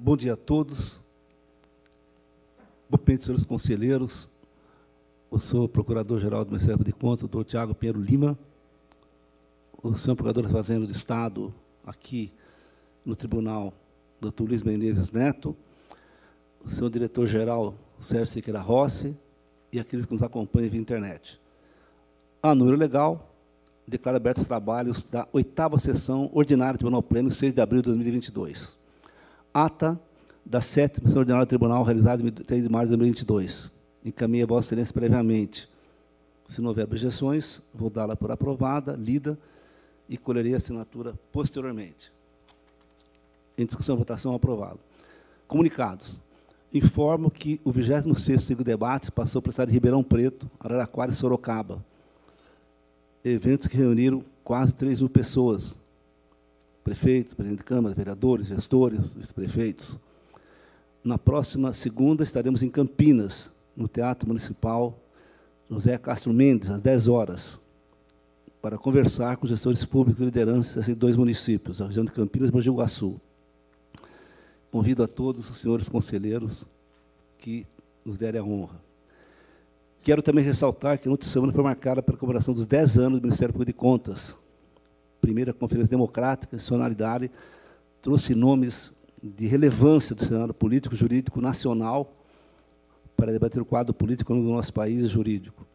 [0.00, 1.02] Bom dia a todos.
[2.88, 4.30] Bom dia, senhores conselheiros.
[5.30, 8.38] Eu sou procurador-geral do Ministério de Contas, doutor Tiago Pinheiro Lima.
[9.82, 11.52] O senhor procurador da Fazenda do Estado,
[11.84, 12.32] aqui
[13.04, 13.74] no Tribunal,
[14.20, 15.56] doutor Luiz Menezes Neto.
[16.64, 19.16] O senhor diretor-geral, Sérgio Siqueira Rossi,
[19.72, 21.40] e aqueles que nos acompanham via internet.
[22.40, 23.34] A número legal,
[23.84, 27.86] declara abertos os trabalhos da oitava sessão ordinária do Tribunal Pleno, 6 de abril de
[27.86, 28.77] 2022.
[29.64, 30.00] Ata
[30.46, 33.72] da sétima ordinária do Tribunal, realizada em 3 de março de 2022.
[34.04, 35.68] Encaminha a Vossa Excelência previamente.
[36.46, 39.36] Se não houver objeções, vou dá-la por aprovada, lida,
[40.08, 42.12] e colherei a assinatura posteriormente.
[43.58, 44.78] Em discussão e votação, aprovado.
[45.48, 46.22] Comunicados.
[46.72, 51.10] Informo que o 26º ciclo de debates passou para o estado de Ribeirão Preto, Araraquara
[51.10, 51.84] e Sorocaba.
[53.24, 55.80] Eventos que reuniram quase 3 mil pessoas.
[56.88, 60.00] Prefeitos, presidente de Câmara, vereadores, gestores, vice-prefeitos.
[61.04, 64.98] Na próxima segunda estaremos em Campinas, no Teatro Municipal
[65.68, 67.60] José Castro Mendes, às 10 horas,
[68.62, 72.54] para conversar com gestores públicos e lideranças de dois municípios, a região de Campinas e
[72.54, 73.20] Mogi Guaçu.
[74.72, 76.64] Convido a todos os senhores conselheiros
[77.36, 77.66] que
[78.02, 78.80] nos derem a honra.
[80.00, 83.24] Quero também ressaltar que a outra semana foi marcada pela comemoração dos 10 anos do
[83.24, 84.34] Ministério Público de Contas.
[85.28, 87.30] Primeira conferência democrática, nacionalidade,
[88.00, 88.90] trouxe nomes
[89.22, 92.10] de relevância do cenário político jurídico nacional
[93.14, 95.66] para debater o quadro político do nosso país e jurídico.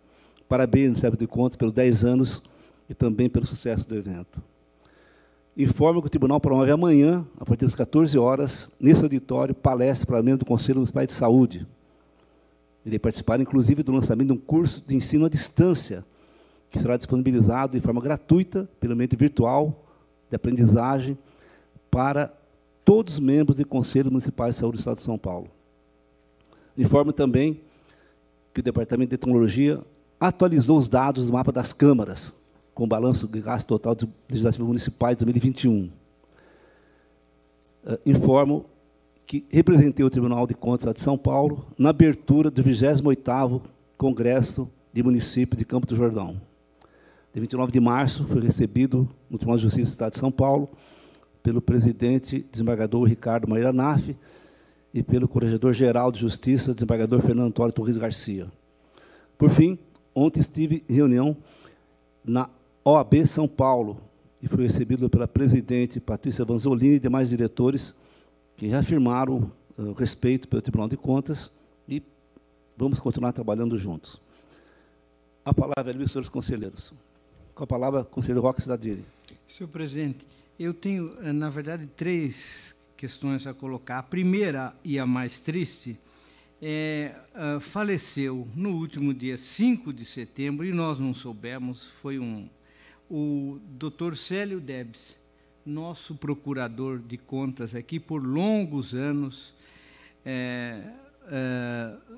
[0.49, 2.41] Parabéns, Ministério de Contas, pelos 10 anos
[2.89, 4.41] e também pelo sucesso do evento.
[5.55, 10.23] Informo que o Tribunal promove amanhã, a partir das 14 horas, nesse auditório, palestra para
[10.23, 11.67] membros do Conselho Municipal de Saúde.
[12.83, 16.03] Irei participar, inclusive, do lançamento de um curso de ensino à distância,
[16.73, 19.85] que será disponibilizado de forma gratuita, pelo meio virtual,
[20.27, 21.15] de aprendizagem,
[21.91, 22.33] para
[22.83, 25.51] todos os membros do Conselho Municipal de Saúde do Estado de São Paulo.
[26.75, 27.61] Informo também
[28.51, 29.79] que o Departamento de Tecnologia
[30.19, 32.33] atualizou os dados do mapa das câmaras,
[32.73, 35.91] com o balanço de gasto total do Legislativo Municipal de 2021.
[37.85, 38.65] Uh, informo
[39.27, 43.61] que representei o Tribunal de Contas de São Paulo na abertura do 28º
[43.95, 46.41] Congresso de Municípios de Campo do Jordão.
[47.33, 50.69] De 29 de março, foi recebido no Tribunal de Justiça do Estado de São Paulo
[51.41, 54.15] pelo presidente desembargador Ricardo Maria Naff
[54.93, 58.47] e pelo corregedor-geral de Justiça, desembargador Fernando Antônio Torres Garcia.
[59.35, 59.79] Por fim,
[60.13, 61.35] ontem estive em reunião
[62.23, 62.47] na
[62.85, 63.97] OAB São Paulo
[64.39, 67.95] e fui recebido pela presidente Patrícia Vanzolini e demais diretores
[68.55, 71.51] que reafirmaram uh, o respeito pelo Tribunal de Contas
[71.89, 71.99] e
[72.77, 74.21] vamos continuar trabalhando juntos.
[75.43, 76.93] A palavra é dos senhores conselheiros.
[77.55, 79.05] Com a palavra, conselheiro Roque Cidadini.
[79.47, 80.25] Senhor presidente,
[80.59, 83.99] eu tenho, eh, na verdade, três questões a colocar.
[83.99, 85.99] A primeira e a mais triste
[86.59, 92.49] é, uh, faleceu no último dia 5 de setembro, e nós não soubemos, foi um,
[93.07, 95.15] o doutor Célio Debs,
[95.63, 99.53] nosso procurador de contas aqui por longos anos.
[100.25, 100.81] É,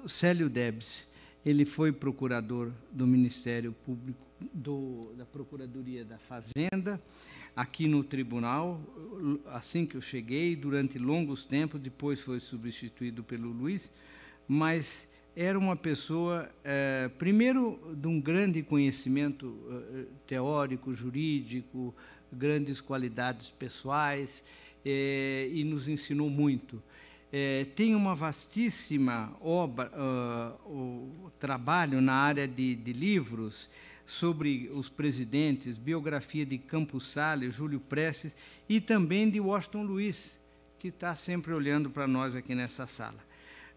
[0.07, 1.06] Célio Debs,
[1.45, 7.01] ele foi procurador do Ministério Público, do, da Procuradoria da Fazenda,
[7.56, 8.81] aqui no tribunal,
[9.47, 13.91] assim que eu cheguei, durante longos tempos, depois foi substituído pelo Luiz,
[14.47, 21.94] mas era uma pessoa, é, primeiro, de um grande conhecimento é, teórico, jurídico,
[22.31, 24.44] grandes qualidades pessoais,
[24.85, 26.81] é, e nos ensinou muito.
[27.75, 33.68] tem uma vastíssima obra, uh, trabalho na área de, de livros,
[34.05, 38.35] sobre os presidentes, biografia de Campos Salles, Júlio Prestes
[38.69, 40.39] e também de Washington Luiz,
[40.77, 43.19] que está sempre olhando para nós aqui nessa sala.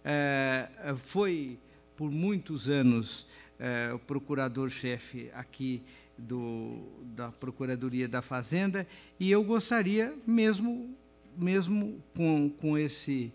[0.05, 1.59] É, foi
[1.97, 3.27] por muitos anos
[3.59, 5.83] é, o procurador-chefe aqui
[6.17, 6.83] do,
[7.17, 8.87] da Procuradoria da Fazenda
[9.19, 10.95] e eu gostaria mesmo
[11.37, 13.33] mesmo com, com esse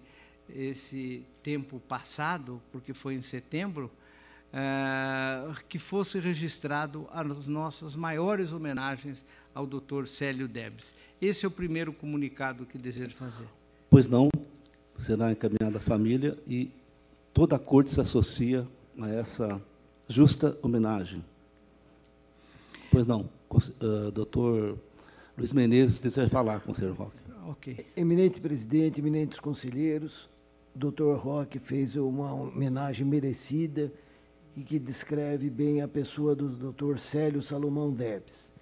[0.50, 3.92] esse tempo passado, porque foi em setembro,
[4.56, 10.06] eh, que fosse registrado as nossas maiores homenagens ao Dr.
[10.06, 10.94] Célio Debs.
[11.20, 13.48] Esse é o primeiro comunicado que desejo fazer.
[13.90, 14.30] Pois não,
[14.96, 16.70] será encaminhada à família e
[17.34, 18.68] toda a corte se associa
[19.02, 19.60] a essa
[20.08, 21.26] justa homenagem.
[22.92, 24.78] Pois não, uh, doutor
[25.36, 27.18] Luiz Menezes deseja falar, conselheiro Roque.
[27.48, 27.88] Ok.
[27.98, 30.30] Eminente presidente, eminentes conselheiros,
[30.76, 33.92] doutor Roque fez uma homenagem merecida
[34.56, 37.00] e que descreve bem a pessoa do Dr.
[37.00, 38.54] Célio Salomão Debs.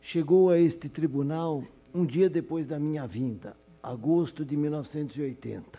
[0.00, 1.62] Chegou a este tribunal
[1.94, 5.78] um dia depois da minha vinda, agosto de 1980.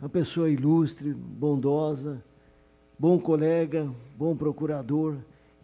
[0.00, 2.22] Uma pessoa ilustre, bondosa,
[2.98, 5.16] bom colega, bom procurador.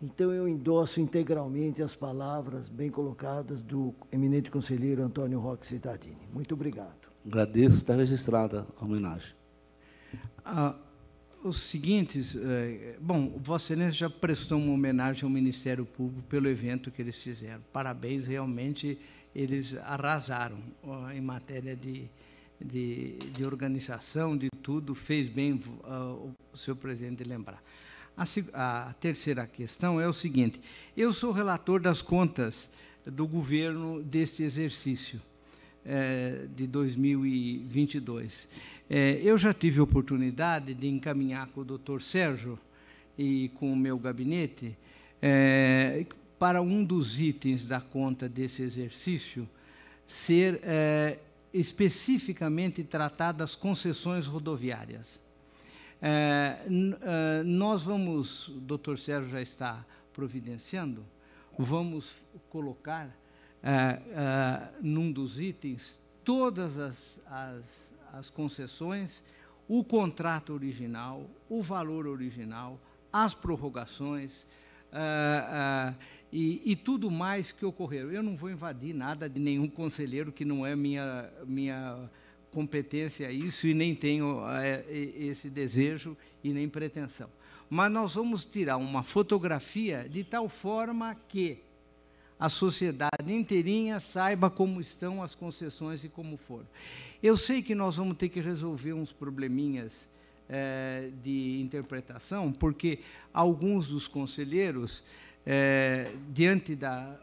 [0.03, 6.29] Então, eu endosso integralmente as palavras bem colocadas do eminente conselheiro Antônio Roque Cittadini.
[6.33, 7.13] Muito obrigado.
[7.25, 9.35] Agradeço, está registrada a homenagem.
[10.45, 10.75] Ah,
[11.43, 16.91] os seguintes, eh, bom, Vossa Excelência já prestou uma homenagem ao Ministério Público pelo evento
[16.91, 17.61] que eles fizeram.
[17.73, 18.99] Parabéns, realmente
[19.35, 20.59] eles arrasaram
[21.15, 22.09] em matéria de,
[22.61, 25.61] de, de, organização, de tudo, fez bem
[26.53, 27.63] o senhor presidente lembrar.
[28.17, 28.25] A,
[28.89, 30.61] a, terceira questão é o seguinte:
[30.97, 32.71] eu sou relator das contas
[33.05, 35.21] do governo deste exercício
[35.85, 38.49] é, de 2022.
[38.89, 42.59] É, eu já tive oportunidade de encaminhar com o doutor Sérgio
[43.17, 44.77] e com o meu gabinete
[45.21, 46.05] é,
[46.39, 49.49] para um dos itens da conta desse exercício
[50.07, 51.19] ser é,
[51.55, 55.21] especificamente tratado as concessões rodoviárias.
[56.01, 61.05] É, é, nós vamos, o doutor Sérgio já está providenciando,
[61.57, 62.17] vamos
[62.51, 63.09] colocar
[63.63, 69.25] é, num dos itens todas as, as, as concessões,
[69.67, 72.79] o contrato original, o valor original,
[73.13, 74.47] as prorrogações,
[74.93, 75.97] Uh, uh,
[76.31, 78.13] e, e, tudo mais que ocorreu.
[78.13, 82.11] Eu não vou invadir nada de nenhum conselheiro que não é minha, minha
[82.53, 84.51] competência isso e nem tenho uh,
[84.91, 87.31] esse desejo e nem pretensão.
[87.71, 91.63] Mas nós vamos tirar uma fotografia de tal forma que
[92.43, 96.67] a sociedade inteirinha saiba como estão as concessões e como foram.
[97.23, 100.09] Eu sei que nós vamos ter que resolver uns probleminhas
[100.49, 102.99] é, de interpretação, porque
[103.33, 105.05] alguns dos conselheiros,
[105.47, 107.17] é, diante da,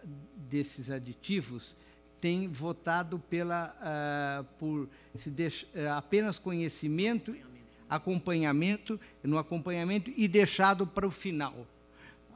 [0.50, 1.76] desses aditivos,
[2.22, 4.88] têm votado pela, uh, por
[5.26, 7.36] deixa, uh, apenas conhecimento,
[7.90, 11.68] acompanhamento, no acompanhamento e deixado para o final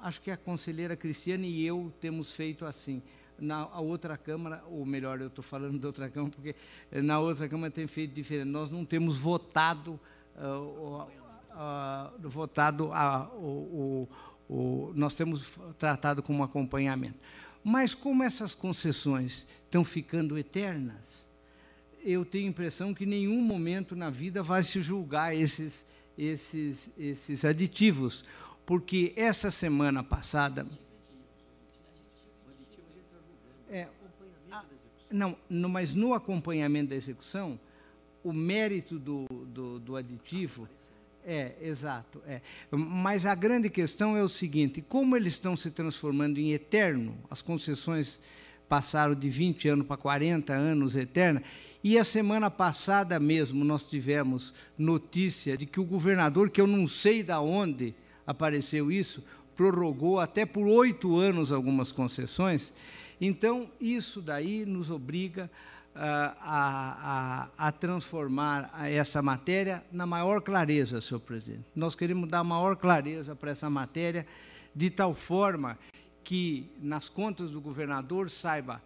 [0.04, 3.02] acho que a conselheira Cristiane e eu temos feito assim.
[3.40, 6.56] Na outra Câmara, ou melhor, eu estou falando da outra Câmara, porque
[6.92, 8.50] na outra Câmara tem feito diferente.
[8.50, 10.00] Nós não temos votado,
[10.36, 11.08] uh,
[11.52, 12.92] uh, votado
[13.34, 14.08] o,
[14.50, 17.18] o, o, nós temos tratado como acompanhamento.
[17.64, 21.26] Mas como essas concessões estão ficando eternas,
[22.04, 25.86] eu tenho a impressão que nenhum momento na vida vai se julgar esses,
[26.18, 28.26] esses, esses aditivos
[28.66, 30.66] porque essa semana passada.
[33.70, 33.88] É,
[35.12, 37.60] não, no, mas no acompanhamento da execução,
[38.24, 40.68] o mérito do, do, do aditivo.
[41.26, 42.22] É, exato.
[42.28, 42.42] É.
[42.70, 47.42] Mas a grande questão é o seguinte: como eles estão se transformando em eterno, as
[47.42, 48.20] concessões
[48.68, 51.44] passaram de 20 anos para 40 anos eterna,
[51.84, 56.88] e a semana passada mesmo nós tivemos notícia de que o governador, que eu não
[56.88, 57.94] sei de onde,
[58.26, 59.24] apareceu isso,
[59.56, 62.74] prorrogou até por oito anos algumas concessões.
[63.20, 65.50] Então, isso daí nos obriga
[65.96, 66.00] uh,
[66.42, 71.66] a, a, a, transformar essa matéria na maior clareza, senhor presidente.
[71.76, 74.26] Nós queremos dar maior clareza para essa matéria,
[74.76, 75.78] de tal forma
[76.24, 78.82] que nas contas do governador saiba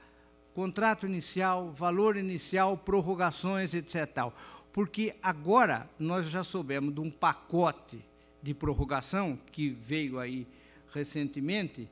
[0.54, 4.32] contrato inicial, valor inicial, prorrogações, etc.
[4.74, 8.04] Porque agora nós já soubemos de um pacote
[8.42, 10.48] de prorrogação que veio aí
[10.94, 11.90] recentemente,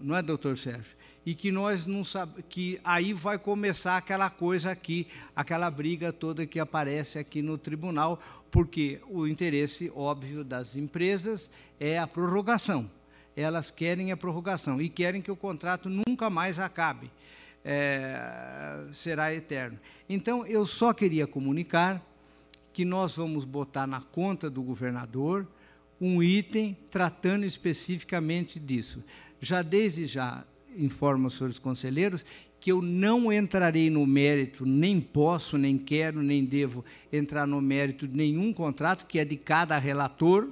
[0.00, 0.96] não é, doutor Sérgio?
[1.24, 6.46] E que nós não sabemos, que aí vai começar aquela coisa aqui, aquela briga toda
[6.46, 11.50] que aparece aqui no tribunal, porque o interesse óbvio das empresas
[11.80, 12.90] é a prorrogação.
[13.36, 17.10] Elas querem a prorrogação e querem que o contrato nunca mais acabe.
[17.64, 19.78] É, será eterno.
[20.08, 22.00] Então, eu só queria comunicar
[22.72, 25.46] que nós vamos botar na conta do governador
[26.00, 29.02] um item tratando especificamente disso.
[29.40, 30.44] Já desde já
[30.76, 32.24] informo aos senhores conselheiros
[32.60, 38.08] que eu não entrarei no mérito, nem posso, nem quero, nem devo entrar no mérito
[38.08, 40.48] de nenhum contrato que é de cada relator,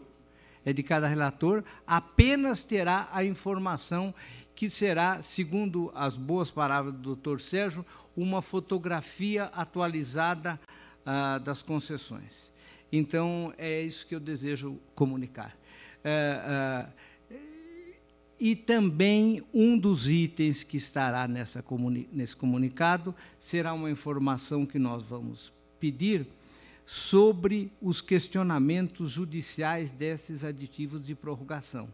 [0.65, 4.15] é de cada relator, apenas terá a informação
[4.55, 7.85] que será, segundo as boas palavras do doutor Sérgio,
[8.17, 10.61] uma fotografia atualizada
[11.05, 12.53] ah, das concessões.
[12.97, 15.57] Então, é isso que eu desejo comunicar.
[16.05, 16.89] É,
[17.31, 17.37] é,
[18.39, 24.79] e também um dos itens que estará nessa comuni nesse comunicado será uma informação que
[24.79, 26.27] nós vamos pedir
[26.85, 31.89] sobre os questionamentos judiciais desses aditivos de prorrogação.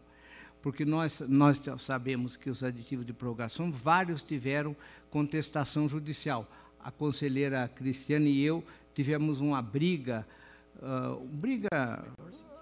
[0.61, 4.75] Porque nós, nós sabemos que os aditivos de prorrogação, vários tiveram
[5.09, 6.47] contestação judicial
[6.83, 10.27] a conselheira Cristiane e eu tivemos uma briga,
[10.81, 12.03] uh, briga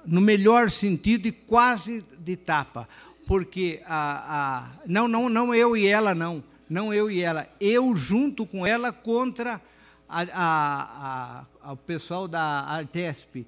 [0.06, 2.88] no melhor sentido e quase de tapa,
[3.28, 7.96] porque a, a, não, não, não eu e ela não, não eu e ela, eu
[7.96, 9.62] junto com ela contra
[10.08, 13.46] a, a, o pessoal da Artesp,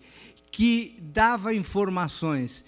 [0.51, 2.63] que dava informações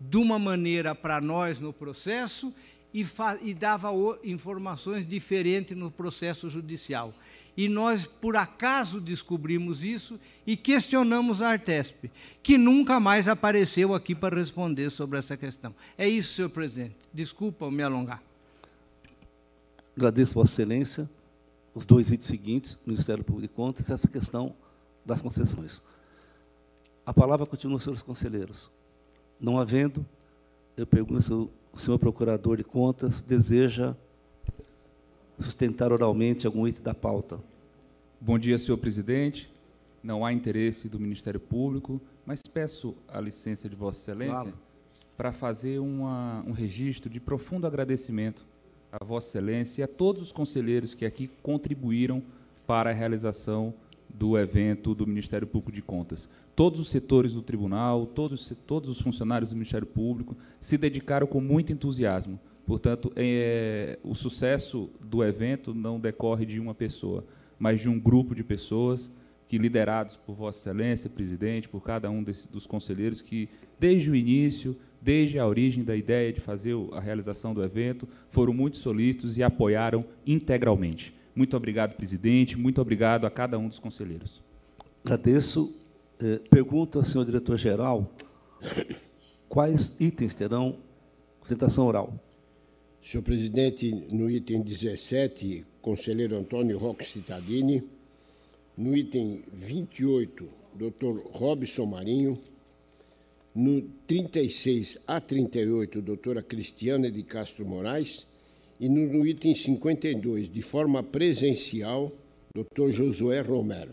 [0.00, 2.54] de uma maneira para nós no processo
[2.92, 3.04] e,
[3.42, 3.90] e dava
[4.22, 7.12] informações diferentes no processo judicial.
[7.56, 12.10] E nós, por acaso, descobrimos isso e questionamos a Artesp,
[12.42, 15.72] que nunca mais apareceu aqui para responder sobre essa questão.
[15.96, 16.96] É isso, senhor presidente.
[17.12, 18.22] Desculpa me alongar.
[19.96, 21.08] Agradeço, Vossa Excelência,
[21.72, 24.54] os dois itens seguintes, Ministério Público de Contas, essa questão
[25.06, 25.80] das concessões.
[27.06, 28.70] A palavra continua, senhores conselheiros.
[29.38, 30.04] Não havendo,
[30.76, 33.94] eu pergunto se o senhor Procurador de Contas deseja
[35.38, 37.38] sustentar oralmente algum item da pauta.
[38.20, 39.52] Bom dia, senhor presidente.
[40.02, 44.58] Não há interesse do Ministério Público, mas peço a licença de Vossa Excelência claro.
[45.16, 48.46] para fazer uma, um registro de profundo agradecimento
[49.00, 52.22] a Vossa Excelência e a todos os conselheiros que aqui contribuíram
[52.64, 53.74] para a realização
[54.08, 56.28] do evento do Ministério Público de Contas.
[56.54, 61.40] Todos os setores do tribunal, todos, todos os funcionários do Ministério Público se dedicaram com
[61.40, 62.38] muito entusiasmo.
[62.66, 67.24] Portanto, é, o sucesso do evento não decorre de uma pessoa,
[67.58, 69.10] mas de um grupo de pessoas
[69.46, 74.16] que, liderados por Vossa Excelência, presidente, por cada um desses, dos conselheiros, que, desde o
[74.16, 79.36] início, desde a origem da ideia de fazer a realização do evento, foram muito solícitos
[79.36, 81.14] e apoiaram integralmente.
[81.34, 84.42] Muito obrigado, presidente, muito obrigado a cada um dos conselheiros.
[85.04, 85.74] Agradeço.
[86.20, 88.10] Eh, pergunto ao senhor diretor-geral
[89.48, 90.76] quais itens terão
[91.40, 92.14] sustentação oral.
[93.04, 97.82] Senhor presidente, no item 17, conselheiro Antônio Roque Citadini.
[98.78, 102.38] No item 28, doutor Robson Marinho.
[103.54, 108.26] No 36 a 38, doutora Cristiana de Castro Moraes.
[108.80, 112.10] E no, no item 52, de forma presencial,
[112.54, 113.92] doutor Josué Romero.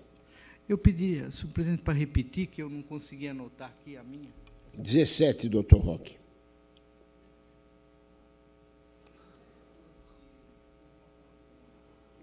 [0.69, 4.29] Eu pediria, senhor presidente, para repetir, que eu não consegui anotar aqui a minha.
[4.77, 6.20] 17, doutor Roque.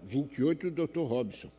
[0.09, 1.49] Vinte e oito, doutor Robson.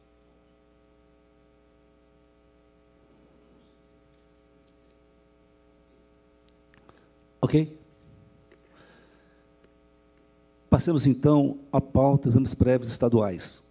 [7.40, 7.78] Ok?
[10.68, 13.62] Passemos, então, à pauta dos exames prévios estaduais.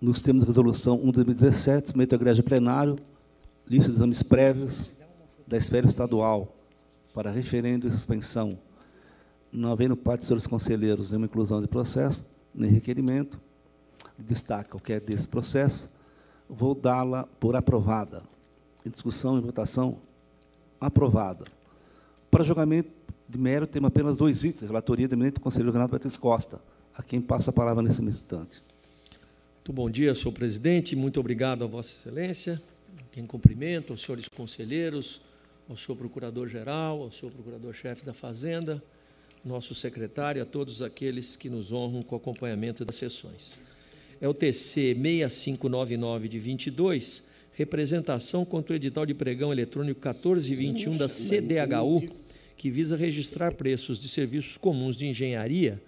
[0.00, 2.94] Nos termos da resolução 1 de 2017, submete ao igreja plenário,
[3.66, 4.94] lista de exames prévios
[5.44, 6.54] da esfera estadual
[7.12, 8.60] para referendo e suspensão.
[9.50, 12.24] Não havendo parte dos senhores conselheiros nenhuma inclusão de processo,
[12.54, 13.40] nem requerimento,
[14.22, 15.88] destaca o que é desse processo,
[16.48, 18.22] vou dá-la por aprovada.
[18.84, 19.98] Em discussão e votação,
[20.80, 21.44] aprovada.
[22.30, 22.90] Para julgamento
[23.28, 26.60] de mérito, temos apenas dois itens, relatoria do eminente conselheiro Renato Beatriz Costa,
[26.94, 28.62] a quem passa a palavra nesse instante.
[29.56, 32.60] Muito bom dia, senhor presidente, muito obrigado a vossa excelência,
[33.12, 35.20] quem cumprimento, aos senhores conselheiros,
[35.68, 38.82] ao senhor procurador-geral, ao senhor procurador-chefe da Fazenda,
[39.44, 43.60] nosso secretário, a todos aqueles que nos honram com o acompanhamento das sessões.
[44.20, 47.22] É o TC 6599 de 22,
[47.52, 52.04] representação contra o edital de pregão eletrônico 1421 da CDHU,
[52.56, 55.80] que visa registrar preços de serviços comuns de engenharia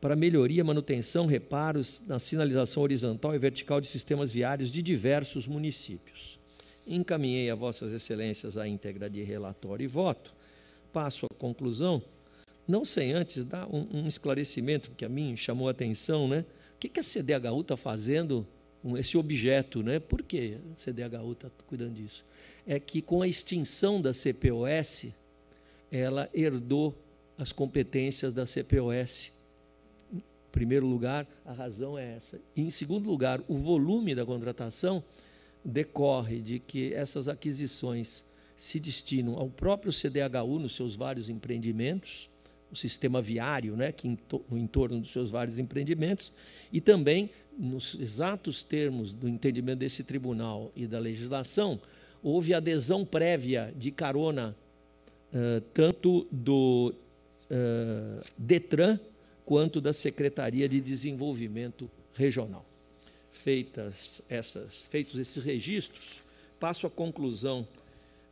[0.00, 6.38] para melhoria, manutenção, reparos na sinalização horizontal e vertical de sistemas viários de diversos municípios.
[6.86, 10.34] Encaminhei a Vossas Excelências a íntegra de relatório e voto.
[10.92, 12.02] Passo à conclusão,
[12.66, 16.44] não sem antes dar um, um esclarecimento, que a mim chamou a atenção, né?
[16.80, 18.46] Que, que a CDHU está fazendo
[18.96, 20.00] esse objeto, né?
[20.00, 22.24] Por que a CDHU está cuidando disso?
[22.66, 25.08] É que com a extinção da CPOS,
[25.92, 26.94] ela herdou
[27.36, 29.32] as competências da CPOS.
[30.12, 32.40] Em primeiro lugar, a razão é essa.
[32.56, 35.04] E, em segundo lugar, o volume da contratação
[35.62, 38.24] decorre de que essas aquisições
[38.56, 42.30] se destinam ao próprio CDHU nos seus vários empreendimentos,
[42.70, 44.16] o sistema viário, né, que
[44.48, 46.32] no entorno dos seus vários empreendimentos,
[46.72, 51.80] e também nos exatos termos do entendimento desse tribunal e da legislação,
[52.22, 54.56] houve adesão prévia de carona,
[55.32, 56.94] uh, tanto do
[57.50, 58.98] uh, DETRAN
[59.44, 62.64] quanto da Secretaria de Desenvolvimento Regional.
[63.32, 66.22] Feitas essas, feitos esses registros,
[66.58, 67.66] passo à conclusão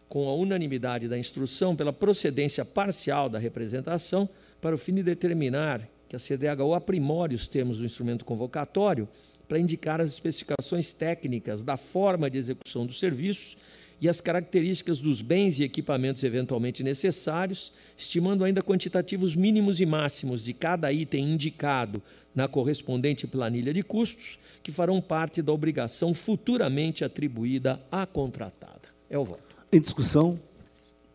[0.09, 4.29] com a unanimidade da instrução pela procedência parcial da representação
[4.61, 9.07] para o fim de determinar que a CDHU aprimore os termos do instrumento convocatório
[9.47, 13.57] para indicar as especificações técnicas da forma de execução dos serviços
[14.01, 20.45] e as características dos bens e equipamentos eventualmente necessários, estimando ainda quantitativos mínimos e máximos
[20.45, 22.01] de cada item indicado
[22.35, 28.89] na correspondente planilha de custos, que farão parte da obrigação futuramente atribuída à contratada.
[29.11, 29.48] É o voto.
[29.71, 30.41] Em discussão,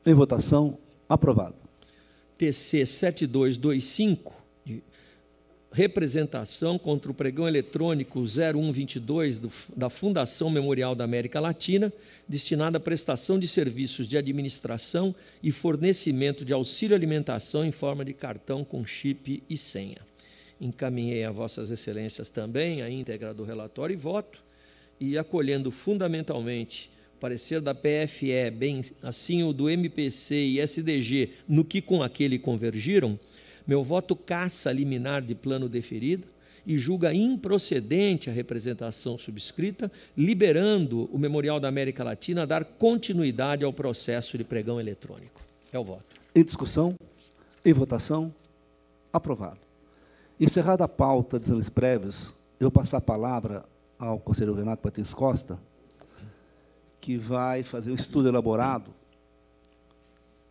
[0.05, 0.77] em votação,
[1.09, 1.55] aprovado.
[2.37, 4.31] TC 7225,
[4.63, 4.83] de
[5.71, 11.91] representação contra o pregão eletrônico 0122 do, da Fundação Memorial da América Latina,
[12.27, 18.13] destinada à prestação de serviços de administração e fornecimento de auxílio alimentação em forma de
[18.13, 19.97] cartão com chip e senha.
[20.61, 24.43] Encaminhei a Vossas Excelências também a íntegra do relatório e voto,
[24.99, 26.93] e acolhendo fundamentalmente
[27.23, 33.17] parecer da PFE, bem assim o do MPC e SDG, no que com aquele convergiram,
[33.65, 36.27] meu voto caça liminar de plano deferido
[36.67, 43.63] e julga improcedente a representação subscrita, liberando o Memorial da América Latina a dar continuidade
[43.63, 45.39] ao processo de pregão eletrônico.
[45.71, 46.03] É o voto.
[46.35, 46.93] Em discussão,
[47.63, 48.35] em votação,
[49.13, 49.61] aprovado.
[50.37, 53.63] Encerrada a pauta dos exames prévios, eu passar a palavra
[53.97, 55.57] ao conselheiro Renato Patins Costa,
[57.03, 58.93] que vai fazer um estudo elaborado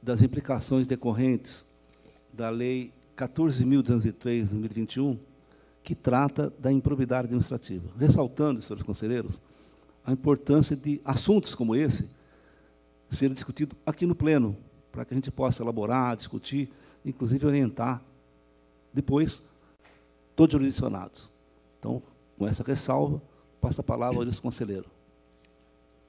[0.03, 1.65] das implicações decorrentes
[2.31, 5.19] da Lei 14.203 de 2021,
[5.83, 9.41] que trata da improbidade administrativa, ressaltando, senhores conselheiros,
[10.05, 12.07] a importância de assuntos como esse
[13.09, 14.55] serem discutidos aqui no Pleno,
[14.93, 16.71] para que a gente possa elaborar, discutir,
[17.03, 18.03] inclusive orientar
[18.93, 19.43] depois
[20.37, 21.31] todos jurisdicionados.
[21.79, 22.03] Então,
[22.37, 23.23] com essa ressalva,
[23.59, 24.92] passo a palavra ao conselheiro.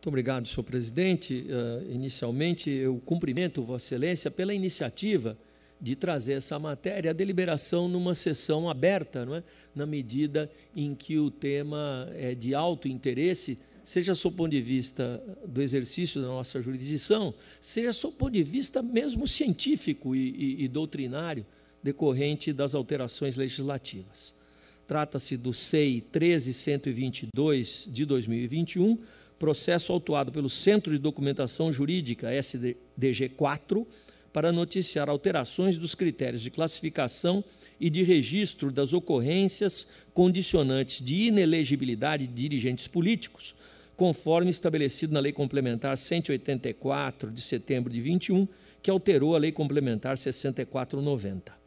[0.03, 1.47] Muito obrigado, senhor presidente.
[1.47, 5.37] Uh, inicialmente, eu cumprimento Vossa Excelência pela iniciativa
[5.79, 9.43] de trazer essa matéria à deliberação numa sessão aberta, não é?
[9.73, 14.61] na medida em que o tema é de alto interesse, seja sob o ponto de
[14.61, 20.31] vista do exercício da nossa jurisdição, seja sob o ponto de vista mesmo científico e,
[20.59, 21.45] e, e doutrinário,
[21.81, 24.35] decorrente das alterações legislativas.
[24.85, 28.97] Trata-se do SEI 13122 de 2021,
[29.39, 33.87] processo autuado pelo Centro de Documentação Jurídica SDG 4,
[34.31, 37.43] para noticiar alterações dos critérios de classificação
[37.79, 43.55] e de registro das ocorrências condicionantes de inelegibilidade de dirigentes políticos,
[43.95, 48.47] conforme estabelecido na Lei Complementar 184 de setembro de 21,
[48.81, 51.62] que alterou a Lei Complementar 6490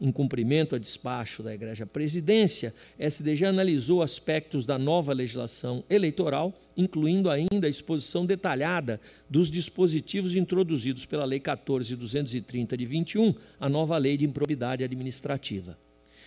[0.00, 7.30] em cumprimento a despacho da Igreja Presidência, SDG analisou aspectos da nova legislação eleitoral, incluindo
[7.30, 14.16] ainda a exposição detalhada dos dispositivos introduzidos pela Lei 14.230 de 21, a nova Lei
[14.16, 15.78] de Improbidade Administrativa.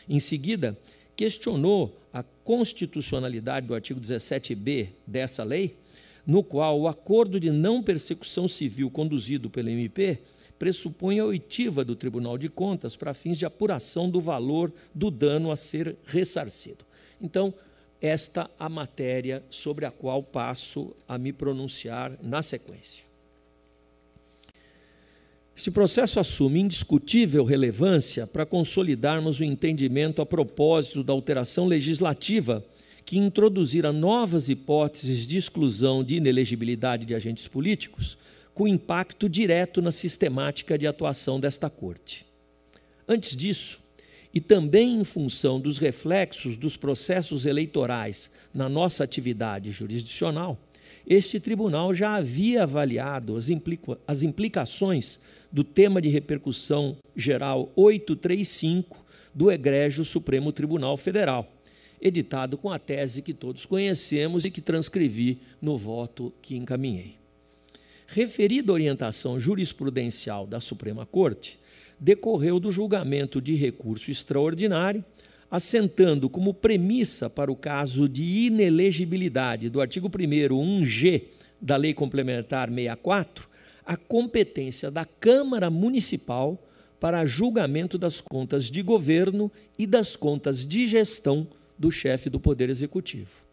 [0.08, 0.78] Em seguida,
[1.16, 5.76] questionou a constitucionalidade do artigo 17b dessa lei,
[6.26, 10.20] no qual o acordo de não persecução civil conduzido pelo MP
[10.58, 15.52] pressupõe a oitiva do Tribunal de Contas para fins de apuração do valor do dano
[15.52, 16.86] a ser ressarcido.
[17.22, 17.54] Então,
[18.02, 23.06] esta a matéria sobre a qual passo a me pronunciar na sequência.
[25.56, 32.64] Este processo assume indiscutível relevância para consolidarmos o entendimento a propósito da alteração legislativa
[33.04, 38.18] que introduzira novas hipóteses de exclusão de inelegibilidade de agentes políticos
[38.58, 42.26] com impacto direto na sistemática de atuação desta Corte.
[43.08, 43.80] Antes disso,
[44.34, 50.58] e também em função dos reflexos dos processos eleitorais na nossa atividade jurisdicional,
[51.06, 55.20] este tribunal já havia avaliado as, implica as implicações
[55.52, 61.48] do tema de repercussão geral 835 do Egrégio Supremo Tribunal Federal,
[62.02, 67.17] editado com a tese que todos conhecemos e que transcrevi no voto que encaminhei.
[68.08, 71.60] Referida orientação jurisprudencial da Suprema Corte
[72.00, 75.04] decorreu do julgamento de recurso extraordinário,
[75.52, 81.24] assentando como premissa para o caso de inelegibilidade do artigo 1 1G
[81.62, 83.50] da Lei Complementar 64
[83.86, 86.62] a competência da Câmara Municipal
[87.00, 92.70] para julgamento das contas de governo e das contas de gestão do chefe do Poder
[92.70, 93.47] Executivo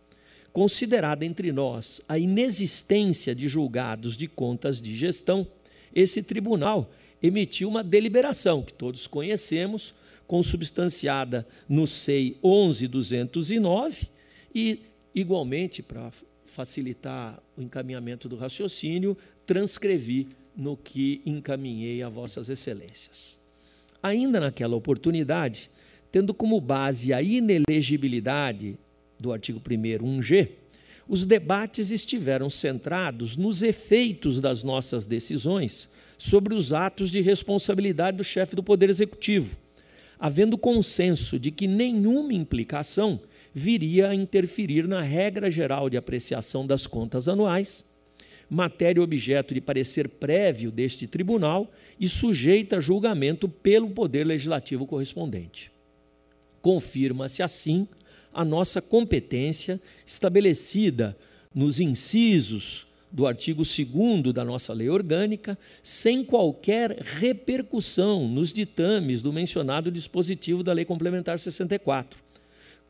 [0.54, 5.44] considerada entre nós a inexistência de julgados de contas de gestão,
[5.92, 9.92] esse tribunal emitiu uma deliberação que todos conhecemos,
[10.28, 14.06] consubstanciada no SEI 11209
[14.54, 14.78] e
[15.12, 16.12] igualmente para
[16.44, 23.40] facilitar o encaminhamento do raciocínio, transcrevi no que encaminhei a vossas excelências.
[24.00, 25.68] Ainda naquela oportunidade,
[26.12, 28.78] tendo como base a inelegibilidade
[29.24, 30.50] do artigo 1 1G,
[31.08, 38.24] os debates estiveram centrados nos efeitos das nossas decisões sobre os atos de responsabilidade do
[38.24, 39.56] chefe do Poder Executivo,
[40.18, 43.20] havendo consenso de que nenhuma implicação
[43.52, 47.84] viria a interferir na regra geral de apreciação das contas anuais,
[48.48, 55.70] matéria objeto de parecer prévio deste tribunal e sujeita a julgamento pelo Poder Legislativo correspondente.
[56.62, 57.86] Confirma-se assim
[58.34, 61.16] a nossa competência estabelecida
[61.54, 69.32] nos incisos do artigo 2 da nossa lei orgânica, sem qualquer repercussão nos ditames do
[69.32, 72.20] mencionado dispositivo da Lei Complementar 64,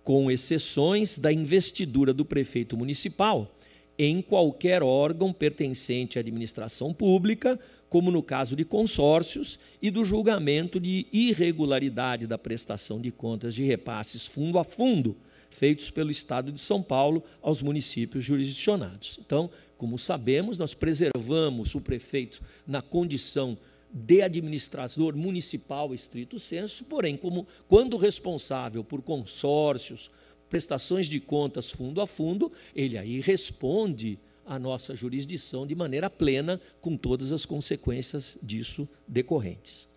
[0.03, 3.55] com exceções da investidura do prefeito municipal
[3.99, 10.81] em qualquer órgão pertencente à administração pública, como no caso de consórcios, e do julgamento
[10.81, 15.15] de irregularidade da prestação de contas de repasses fundo a fundo
[15.55, 19.19] feitos pelo Estado de São Paulo aos municípios jurisdicionados.
[19.25, 23.57] Então, como sabemos, nós preservamos o prefeito na condição
[23.93, 30.11] de administrador municipal estrito senso, porém, como quando responsável por consórcios,
[30.51, 36.61] prestações de contas fundo a fundo, ele aí responde à nossa jurisdição de maneira plena,
[36.81, 39.89] com todas as consequências disso decorrentes.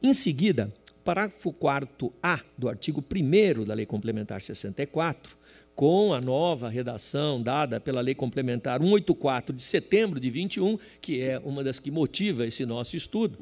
[0.00, 0.72] Em seguida,
[1.04, 5.36] parágrafo 4A do artigo 1 da Lei Complementar 64,
[5.74, 11.38] com a nova redação dada pela Lei Complementar 184 de setembro de 21, que é
[11.38, 13.38] uma das que motiva esse nosso estudo,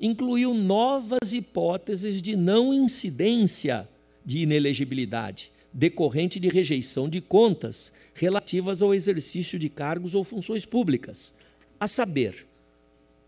[0.00, 3.88] incluiu novas hipóteses de não incidência
[4.24, 11.34] de inelegibilidade decorrente de rejeição de contas relativas ao exercício de cargos ou funções públicas,
[11.78, 12.46] a saber,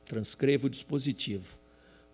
[0.06, 1.59] transcrevo o dispositivo,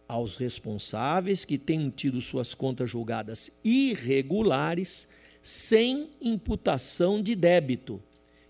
[0.08, 5.08] aos responsáveis que tenham tido suas contas julgadas irregulares
[5.42, 8.02] sem imputação de débito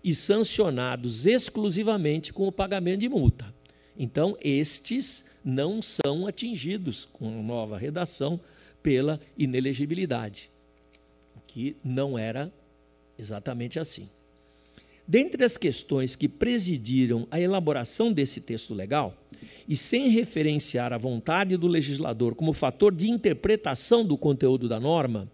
[0.03, 3.53] e sancionados exclusivamente com o pagamento de multa.
[3.97, 8.39] Então, estes não são atingidos, com a nova redação,
[8.81, 10.51] pela inelegibilidade,
[11.35, 12.53] o que não era
[13.17, 14.07] exatamente assim.
[15.07, 19.15] Dentre as questões que presidiram a elaboração desse texto legal,
[19.67, 25.29] e sem referenciar a vontade do legislador como fator de interpretação do conteúdo da norma,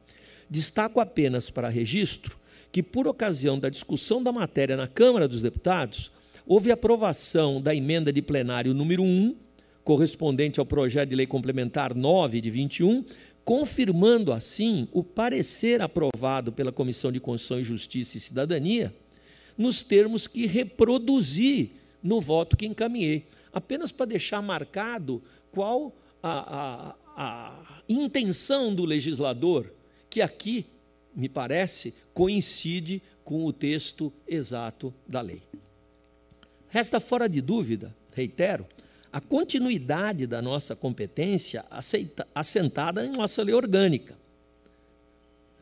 [0.49, 2.37] destaco apenas para registro
[2.71, 6.11] que, por ocasião da discussão da matéria na Câmara dos Deputados,
[6.45, 9.35] houve aprovação da emenda de plenário número 1,
[9.83, 13.05] correspondente ao projeto de lei complementar 9 de 21,
[13.45, 18.93] confirmando assim o parecer aprovado pela Comissão de Constituição e Justiça e Cidadania,
[19.57, 27.53] nos termos que reproduzi no voto que encaminhei apenas para deixar marcado qual a, a,
[27.55, 29.71] a intenção do legislador,
[30.09, 30.65] que aqui,
[31.15, 35.43] me parece, coincide com o texto exato da lei.
[36.67, 38.65] Resta fora de dúvida, reitero,
[39.11, 44.17] a continuidade da nossa competência aceita, assentada em nossa lei orgânica.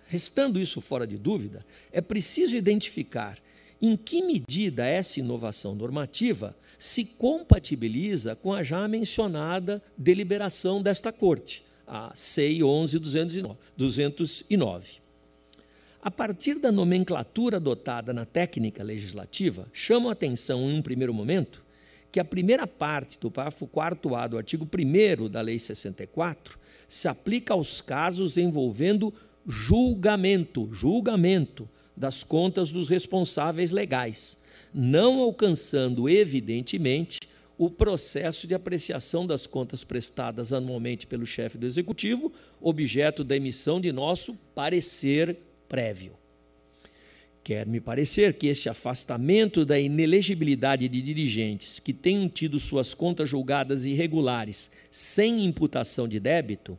[0.08, 3.38] Restando isso fora de dúvida, é preciso identificar
[3.82, 11.64] em que medida essa inovação normativa se compatibiliza com a já mencionada deliberação desta Corte,
[11.86, 15.00] a CEI 11.209.
[16.02, 21.64] A partir da nomenclatura adotada na técnica legislativa, chamo a atenção, em um primeiro momento,
[22.12, 27.54] que a primeira parte do parágrafo 4A do artigo 1 da Lei 64 se aplica
[27.54, 29.14] aos casos envolvendo
[29.46, 34.41] julgamento, julgamento das contas dos responsáveis legais,
[34.74, 37.20] não alcançando, evidentemente,
[37.58, 43.80] o processo de apreciação das contas prestadas anualmente pelo chefe do executivo, objeto da emissão
[43.80, 45.38] de nosso parecer
[45.70, 46.14] prévio.
[47.44, 53.30] Quer me parecer que este afastamento da inelegibilidade de dirigentes que tenham tido suas contas
[53.30, 56.78] julgadas irregulares sem imputação de débito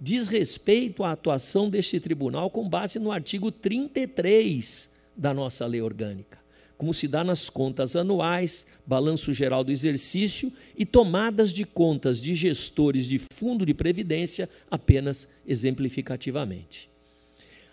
[0.00, 6.39] diz respeito à atuação deste tribunal com base no artigo 33 da nossa lei orgânica
[6.80, 12.34] como se dá nas contas anuais, balanço geral do exercício e tomadas de contas de
[12.34, 16.88] gestores de fundo de previdência, apenas exemplificativamente.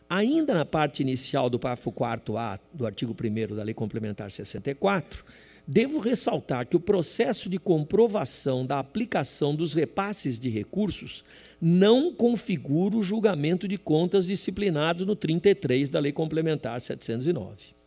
[0.10, 5.24] Ainda na parte inicial do parágrafo 4A do artigo 1 da Lei Complementar 64,
[5.65, 11.24] devo ressaltar que o processo de comprovação da aplicação dos repasses de recursos
[11.62, 17.78] não configura o julgamento de contas disciplinado no 33 da Lei Complementar 709.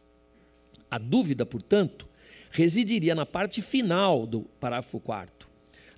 [0.90, 2.08] A dúvida, portanto,
[2.50, 5.50] residiria na parte final do parágrafo 4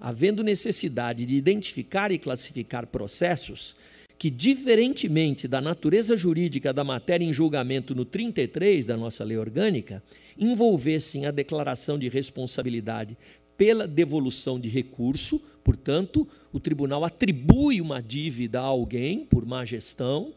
[0.04, 3.76] havendo necessidade de identificar e classificar processos
[4.18, 10.02] que, diferentemente da natureza jurídica da matéria em julgamento no 33 da nossa lei orgânica,
[10.36, 13.16] envolvessem a declaração de responsabilidade
[13.56, 20.34] pela devolução de recurso, portanto, o tribunal atribui uma dívida a alguém por má gestão,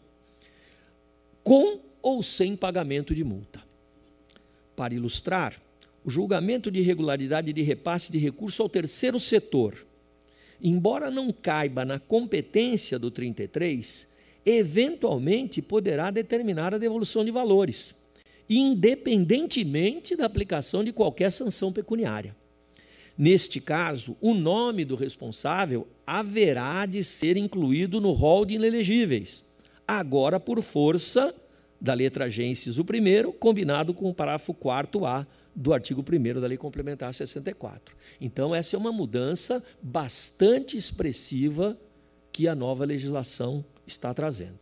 [1.43, 3.64] com ou sem pagamento de multa.
[4.75, 5.61] Para ilustrar,
[6.03, 9.85] o julgamento de irregularidade de repasse de recurso ao terceiro setor,
[10.61, 14.07] embora não caiba na competência do 33,
[14.45, 17.95] eventualmente poderá determinar a devolução de valores,
[18.49, 22.35] independentemente da aplicação de qualquer sanção pecuniária.
[23.17, 29.43] Neste caso, o nome do responsável haverá de ser incluído no rol de inelegíveis,
[29.87, 31.33] agora por força
[31.79, 36.57] da letra G, inciso 1, combinado com o parágrafo 4A do artigo 1 da Lei
[36.57, 37.95] Complementar 64.
[38.19, 41.77] Então, essa é uma mudança bastante expressiva
[42.31, 44.59] que a nova legislação está trazendo.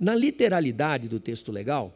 [0.00, 1.92] Na literalidade do texto legal,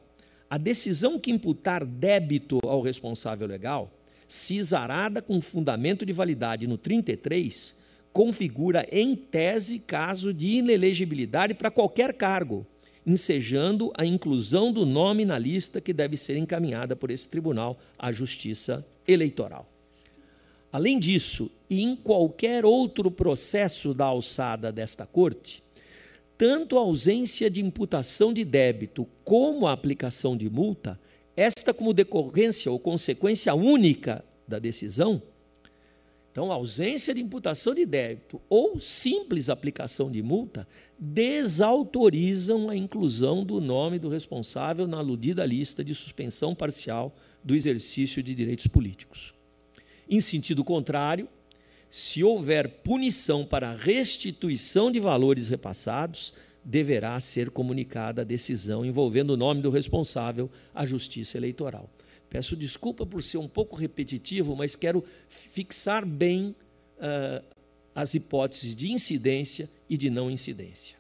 [0.49, 3.91] a decisão que imputar débito ao responsável legal,
[4.29, 7.75] cisarada com fundamento de validade no 33,
[8.13, 12.67] configura em tese caso de inelegibilidade para qualquer cargo,
[13.07, 18.11] ensejando a inclusão do nome na lista que deve ser encaminhada por esse tribunal à
[18.11, 19.71] Justiça Eleitoral.
[20.73, 25.63] Além disso, e em qualquer outro processo da alçada desta Corte,
[26.37, 31.01] tanto a ausência de imputação de débito como a aplicação de multa,
[31.37, 35.23] esta como decorrência ou consequência única da decisão,
[36.37, 40.69] então, ausência de imputação de débito ou simples aplicação de multa
[40.99, 48.23] desautorizam a inclusão do nome do responsável na aludida lista de suspensão parcial do exercício
[48.23, 49.33] de direitos políticos.
[50.07, 51.27] Em sentido contrário,
[51.89, 59.39] se houver punição para restituição de valores repassados, deverá ser comunicada a decisão envolvendo o
[59.39, 61.89] nome do responsável à Justiça Eleitoral.
[62.37, 66.55] Peço desculpa por ser um pouco repetitivo, mas quero fixar bem
[66.99, 67.43] uh,
[67.95, 70.99] as hipóteses de incidência e de não incidência.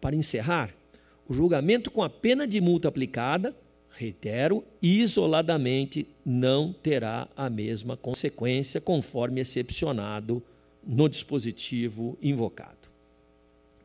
[0.00, 0.74] Para encerrar,
[1.28, 3.54] o julgamento com a pena de multa aplicada,
[3.88, 10.42] reitero, isoladamente não terá a mesma consequência, conforme excepcionado
[10.84, 12.90] no dispositivo invocado.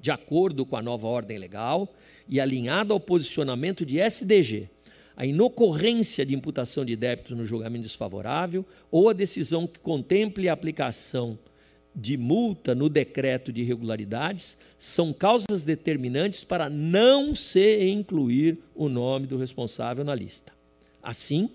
[0.01, 1.87] De acordo com a nova ordem legal
[2.27, 4.71] e alinhado ao posicionamento de SDG
[5.17, 10.53] a inocorrência de imputação de débito no julgamento desfavorável ou a decisão que contemple a
[10.53, 11.37] aplicação
[11.95, 19.25] de multa no decreto de irregularidades são causas determinantes para não se incluir o nome
[19.25, 20.51] do responsável na lista.
[21.01, 21.49] Assim,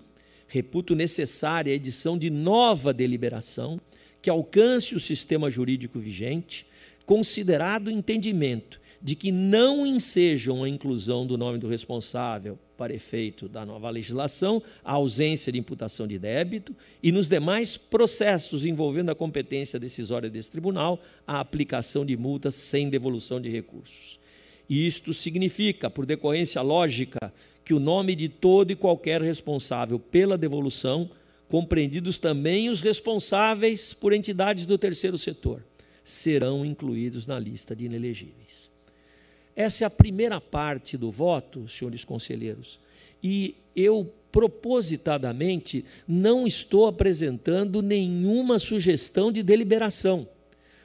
[0.47, 3.79] reputo necessária a edição de nova deliberação
[4.21, 6.65] que alcance o sistema jurídico vigente,
[7.05, 13.47] considerado o entendimento de que não ensejam a inclusão do nome do responsável para efeito
[13.47, 19.15] da nova legislação, a ausência de imputação de débito e nos demais processos envolvendo a
[19.15, 24.19] competência decisória desse tribunal, a aplicação de multas sem devolução de recursos.
[24.67, 27.31] Isto significa, por decorrência lógica,
[27.63, 31.07] que o nome de todo e qualquer responsável pela devolução,
[31.47, 35.63] compreendidos também os responsáveis por entidades do terceiro setor,
[36.03, 38.70] serão incluídos na lista de inelegíveis.
[39.61, 42.79] Essa é a primeira parte do voto, senhores conselheiros.
[43.21, 50.27] E eu propositadamente não estou apresentando nenhuma sugestão de deliberação,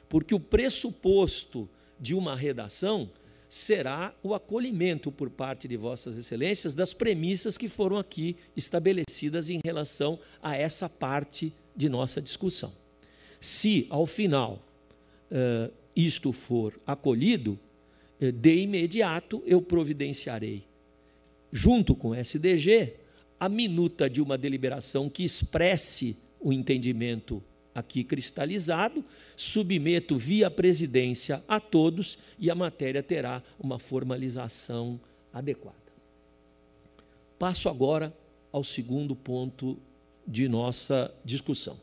[0.07, 1.67] porque o pressuposto
[1.99, 3.09] de uma redação
[3.49, 9.59] será o acolhimento por parte de Vossas Excelências das premissas que foram aqui estabelecidas em
[9.65, 12.71] relação a essa parte de nossa discussão.
[13.39, 14.61] Se, ao final,
[15.31, 17.66] uh, isto for acolhido, eh,
[18.19, 20.63] de imediato eu providenciarei,
[21.51, 22.95] junto com o SDG,
[23.39, 31.59] a minuta de uma deliberação que expresse o entendimento aqui cristalizado, submeto via presidência a
[31.59, 34.99] todos e a matéria terá uma formalização
[35.31, 35.77] adequada.
[37.37, 38.11] Passo agora
[38.51, 39.77] ao segundo ponto
[40.27, 41.79] de nossa discussão.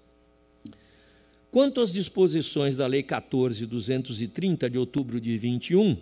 [1.53, 5.97] Quanto às disposições da Lei 14.230 de outubro de 21,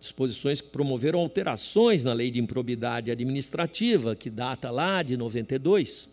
[0.00, 6.08] disposições que promoveram alterações na lei de improbidade administrativa, que data lá de 92,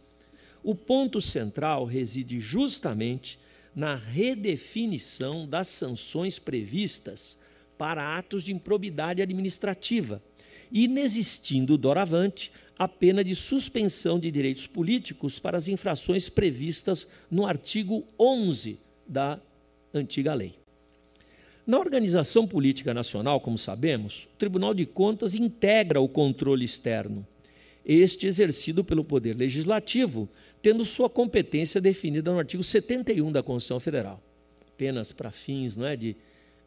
[0.63, 3.37] o ponto central reside justamente
[3.75, 7.37] na redefinição das sanções previstas
[7.77, 10.21] para atos de improbidade administrativa,
[10.71, 18.05] inexistindo doravante a pena de suspensão de direitos políticos para as infrações previstas no artigo
[18.19, 19.39] 11 da
[19.93, 20.62] antiga lei.
[21.65, 27.25] Na organização política nacional, como sabemos, o Tribunal de Contas integra o controle externo,
[27.85, 30.27] este exercido pelo Poder Legislativo,
[30.61, 34.21] tendo sua competência definida no artigo 71 da Constituição Federal.
[34.67, 36.17] Apenas para fins não é, de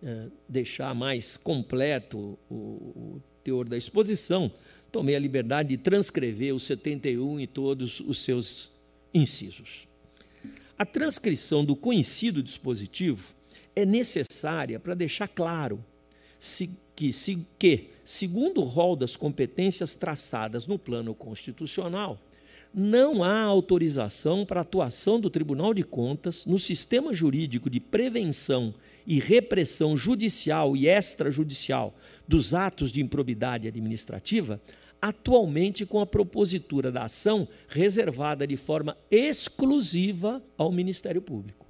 [0.02, 4.50] é, deixar mais completo o, o teor da exposição,
[4.90, 8.70] tomei a liberdade de transcrever o 71 e todos os seus
[9.12, 9.86] incisos.
[10.78, 13.35] A transcrição do conhecido dispositivo
[13.76, 15.84] é necessária para deixar claro
[16.96, 17.12] que,
[17.58, 22.18] que, segundo o rol das competências traçadas no plano constitucional,
[22.72, 28.74] não há autorização para atuação do Tribunal de Contas no sistema jurídico de prevenção
[29.06, 31.94] e repressão judicial e extrajudicial
[32.26, 34.60] dos atos de improbidade administrativa,
[35.00, 41.66] atualmente com a propositura da ação reservada de forma exclusiva ao Ministério Público.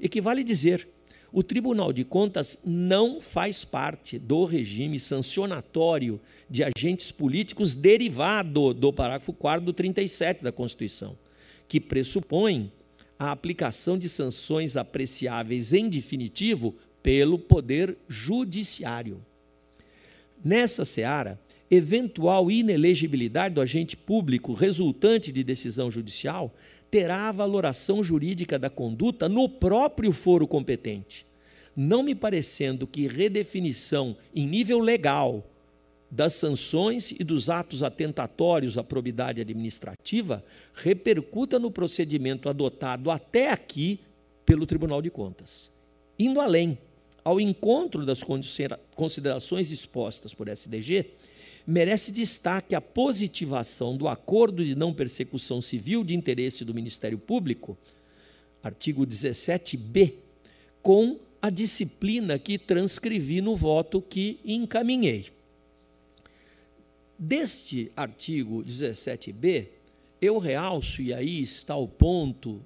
[0.00, 0.88] Equivale dizer,
[1.32, 8.92] o Tribunal de Contas não faz parte do regime sancionatório de agentes políticos derivado do
[8.92, 11.16] parágrafo 4 do 37 da Constituição,
[11.66, 12.70] que pressupõe
[13.18, 19.24] a aplicação de sanções apreciáveis em definitivo pelo Poder Judiciário.
[20.44, 21.40] Nessa seara,
[21.70, 26.54] eventual inelegibilidade do agente público resultante de decisão judicial
[26.92, 31.26] terá a valoração jurídica da conduta no próprio foro competente,
[31.74, 35.42] não me parecendo que redefinição em nível legal
[36.10, 43.98] das sanções e dos atos atentatórios à probidade administrativa repercuta no procedimento adotado até aqui
[44.44, 45.72] pelo Tribunal de Contas.
[46.18, 46.76] Indo além,
[47.24, 48.22] ao encontro das
[48.94, 51.06] considerações expostas por SDG,
[51.66, 57.76] merece destaque a positivação do acordo de não persecução civil de interesse do Ministério Público,
[58.62, 60.14] artigo 17b,
[60.80, 65.30] com a disciplina que transcrevi no voto que encaminhei.
[67.18, 69.68] Deste artigo 17b,
[70.20, 72.64] eu realço, e aí está o ponto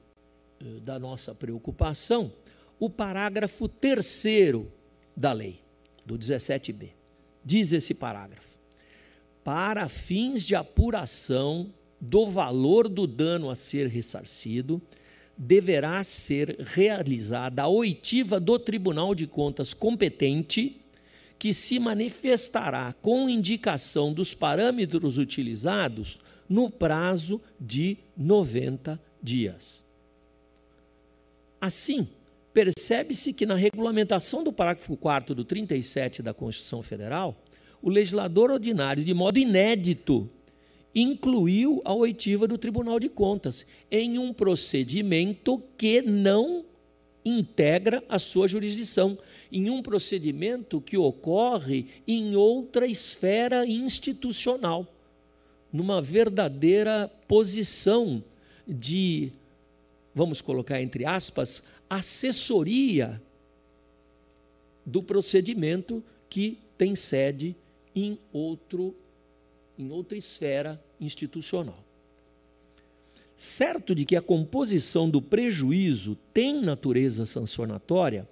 [0.60, 2.32] eh, da nossa preocupação,
[2.78, 4.70] o parágrafo terceiro
[5.16, 5.60] da lei,
[6.04, 6.90] do 17b.
[7.44, 8.55] Diz esse parágrafo:
[9.46, 14.82] para fins de apuração do valor do dano a ser ressarcido,
[15.38, 20.80] deverá ser realizada a oitiva do Tribunal de Contas competente
[21.38, 29.84] que se manifestará com indicação dos parâmetros utilizados no prazo de 90 dias.
[31.60, 32.08] Assim,
[32.52, 37.40] percebe-se que na regulamentação do parágrafo 4 do 37 da Constituição Federal,
[37.82, 40.28] o legislador ordinário, de modo inédito,
[40.94, 46.64] incluiu a oitiva do Tribunal de Contas em um procedimento que não
[47.22, 49.18] integra a sua jurisdição,
[49.50, 54.86] em um procedimento que ocorre em outra esfera institucional,
[55.72, 58.22] numa verdadeira posição
[58.66, 59.32] de,
[60.14, 63.20] vamos colocar entre aspas, assessoria
[64.84, 67.56] do procedimento que tem sede
[67.96, 68.94] em outro
[69.78, 71.78] em outra esfera institucional.
[73.34, 78.26] Certo de que a composição do prejuízo tem natureza sancionatória,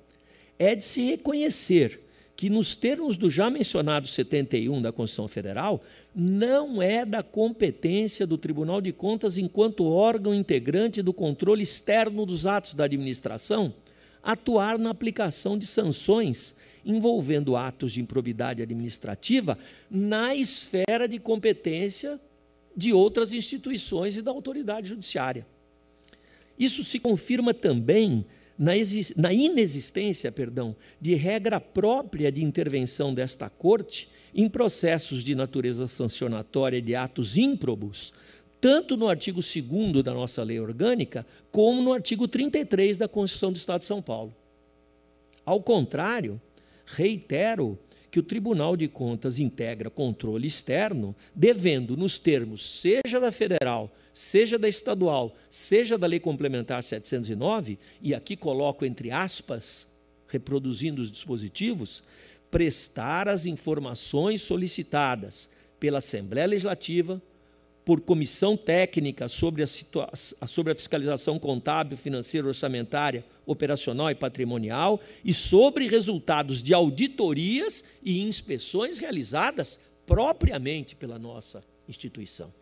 [0.59, 2.01] é de se reconhecer
[2.35, 5.83] que, nos termos do já mencionado 71 da Constituição Federal,
[6.15, 12.47] não é da competência do Tribunal de Contas, enquanto órgão integrante do controle externo dos
[12.47, 13.75] atos da administração,
[14.23, 19.59] atuar na aplicação de sanções envolvendo atos de improbidade administrativa
[19.91, 22.21] na esfera de competência
[22.77, 25.47] de outras instituições e da autoridade judiciária.
[26.59, 28.25] Isso se confirma também
[28.59, 28.73] na,
[29.17, 36.81] na inexistência perdão, de regra própria de intervenção desta Corte em processos de natureza sancionatória
[36.81, 38.13] de atos ímprobos,
[38.61, 43.57] tanto no artigo 2 da nossa lei orgânica, como no artigo 33 da Constituição do
[43.57, 44.35] Estado de São Paulo.
[45.45, 46.41] Ao contrário,
[46.87, 47.79] reitero
[48.11, 54.57] que o Tribunal de Contas integra controle externo, devendo, nos termos seja da federal, seja
[54.57, 59.89] da estadual, seja da Lei Complementar 709, e aqui coloco entre aspas,
[60.29, 62.05] reproduzindo os dispositivos,
[62.53, 65.51] prestar as informações solicitadas
[65.81, 67.21] pela Assembleia Legislativa,
[67.85, 69.67] por comissão técnica sobre a,
[70.47, 78.23] sobre a fiscalização contábil, financeira, orçamentária, operacional e patrimonial e sobre resultados de auditorias e
[78.23, 82.53] inspeções realizadas propriamente pela nossa instituição.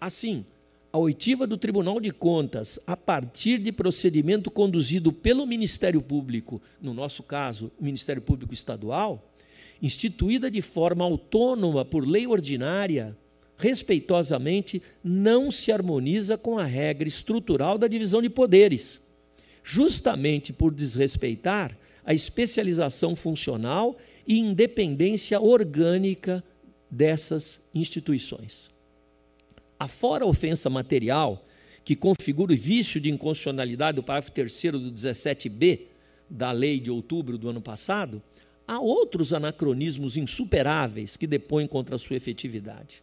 [0.00, 0.44] Assim,
[0.92, 6.92] a oitiva do Tribunal de Contas, a partir de procedimento conduzido pelo Ministério Público, no
[6.92, 9.32] nosso caso, Ministério Público Estadual,
[9.80, 13.16] instituída de forma autônoma por lei ordinária,
[13.56, 19.01] respeitosamente, não se harmoniza com a regra estrutural da divisão de poderes,
[19.62, 23.96] justamente por desrespeitar a especialização funcional
[24.26, 26.42] e independência orgânica
[26.90, 28.70] dessas instituições.
[29.78, 31.44] Afora a ofensa material,
[31.84, 35.80] que configura o vício de inconstitucionalidade do parágrafo 3 do 17b
[36.28, 38.22] da lei de outubro do ano passado,
[38.66, 43.02] há outros anacronismos insuperáveis que depõem contra a sua efetividade.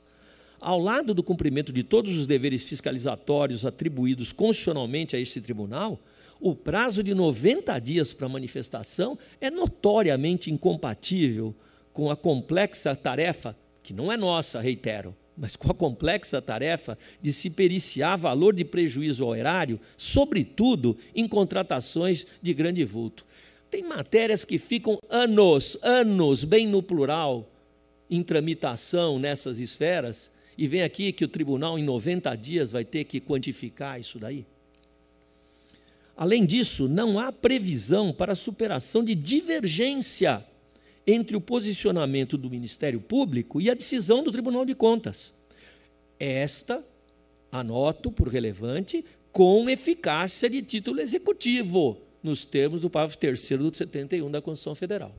[0.59, 5.99] Ao lado do cumprimento de todos os deveres fiscalizatórios atribuídos constitucionalmente a este tribunal,
[6.39, 11.53] o prazo de 90 dias para manifestação é notoriamente incompatível
[11.91, 17.33] com a complexa tarefa, que não é nossa, reitero, mas com a complexa tarefa de
[17.33, 23.25] se periciar valor de prejuízo ao erário, sobretudo em contratações de grande vulto.
[23.69, 27.49] Tem matérias que ficam anos, anos, bem no plural,
[28.09, 33.03] em tramitação nessas esferas, e vem aqui que o tribunal, em 90 dias, vai ter
[33.03, 34.45] que quantificar isso daí.
[36.19, 40.45] Além disso, não há previsão para a superação de divergência
[41.07, 45.33] entre o posicionamento do Ministério Público e a decisão do Tribunal de Contas.
[46.19, 46.83] Esta,
[47.49, 54.29] anoto por relevante, com eficácia de título executivo, nos termos do parágrafo 3 do 71
[54.29, 55.15] da Constituição Federal.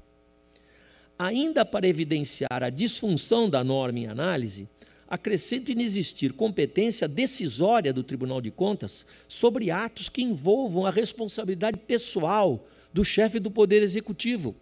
[1.18, 4.68] Ainda para evidenciar a disfunção da norma em análise,
[5.10, 12.64] acrescento inexistir competência decisória do Tribunal de Contas sobre atos que envolvam a responsabilidade pessoal
[12.94, 14.54] do chefe do Poder Executivo,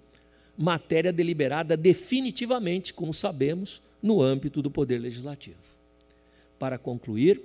[0.56, 5.58] matéria deliberada definitivamente, como sabemos, no âmbito do Poder Legislativo.
[6.58, 7.42] Para concluir,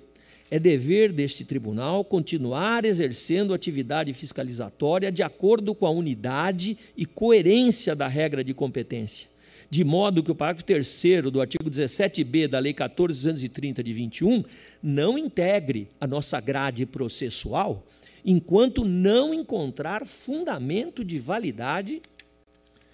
[0.50, 7.96] é dever deste tribunal continuar exercendo atividade fiscalizatória de acordo com a unidade e coerência
[7.96, 9.33] da regra de competência
[9.74, 11.02] de modo que o parágrafo 3
[11.32, 14.44] do artigo 17b da Lei 14.230 de 21
[14.84, 17.84] não integre a nossa grade processual
[18.24, 22.04] enquanto não encontrar fundamento de validade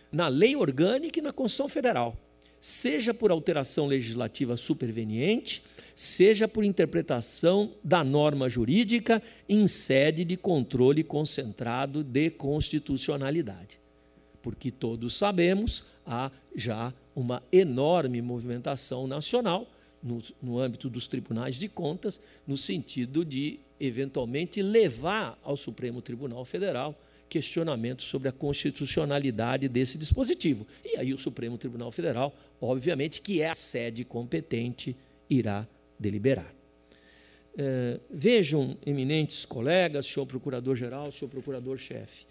[0.10, 2.18] na lei orgânica e na Constituição Federal,
[2.62, 5.62] seja por alteração legislativa superveniente,
[5.94, 13.78] seja por interpretação da norma jurídica em sede de controle concentrado de constitucionalidade.
[14.42, 19.70] Porque todos sabemos, há já uma enorme movimentação nacional
[20.02, 26.44] no, no âmbito dos tribunais de contas, no sentido de, eventualmente, levar ao Supremo Tribunal
[26.44, 27.00] Federal
[27.30, 30.66] questionamentos sobre a constitucionalidade desse dispositivo.
[30.84, 34.96] E aí o Supremo Tribunal Federal, obviamente, que é a sede competente,
[35.30, 35.68] irá
[36.00, 36.52] deliberar.
[37.56, 42.26] É, vejam, eminentes colegas, senhor procurador-geral, senhor procurador-chefe,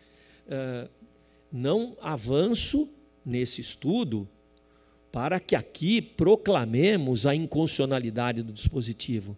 [0.48, 0.88] é,
[1.52, 2.88] não avanço
[3.24, 4.28] nesse estudo
[5.10, 9.36] para que aqui proclamemos a inconstitucionalidade do dispositivo.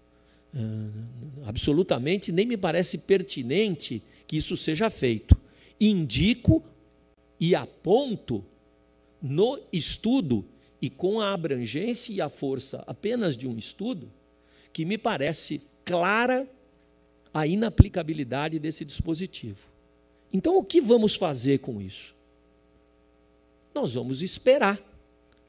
[0.52, 5.36] Uh, absolutamente nem me parece pertinente que isso seja feito.
[5.80, 6.62] Indico
[7.38, 8.44] e aponto
[9.22, 10.44] no estudo
[10.82, 14.10] e com a abrangência e a força apenas de um estudo
[14.72, 16.48] que me parece clara
[17.32, 19.68] a inaplicabilidade desse dispositivo.
[20.32, 22.14] Então, o que vamos fazer com isso?
[23.74, 24.78] Nós vamos esperar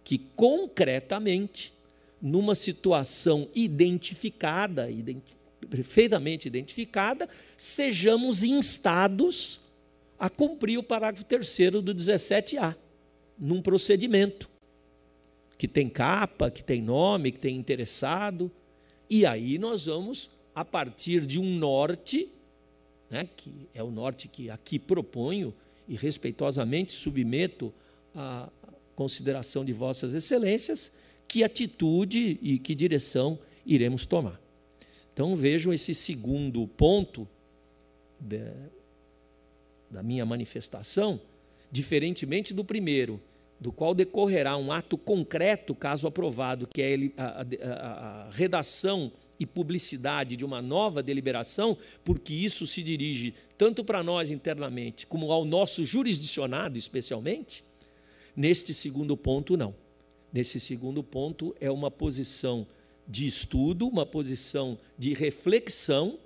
[0.03, 1.73] que concretamente,
[2.21, 5.23] numa situação identificada, ident
[5.69, 9.61] perfeitamente identificada, sejamos instados
[10.19, 12.75] a cumprir o parágrafo 3 do 17A,
[13.39, 14.49] num procedimento
[15.57, 18.51] que tem capa, que tem nome, que tem interessado,
[19.09, 22.27] e aí nós vamos, a partir de um norte,
[23.09, 25.53] né, que é o norte que aqui proponho
[25.87, 27.73] e respeitosamente submeto
[28.15, 28.49] a
[28.95, 30.91] consideração de Vossas Excelências,
[31.27, 34.39] que atitude e que direção iremos tomar.
[35.13, 37.27] Então vejam esse segundo ponto
[38.19, 38.51] de,
[39.89, 41.19] da minha manifestação,
[41.71, 43.21] diferentemente do primeiro,
[43.59, 49.45] do qual decorrerá um ato concreto, caso aprovado, que é a, a, a redação e
[49.45, 55.45] publicidade de uma nova deliberação, porque isso se dirige tanto para nós internamente, como ao
[55.45, 57.63] nosso jurisdicionado especialmente,
[58.35, 59.75] Neste segundo ponto, não.
[60.31, 62.65] Nesse segundo ponto, é uma posição
[63.07, 66.17] de estudo, uma posição de reflexão,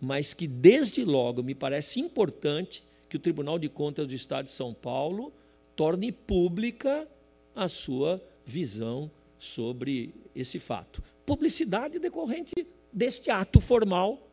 [0.00, 4.50] mas que desde logo me parece importante que o Tribunal de Contas do Estado de
[4.52, 5.32] São Paulo
[5.74, 7.08] torne pública
[7.54, 11.02] a sua visão sobre esse fato.
[11.24, 12.54] Publicidade decorrente
[12.92, 14.28] deste ato formal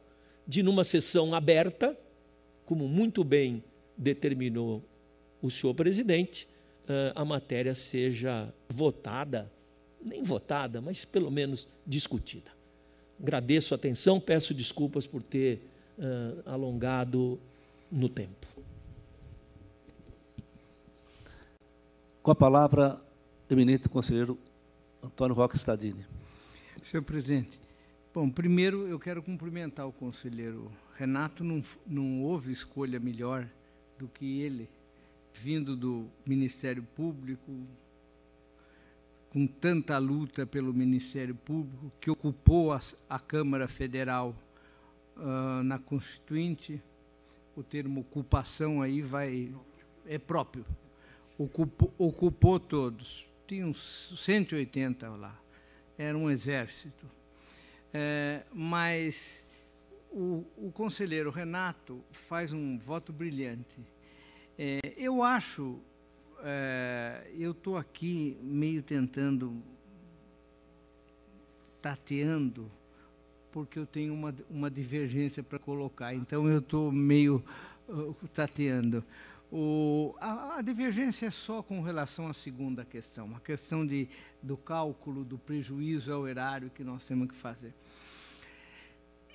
[0.47, 1.97] de, numa sessão aberta,
[2.65, 3.63] como muito bem
[3.97, 4.83] determinou
[5.41, 6.47] o senhor presidente,
[7.15, 9.51] a matéria seja votada,
[10.03, 12.51] nem votada, mas pelo menos discutida.
[13.21, 15.61] Agradeço a atenção, peço desculpas por ter
[15.97, 17.39] uh, alongado
[17.91, 18.47] no tempo.
[22.21, 23.01] Com a palavra,
[23.49, 24.37] eminente conselheiro
[25.01, 26.05] Antônio Roque Stadini.
[26.81, 27.59] Senhor presidente,
[28.13, 33.47] bom, primeiro eu quero cumprimentar o conselheiro Renato, não, não houve escolha melhor
[33.97, 34.69] do que ele,
[35.33, 37.51] vindo do Ministério Público,
[39.29, 42.79] com tanta luta pelo Ministério Público, que ocupou a,
[43.09, 44.35] a Câmara Federal
[45.17, 46.81] uh, na Constituinte,
[47.55, 49.51] o termo ocupação aí vai
[50.05, 50.65] é próprio.
[51.37, 53.25] Ocupou, ocupou todos.
[53.47, 55.39] Tinha uns 180 lá.
[55.97, 57.09] Era um exército.
[57.93, 59.45] É, mas
[60.11, 63.79] o, o, conselheiro Renato faz um voto brilhante.
[64.57, 65.81] É, eu acho
[66.45, 69.63] é, eu estou aqui meio tentando,
[71.81, 72.69] tateando,
[73.49, 76.13] porque eu tenho uma, uma divergência para colocar.
[76.13, 77.41] Então, eu estou meio
[77.87, 79.03] uh, tateando.
[79.49, 84.09] O, a, a, divergência é só com relação à segunda questão, a questão de,
[84.41, 87.73] do cálculo do prejuízo ao erário que nós temos que fazer.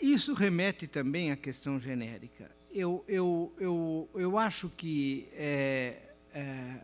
[0.00, 2.50] Isso remete também à questão genérica.
[2.72, 5.96] Eu, eu, eu, eu acho que é,
[6.34, 6.80] é,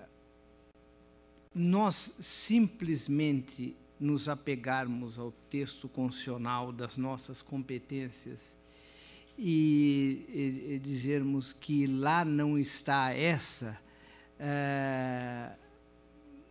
[1.54, 8.56] nós simplesmente nos apegarmos ao texto constitucional das nossas competências
[9.38, 13.78] e, e, e dizermos que lá não está essa,
[14.38, 15.52] é,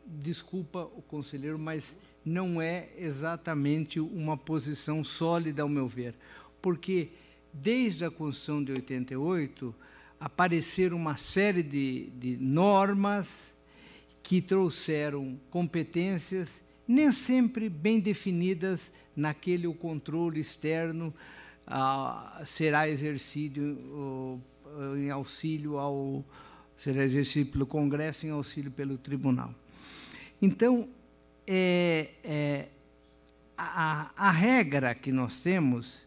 [0.05, 6.15] desculpa o conselheiro, mas não é exatamente uma posição sólida, ao meu ver,
[6.61, 7.09] porque
[7.53, 9.75] desde a Constituição de 88
[10.19, 13.53] apareceram uma série de, de normas
[14.23, 21.13] que trouxeram competências nem sempre bem definidas naquele o controle externo
[21.67, 24.39] ah, será exercido
[24.75, 26.25] oh, em auxílio ao
[26.75, 29.53] será exercido pelo Congresso em auxílio pelo Tribunal.
[30.41, 30.89] Então,
[31.47, 32.67] é, é,
[33.57, 36.05] a, a regra que nós temos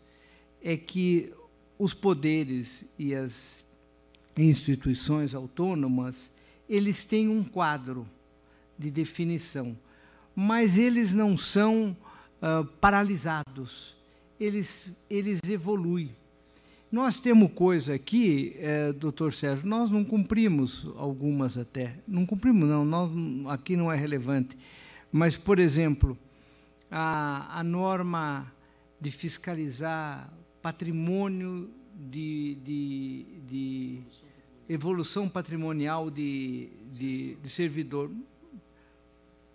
[0.62, 1.32] é que
[1.79, 3.64] os poderes e as
[4.37, 6.31] instituições autônomas
[6.68, 8.07] eles têm um quadro
[8.79, 9.77] de definição,
[10.35, 11.97] mas eles não são
[12.43, 13.97] uh, paralisados,
[14.39, 16.14] eles, eles evoluem.
[16.91, 21.97] Nós temos coisa aqui, eh, doutor Sérgio, nós não cumprimos algumas até.
[22.07, 23.11] Não cumprimos, não, nós,
[23.49, 24.57] aqui não é relevante.
[25.11, 26.16] Mas, por exemplo,
[26.89, 28.53] a, a norma
[29.01, 30.33] de fiscalizar
[30.66, 34.00] patrimônio de, de, de
[34.68, 38.10] evolução patrimonial de, de, de servidor.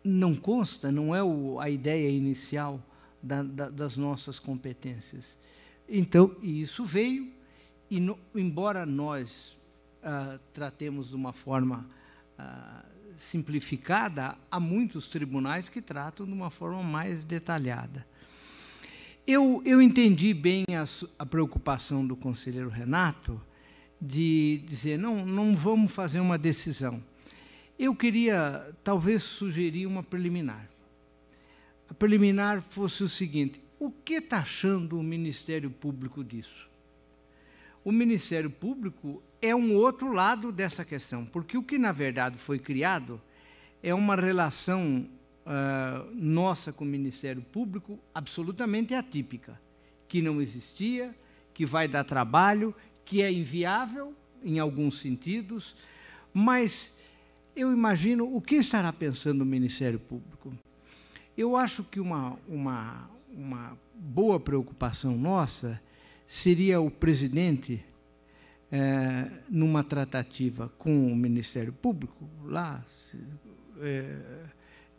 [0.01, 2.81] Não consta, não é o, a ideia inicial
[3.21, 5.35] da, da, das nossas competências.
[5.89, 7.29] Então, isso veio,
[7.89, 9.57] e no, embora nós
[10.01, 11.89] ah, tratemos de uma forma
[12.39, 12.85] ah,
[13.17, 18.07] simplificada, há muitos tribunais que tratam de uma forma mais detalhada.
[19.33, 20.83] Eu, eu entendi bem a,
[21.17, 23.41] a preocupação do conselheiro Renato,
[24.01, 27.01] de dizer, não, não vamos fazer uma decisão.
[27.79, 30.67] Eu queria, talvez, sugerir uma preliminar.
[31.89, 36.69] A preliminar fosse o seguinte: o que está achando o Ministério Público disso?
[37.85, 42.59] O Ministério Público é um outro lado dessa questão, porque o que, na verdade, foi
[42.59, 43.21] criado
[43.81, 45.07] é uma relação
[45.45, 49.59] uh, nossa com o Ministério Público absolutamente atípica,
[50.07, 51.15] que não existia,
[51.53, 52.73] que vai dar trabalho
[53.05, 54.13] que é inviável
[54.43, 55.75] em alguns sentidos,
[56.33, 56.93] mas
[57.55, 60.53] eu imagino o que estará pensando o Ministério Público.
[61.37, 65.81] Eu acho que uma, uma, uma boa preocupação nossa
[66.27, 67.83] seria o presidente,
[68.71, 72.83] é, numa tratativa com o Ministério Público, lá,
[73.81, 74.17] é,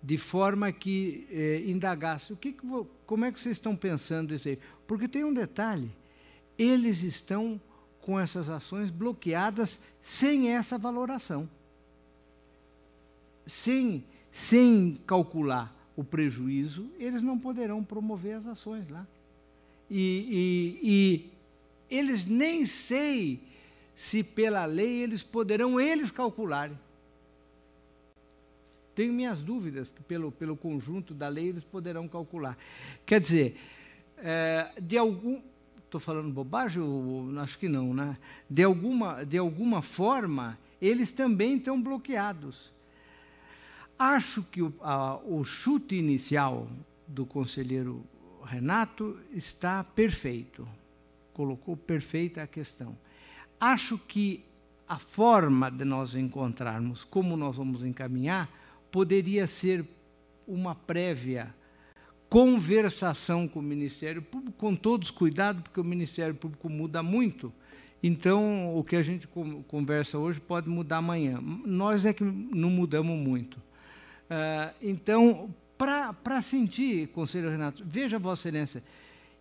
[0.03, 2.57] de forma que é, indagasse o que,
[3.07, 4.59] como é que vocês estão pensando isso aí.
[4.87, 5.91] Porque tem um detalhe,
[6.59, 7.61] eles estão
[8.01, 11.49] com essas ações bloqueadas sem essa valoração.
[13.47, 19.07] Sem, sem calcular o prejuízo, eles não poderão promover as ações lá.
[19.89, 21.31] E, e,
[21.91, 23.41] e eles nem sei
[23.95, 26.79] se pela lei eles poderão eles calcularem.
[28.95, 32.57] Tenho minhas dúvidas que pelo, pelo conjunto da lei eles poderão calcular.
[33.07, 33.57] Quer dizer,
[34.19, 35.41] é, de algum.
[35.85, 36.83] Estou falando bobagem?
[36.83, 38.17] Ou, acho que não, né?
[38.49, 42.73] De alguma, de alguma forma, eles também estão bloqueados.
[43.99, 46.69] Acho que o, a, o chute inicial
[47.07, 48.05] do conselheiro
[48.45, 50.67] Renato está perfeito.
[51.33, 52.97] Colocou perfeita a questão.
[53.61, 54.45] Acho que
[54.89, 58.51] a forma de nós encontrarmos como nós vamos encaminhar
[58.93, 59.85] poderia ser
[60.47, 61.53] uma prévia
[62.29, 67.53] conversação com o Ministério Público, com todos cuidado, porque o Ministério Público muda muito.
[68.03, 69.29] Então, o que a gente
[69.69, 71.39] conversa hoje pode mudar amanhã.
[71.43, 73.57] Nós é que não mudamos muito.
[73.57, 78.83] Uh, então, para sentir, conselheiro Renato, veja Vossa Excelência,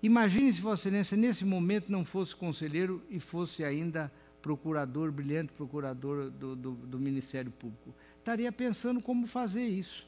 [0.03, 6.29] imagine se Vossa Excelência, nesse momento, não fosse conselheiro e fosse ainda procurador, brilhante procurador
[6.29, 7.93] do, do, do Ministério Público.
[8.21, 10.07] Estaria pensando como fazer isso.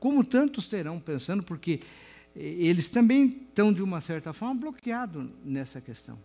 [0.00, 1.80] Como tantos terão pensando, porque
[2.34, 6.18] eles também estão, de uma certa forma, bloqueados nessa questão.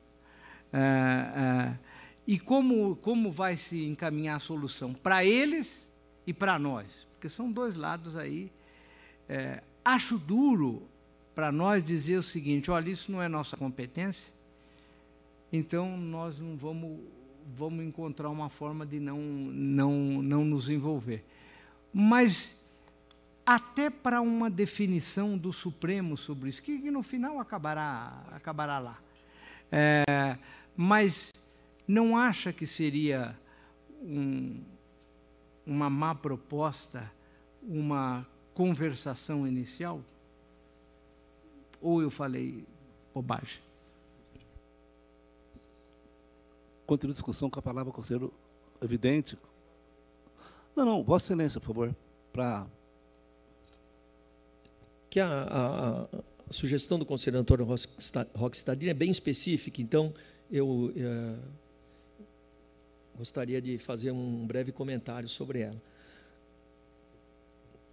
[0.73, 1.77] Ah, ah,
[2.25, 4.93] e como, como vai se encaminhar a solução?
[4.93, 5.87] Para eles
[6.25, 7.07] e para nós.
[7.13, 8.51] Porque são dois lados aí
[9.29, 10.81] é, acho duro
[11.35, 14.33] para nós dizer o seguinte: olha, isso não é nossa competência,
[15.53, 16.99] então nós não vamos,
[17.55, 21.23] vamos encontrar uma forma de não, não, não nos envolver.
[21.93, 22.53] Mas
[23.45, 28.99] até para uma definição do Supremo sobre isso, que, no final acabará, acabará lá.
[29.71, 30.37] É,
[30.75, 31.31] mas
[31.87, 33.37] não acha que seria
[34.01, 34.61] um,
[35.65, 37.09] uma má proposta,
[37.63, 40.01] uma conversação inicial?
[41.81, 42.65] Ou eu falei
[43.13, 43.66] bobagem?
[46.87, 48.33] Continua a discussão com a palavra conselheiro
[48.81, 49.37] evidente.
[50.75, 51.95] Não, não, Vossa Excelência, por favor,
[52.33, 52.65] para.
[55.09, 56.07] Que a, a, a,
[56.49, 57.67] sugestão do conselheiro Antônio
[58.35, 60.13] Roque é bem específica, então
[60.49, 61.35] eu é,
[63.15, 65.81] gostaria de fazer um breve comentário sobre ela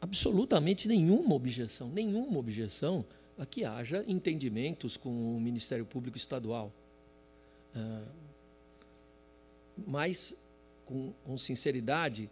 [0.05, 3.05] absolutamente nenhuma objeção, nenhuma objeção
[3.39, 6.71] a que haja entendimentos com o Ministério Público Estadual.
[7.75, 8.05] Ah,
[9.77, 10.35] mas,
[10.85, 12.31] com, com sinceridade,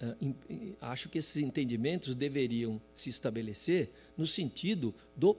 [0.00, 5.36] ah, acho que esses entendimentos deveriam se estabelecer no sentido do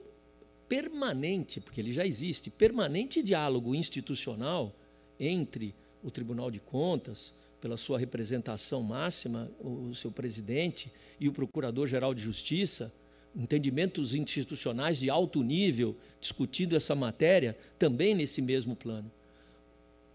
[0.68, 4.74] permanente, porque ele já existe, permanente diálogo institucional
[5.18, 12.14] entre o Tribunal de Contas, pela sua representação máxima, o seu presidente e o Procurador-Geral
[12.14, 12.92] de Justiça,
[13.36, 19.10] entendimentos institucionais de alto nível, discutindo essa matéria, também nesse mesmo plano.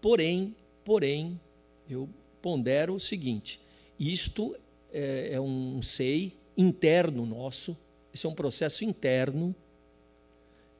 [0.00, 0.54] Porém,
[0.86, 1.38] porém,
[1.90, 2.08] eu
[2.40, 3.60] pondero o seguinte:
[3.98, 4.56] isto
[4.92, 7.76] é, é um SEI interno nosso,
[8.14, 9.54] esse é um processo interno,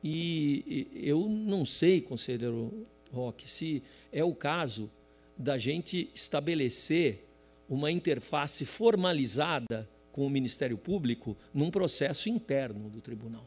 [0.03, 3.83] e eu não sei, conselheiro Roque, se
[4.13, 4.89] é o caso
[5.37, 7.25] da gente estabelecer
[7.69, 13.45] uma interface formalizada com o Ministério Público num processo interno do tribunal.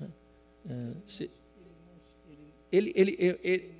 [0.00, 0.08] Né?
[0.70, 1.28] É,
[2.72, 3.75] ele, ele, ele,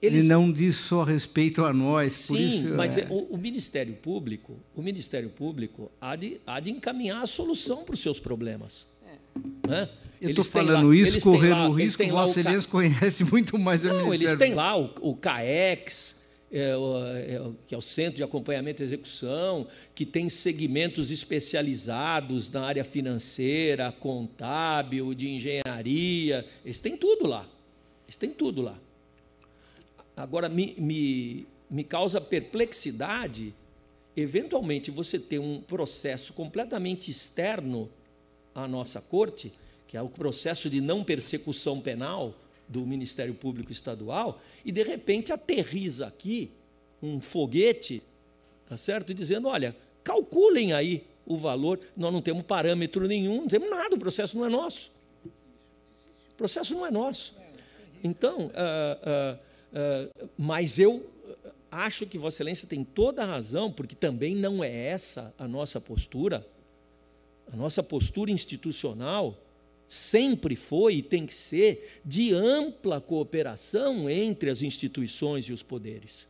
[0.00, 3.06] ele, ele não diz só respeito a nós, sim, isso, mas é...
[3.10, 7.94] o, o, Ministério Público, o Ministério Público há de, há de encaminhar a solução para
[7.94, 8.86] os seus problemas.
[9.04, 9.68] É.
[9.68, 9.88] Né?
[10.20, 13.88] Eu estou falando lá, isso, correndo o risco, o Vossa Excelência conhece muito mais o
[13.88, 16.16] Não, eles têm lá o, o CAEX,
[16.50, 22.64] é, é, que é o Centro de Acompanhamento e Execução, que tem segmentos especializados na
[22.64, 27.48] área financeira, contábil, de engenharia, eles têm tudo lá.
[28.06, 28.78] Eles têm tudo lá.
[30.18, 33.54] Agora, me, me, me causa perplexidade,
[34.16, 37.90] eventualmente, você ter um processo completamente externo
[38.54, 39.52] à nossa corte,
[39.86, 42.34] que é o processo de não persecução penal,
[42.68, 46.50] do Ministério Público Estadual e de repente aterriza aqui
[47.02, 48.02] um foguete,
[48.68, 49.14] tá certo?
[49.14, 53.98] Dizendo, olha, calculem aí o valor, nós não temos parâmetro nenhum, não temos nada, o
[53.98, 54.90] processo não é nosso.
[55.24, 57.34] O processo não é nosso.
[58.02, 59.38] Então, uh, uh,
[59.72, 61.06] uh, mas eu
[61.70, 65.80] acho que Vossa Excelência tem toda a razão, porque também não é essa a nossa
[65.80, 66.46] postura.
[67.52, 69.36] A nossa postura institucional
[69.86, 76.28] sempre foi e tem que ser de ampla cooperação entre as instituições e os poderes.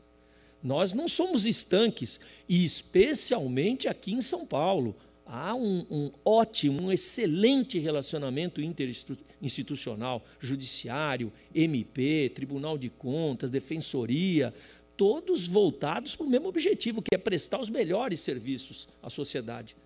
[0.63, 4.95] Nós não somos estanques, e especialmente aqui em São Paulo.
[5.31, 14.55] Há um, um ótimo, um excelente relacionamento interinstitucional, judiciário, MP, Tribunal de Contas, Defensoria,
[14.97, 19.77] todos voltados para o mesmo objetivo, que é prestar os melhores serviços à sociedade.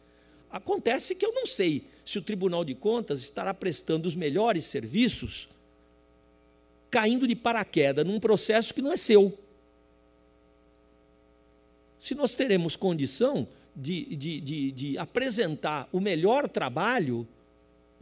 [0.49, 5.49] Acontece que eu não sei se o Tribunal de Contas estará prestando os melhores serviços
[6.89, 9.37] caindo de paraquedas num processo que não é seu.
[11.99, 17.27] Se nós teremos condição de, de, de, de apresentar o melhor trabalho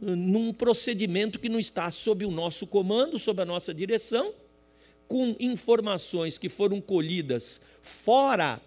[0.01, 4.33] hum, num procedimento que não está sob o nosso comando, sob a nossa direção,
[5.07, 8.61] com informações que foram colhidas fora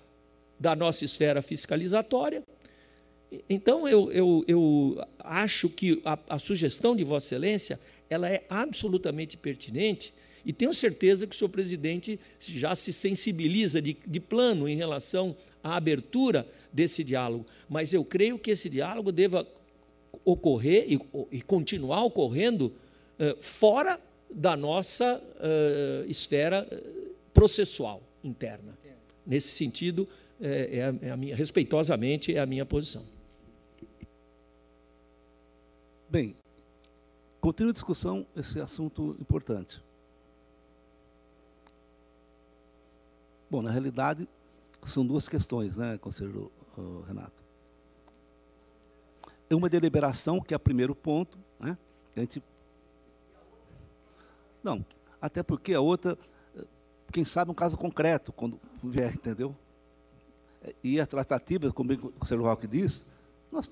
[0.58, 2.42] da nossa esfera fiscalizatória.
[3.48, 9.36] Então, eu, eu, eu acho que a, a sugestão de Vossa Excelência ela é absolutamente
[9.36, 10.12] pertinente
[10.44, 15.34] e tenho certeza que o senhor presidente já se sensibiliza de, de plano em relação
[15.62, 17.46] à abertura desse diálogo.
[17.68, 19.46] Mas eu creio que esse diálogo deva
[20.24, 21.00] ocorrer e,
[21.30, 22.66] e continuar ocorrendo
[23.18, 26.68] uh, fora da nossa uh, esfera
[27.32, 28.76] processual interna.
[29.24, 30.08] Nesse sentido,
[30.40, 33.02] é, é, a, é a minha, respeitosamente, é a minha posição.
[36.08, 36.34] Bem,
[37.40, 39.80] continua a discussão esse assunto importante.
[43.50, 44.28] Bom, na realidade,
[44.82, 46.50] são duas questões, né, conselheiro
[47.06, 47.42] Renato.
[49.48, 51.76] É uma deliberação, que é o primeiro ponto, né?
[52.16, 52.42] A gente...
[54.62, 54.84] Não,
[55.20, 56.18] até porque a outra,
[57.12, 59.54] quem sabe um caso concreto, quando vier, entendeu?
[60.82, 63.04] E a tratativa, como o conselheiro Roque diz,
[63.52, 63.70] nós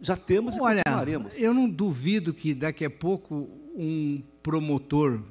[0.00, 1.38] já temos Olha, e continuaremos.
[1.38, 5.22] Eu não duvido que daqui a pouco um promotor,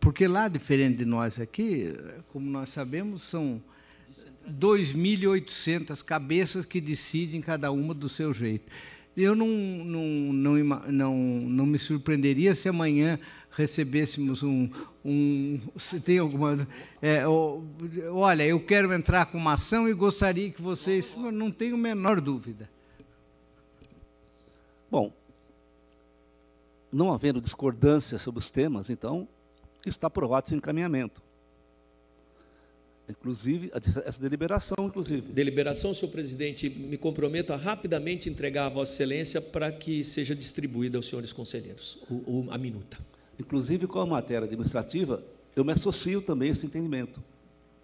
[0.00, 1.94] porque lá, diferente de nós aqui,
[2.28, 3.62] como nós sabemos, são
[4.50, 8.70] 2.800 cabeças que decidem cada uma do seu jeito.
[9.16, 10.56] Eu não, não, não,
[10.90, 13.18] não, não me surpreenderia se amanhã
[13.50, 14.68] recebêssemos um.
[15.04, 16.66] um se tem alguma.
[17.00, 21.14] É, olha, eu quero entrar com uma ação e gostaria que vocês.
[21.32, 22.68] Não tenho a menor dúvida.
[24.90, 25.12] Bom,
[26.92, 29.28] não havendo discordância sobre os temas, então,
[29.86, 31.22] está aprovado esse encaminhamento.
[33.08, 35.30] Inclusive, essa deliberação, inclusive.
[35.32, 40.96] Deliberação, senhor presidente, me comprometo a rapidamente entregar a Vossa Excelência para que seja distribuída
[40.96, 42.98] aos senhores conselheiros, o, o, a minuta.
[43.38, 45.22] Inclusive, com a matéria administrativa,
[45.54, 47.22] eu me associo também a esse entendimento,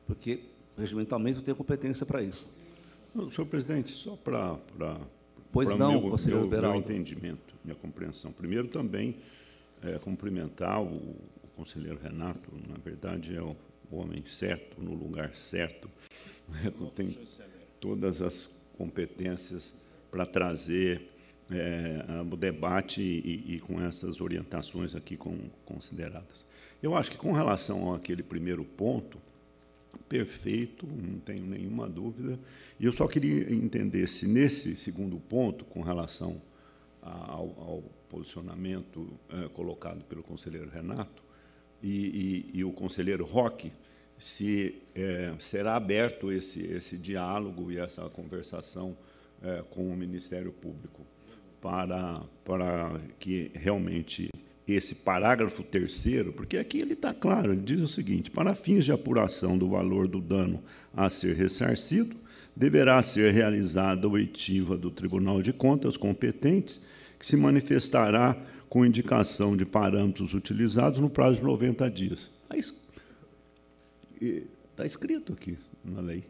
[0.06, 0.40] porque
[0.78, 2.48] regimentalmente eu tenho competência para isso.
[3.30, 4.58] senhor presidente, só para
[5.52, 8.32] Pois para não, meu, conselheiro meu, meu entendimento, minha compreensão.
[8.32, 9.16] Primeiro, também
[9.82, 13.56] é, cumprimentar o, o, conselheiro Renato, na verdade, é o,
[13.90, 15.90] o homem certo, no lugar certo,
[16.48, 17.16] né, tem
[17.80, 19.74] todas as competências
[20.10, 21.10] para trazer
[21.50, 26.46] é, o debate e, e, com essas orientações aqui com, consideradas.
[26.82, 29.18] Eu acho que, com relação àquele primeiro ponto,
[30.08, 32.38] perfeito, não tenho nenhuma dúvida.
[32.78, 36.40] E eu só queria entender se nesse segundo ponto, com relação
[37.02, 41.29] ao, ao posicionamento é, colocado pelo conselheiro Renato
[41.82, 43.72] e, e, e o conselheiro Roque,
[44.18, 48.96] se é, será aberto esse, esse diálogo e essa conversação
[49.42, 51.06] é, com o Ministério Público
[51.60, 54.28] para, para que realmente
[54.68, 58.92] esse parágrafo terceiro, porque aqui ele está claro, ele diz o seguinte: para fins de
[58.92, 60.62] apuração do valor do dano
[60.94, 62.16] a ser ressarcido,
[62.54, 66.80] deverá ser realizada a oitiva do Tribunal de Contas competentes,
[67.18, 68.36] que se manifestará
[68.70, 72.30] com indicação de parâmetros utilizados no prazo de 90 dias.
[74.70, 76.24] Está escrito aqui na lei.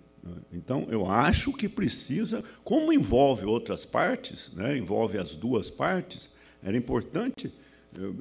[0.53, 6.30] Então, eu acho que precisa, como envolve outras partes, né, envolve as duas partes,
[6.62, 7.53] era importante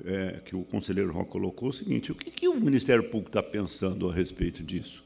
[0.06, 3.44] é, que o conselheiro Roque colocou o seguinte: o que, que o Ministério Público está
[3.44, 5.04] pensando a respeito disso?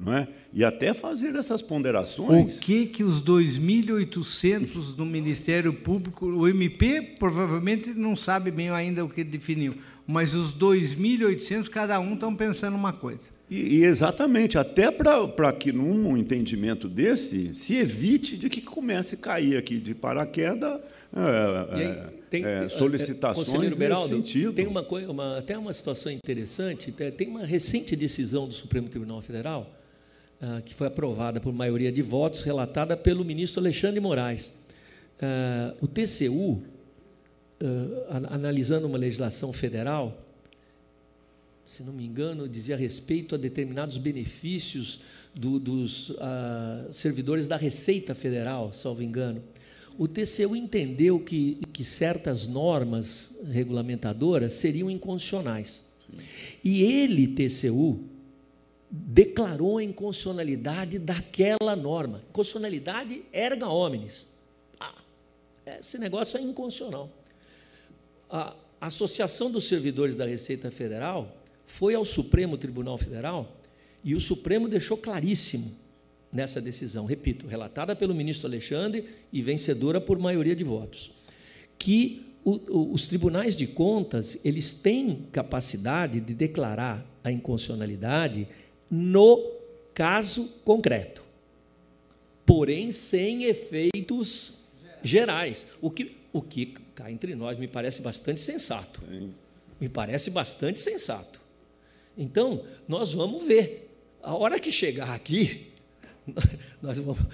[0.00, 0.26] Não é?
[0.50, 2.56] E até fazer essas ponderações.
[2.56, 9.04] O que, que os 2.800 do Ministério Público, o MP provavelmente não sabe bem ainda
[9.04, 9.74] o que definiu,
[10.06, 13.28] mas os 2.800, cada um estão pensando uma coisa.
[13.50, 19.18] E, e exatamente, até para que num entendimento desse se evite de que comece a
[19.18, 20.80] cair aqui de paraquedas
[21.12, 24.52] é, aí, é, tem, é, solicitações Conselheiro Beraldo, sentido.
[24.52, 29.79] Tem uma, uma, até uma situação interessante, tem uma recente decisão do Supremo Tribunal Federal,
[30.40, 34.52] ah, que foi aprovada por maioria de votos, relatada pelo ministro Alexandre Moraes.
[35.20, 36.62] Ah, o TCU,
[37.60, 40.26] ah, analisando uma legislação federal,
[41.64, 45.00] se não me engano, dizia respeito a determinados benefícios
[45.32, 46.12] do, dos
[46.90, 49.40] servidores da Receita Federal, salvo engano
[50.00, 55.82] o TCU entendeu que, que certas normas regulamentadoras seriam inconstitucionais.
[56.64, 58.00] E ele, TCU,
[58.90, 62.22] declarou a inconstitucionalidade daquela norma.
[62.32, 64.26] Constitucionalidade erga omnes.
[64.80, 64.94] Ah,
[65.78, 67.08] esse negócio é inconstitucional.
[68.28, 71.36] A Associação dos Servidores da Receita Federal
[71.66, 73.56] foi ao Supremo Tribunal Federal
[74.02, 75.72] e o Supremo deixou claríssimo
[76.32, 81.10] nessa decisão, repito, relatada pelo ministro Alexandre e vencedora por maioria de votos,
[81.78, 88.48] que o, o, os tribunais de contas eles têm capacidade de declarar a inconstitucionalidade
[88.90, 89.52] no
[89.94, 91.22] caso concreto,
[92.44, 94.54] porém sem efeitos
[95.02, 99.02] gerais, o que, o que cá entre nós me parece bastante sensato.
[99.80, 101.40] Me parece bastante sensato.
[102.16, 103.88] Então, nós vamos ver.
[104.22, 105.68] A hora que chegar aqui,
[106.82, 107.26] nós vamos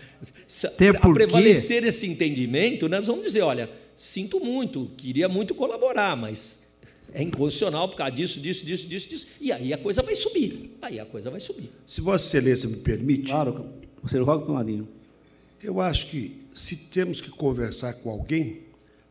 [0.64, 6.65] Até a prevalecer esse entendimento, nós vamos dizer, olha, sinto muito, queria muito colaborar, mas
[7.12, 9.26] é inconstitucional por causa disso, disso, disso, disso, disso.
[9.40, 10.76] E aí a coisa vai subir.
[10.82, 11.70] Aí a coisa vai subir.
[11.86, 13.30] Se Vossa Excelência me permite.
[13.30, 13.66] Claro,
[14.02, 14.88] você roga Marinho.
[15.62, 18.60] Eu acho que se temos que conversar com alguém,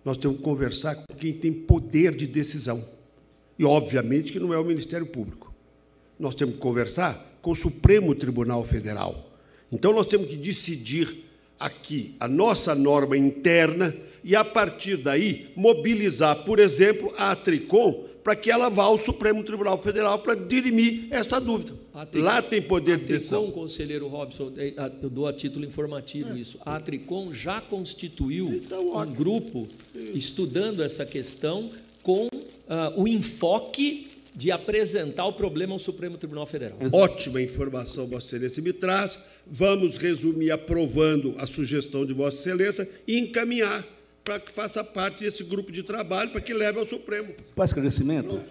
[0.04, 2.84] nós temos que conversar com quem tem poder de decisão.
[3.58, 5.54] E, obviamente, que não é o Ministério Público.
[6.20, 9.32] Nós temos que conversar com o Supremo Tribunal Federal.
[9.72, 11.26] Então, nós temos que decidir
[11.60, 18.36] aqui a nossa norma interna e, a partir daí, mobilizar, por exemplo, a Tricom para
[18.36, 21.74] que ela vá ao Supremo Tribunal Federal para dirimir esta dúvida.
[22.10, 23.42] Tricom, Lá tem poder de decisão.
[23.42, 26.40] A Tricom, conselheiro Robson, é, eu dou a título informativo é.
[26.40, 26.58] isso.
[26.66, 30.18] A Tricom já constituiu então, um grupo isso.
[30.18, 31.70] estudando essa questão
[32.02, 32.30] com uh,
[32.96, 36.80] o enfoque de apresentar o problema ao Supremo Tribunal Federal.
[36.92, 39.20] Ótima informação, Vossa Excelência me traz.
[39.46, 43.86] Vamos resumir aprovando a sugestão de Vossa Excelência e encaminhar
[44.26, 47.32] para que faça parte desse grupo de trabalho, para que leve ao Supremo.
[47.56, 48.42] Para esclarecimento,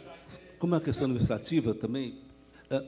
[0.60, 2.20] como é uma questão administrativa também,
[2.70, 2.82] é,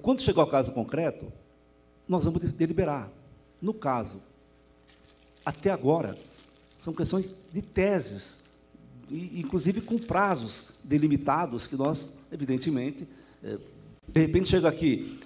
[0.00, 1.30] quando chegar ao caso concreto,
[2.08, 3.12] nós vamos deliberar.
[3.60, 4.22] No caso,
[5.44, 6.16] até agora,
[6.78, 8.38] são questões de teses,
[9.10, 13.06] inclusive com prazos delimitados, que nós, evidentemente,
[13.44, 13.58] é,
[14.08, 15.20] de repente chega aqui,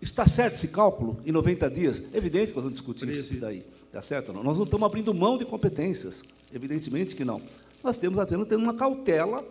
[0.00, 2.02] está certo esse cálculo em 90 dias?
[2.12, 3.64] Evidente que nós vamos discutir isso daí.
[3.96, 4.30] Tá certo?
[4.30, 4.44] Não?
[4.44, 6.22] Nós não estamos abrindo mão de competências,
[6.54, 7.40] evidentemente que não.
[7.82, 9.42] Nós temos apenas tendo uma cautela,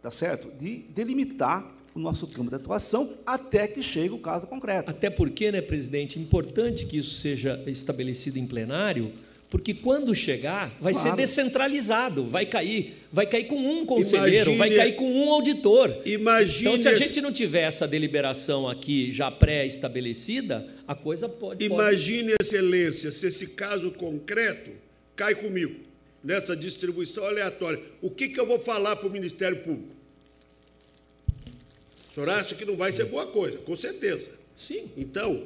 [0.00, 0.52] tá certo?
[0.56, 4.88] De delimitar o nosso campo de atuação até que chegue o caso concreto.
[4.88, 9.10] Até porque, né, presidente, importante que isso seja estabelecido em plenário,
[9.50, 11.10] porque quando chegar, vai claro.
[11.10, 16.02] ser descentralizado, vai cair, vai cair com um conselheiro, imagine, vai cair com um auditor.
[16.04, 21.64] Imagine então, se a gente não tiver essa deliberação aqui já pré-estabelecida, a coisa pode.
[21.64, 22.36] Imagine, pode...
[22.42, 24.70] Excelência, se esse caso concreto
[25.14, 25.86] cai comigo,
[26.26, 27.80] nessa distribuição aleatória.
[28.02, 29.94] O que, que eu vou falar para o Ministério Público?
[32.10, 33.58] O senhor acha que não vai ser boa coisa?
[33.58, 34.30] Com certeza.
[34.56, 34.90] Sim.
[34.96, 35.44] Então,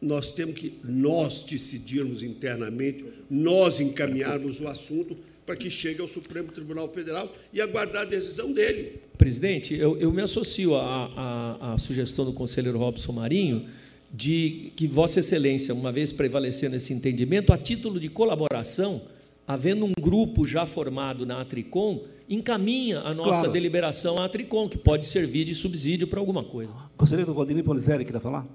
[0.00, 5.16] nós temos que nós decidirmos internamente, nós encaminharmos o assunto
[5.46, 9.00] para que chegue ao Supremo Tribunal Federal e aguardar a decisão dele.
[9.16, 13.66] Presidente, eu, eu me associo à, à, à, sugestão do conselheiro Robson Marinho
[14.12, 19.02] de que Vossa Excelência, uma vez prevalecendo esse entendimento, a título de colaboração,
[19.46, 23.52] havendo um grupo já formado na Atricom, encaminha a nossa claro.
[23.52, 26.72] deliberação à Atricom, que pode servir de subsídio para alguma coisa.
[26.96, 28.46] Conselheiro Valdemir Polizeri, queria falar?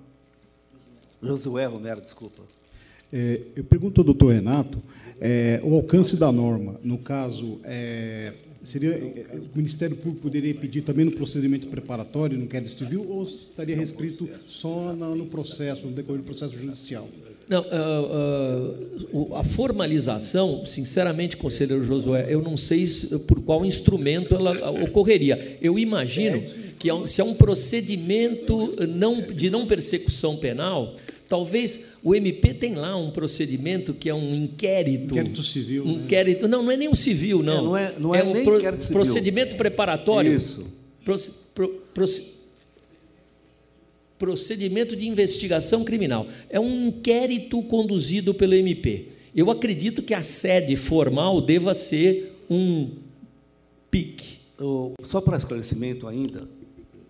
[1.21, 2.43] Josué Romero, desculpa.
[3.11, 4.81] É, eu pergunto ao doutor Renato
[5.19, 6.79] é, o alcance da norma.
[6.83, 8.33] No caso, é,
[8.65, 13.23] seria é, o Ministério Público poderia pedir também no procedimento preparatório, no inquérito civil, ou
[13.23, 17.07] estaria restrito só no processo, no decorrer do processo judicial?
[17.47, 22.85] Não, uh, uh, a formalização, sinceramente, conselheiro Josué, eu não sei
[23.27, 25.57] por qual instrumento ela ocorreria.
[25.61, 26.41] Eu imagino
[26.79, 30.95] que se é um procedimento não, de não persecução penal,
[31.27, 35.13] Talvez o MP tem lá um procedimento que é um inquérito.
[35.13, 35.83] Inquérito civil.
[35.83, 36.03] Um né?
[36.03, 37.57] inquérito, não, não é nem um civil, não.
[37.57, 38.59] É, não é, não é, é um pro,
[38.91, 40.33] procedimento preparatório.
[40.33, 40.65] Isso.
[41.03, 41.17] Pro,
[41.53, 42.07] pro, pro,
[44.17, 46.27] procedimento de investigação criminal.
[46.49, 49.09] É um inquérito conduzido pelo MP.
[49.35, 52.91] Eu acredito que a sede formal deva ser um
[53.91, 54.39] PIC.
[55.03, 56.47] Só para esclarecimento ainda,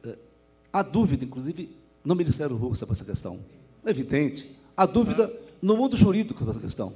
[0.04, 0.16] é,
[0.74, 1.70] há dúvida, inclusive,
[2.04, 3.40] no Ministério Público sobre essa questão.
[3.86, 4.50] É evidente.
[4.76, 5.32] Há dúvida
[5.62, 6.94] no mundo jurídico sobre essa questão.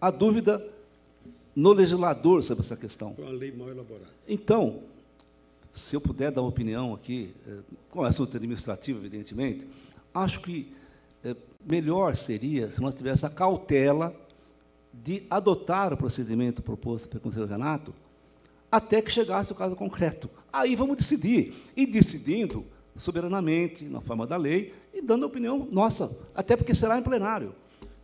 [0.00, 0.66] Há dúvida
[1.54, 3.14] no legislador sobre essa questão.
[3.18, 4.10] Uma lei mal elaborada.
[4.28, 4.80] Então,
[5.70, 7.58] se eu puder dar uma opinião aqui, é,
[7.90, 9.66] com assunto administrativo, evidentemente,
[10.14, 10.72] acho que
[11.22, 14.14] é, melhor seria se nós tivéssemos a cautela
[14.92, 17.94] de adotar o procedimento proposto pelo conselheiro Renato
[18.70, 20.28] até que chegasse o caso concreto.
[20.52, 21.54] Aí vamos decidir.
[21.76, 22.64] E decidindo,
[22.94, 27.54] soberanamente, na forma da lei, e dando a opinião nossa, até porque será em plenário.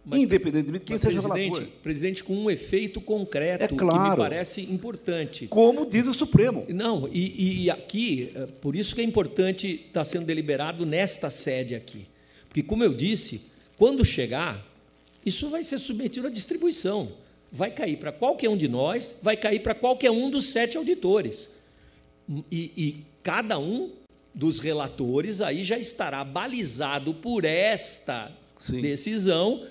[0.04, 1.80] Mas, independentemente de quem seja o presidente, relator.
[1.80, 4.02] presidente, com um efeito concreto É claro.
[4.02, 5.46] que me parece importante.
[5.46, 6.66] Como diz o Supremo.
[6.68, 11.76] Não, e, e aqui, eh, por isso que é importante estar sendo deliberado nesta sede
[11.76, 12.04] aqui.
[12.48, 13.42] Porque, como eu disse,
[13.78, 14.66] quando chegar,
[15.24, 17.12] isso vai ser submetido à distribuição.
[17.52, 21.48] Vai cair para qualquer um de nós, vai cair para qualquer um dos sete auditores.
[22.50, 23.90] E, e cada um
[24.34, 28.80] dos relatores aí já estará balizado por esta Sim.
[28.80, 29.66] decisão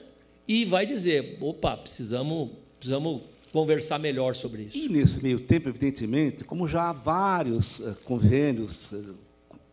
[0.47, 4.77] e vai dizer: opa, precisamos, precisamos conversar melhor sobre isso.
[4.77, 9.01] E nesse meio tempo, evidentemente, como já há vários eh, convênios eh,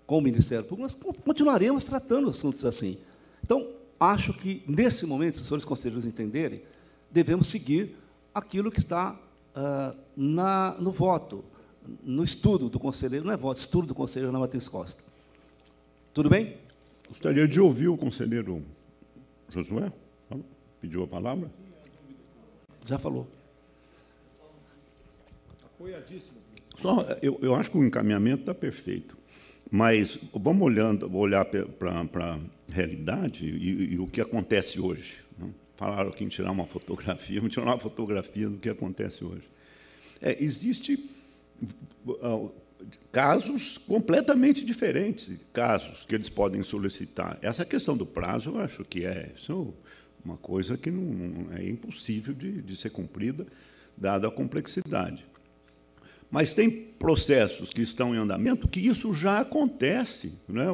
[0.06, 2.98] com o Ministério Público, nós con- continuaremos tratando assuntos assim.
[3.44, 3.68] Então,
[4.00, 6.62] acho que, nesse momento, se os senhores conselheiros entenderem,
[7.10, 7.94] devemos seguir
[8.34, 9.18] aquilo que está
[9.54, 11.44] ah, na, no voto,
[12.02, 15.02] no estudo do conselheiro, não é voto, estudo do conselheiro Ana Martins Costa.
[16.12, 16.56] Tudo bem?
[17.08, 18.62] Gostaria de ouvir o conselheiro
[19.50, 19.92] Josué.
[20.80, 21.50] Pediu a palavra?
[22.84, 23.26] Já falou.
[26.80, 29.16] Só, eu, eu acho que o encaminhamento está perfeito.
[29.70, 32.38] Mas vamos olhando, olhar para a
[32.72, 35.22] realidade e, e o que acontece hoje.
[35.38, 35.50] né?
[35.76, 39.44] Falaram aqui em tirar uma fotografia, vamos tirar uma fotografia do que acontece hoje.
[40.20, 41.08] É, existe
[43.10, 47.38] casos completamente diferentes, casos que eles podem solicitar.
[47.42, 49.52] Essa questão do prazo, eu acho que é é
[50.24, 53.46] uma coisa que não, é impossível de, de ser cumprida,
[53.96, 55.24] dada a complexidade.
[56.30, 60.34] Mas tem processos que estão em andamento que isso já acontece.
[60.46, 60.66] Né?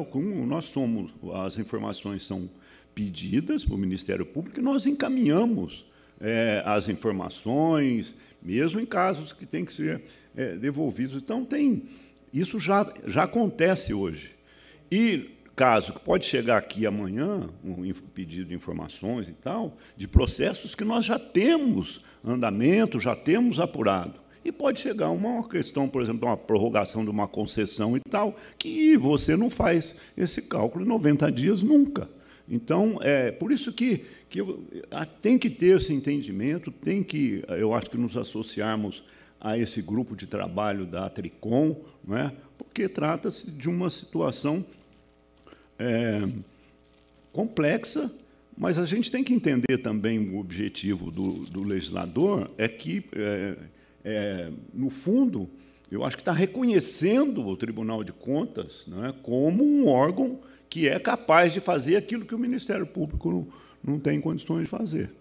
[0.45, 2.49] Nós somos, as informações são
[2.93, 5.85] pedidas para o Ministério Público e nós encaminhamos
[6.19, 10.03] eh, as informações, mesmo em casos que têm que ser
[10.35, 11.15] eh, devolvidos.
[11.21, 11.83] Então, tem,
[12.33, 14.35] isso já, já acontece hoje.
[14.91, 20.75] E caso que pode chegar aqui amanhã, um pedido de informações e tal, de processos
[20.75, 24.19] que nós já temos andamento, já temos apurado.
[24.43, 28.35] E pode chegar uma questão, por exemplo, de uma prorrogação de uma concessão e tal,
[28.59, 32.07] que você não faz esse cálculo em 90 dias nunca.
[32.47, 34.63] Então, é por isso que, que eu-
[35.19, 39.03] tem que ter esse entendimento, tem que, eu acho que nos associarmos
[39.39, 41.75] a esse grupo de trabalho da Tricom,
[42.05, 42.31] não é?
[42.57, 44.65] porque trata-se de uma situação
[45.77, 46.21] é,
[47.31, 48.11] complexa,
[48.57, 53.57] mas a gente tem que entender também o objetivo do, do legislador é que, é,
[54.03, 55.49] é, no fundo,
[55.91, 60.87] eu acho que está reconhecendo o Tribunal de Contas não é, como um órgão que
[60.87, 65.11] é capaz de fazer aquilo que o Ministério Público não, não tem condições de fazer.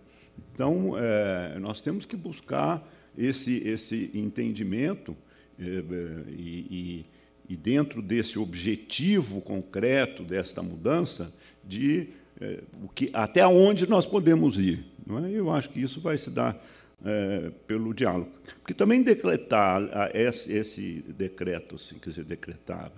[0.53, 2.83] Então, é, nós temos que buscar
[3.17, 5.17] esse, esse entendimento
[5.59, 7.07] é, é, e, e,
[7.49, 12.09] e, dentro desse objetivo concreto desta mudança, de
[12.41, 14.85] é, o que, até onde nós podemos ir.
[15.09, 15.31] É?
[15.31, 16.61] Eu acho que isso vai se dar
[17.05, 18.31] é, pelo diálogo.
[18.61, 22.91] Porque também decretar a, esse, esse decreto, assim, quer dizer, decretar,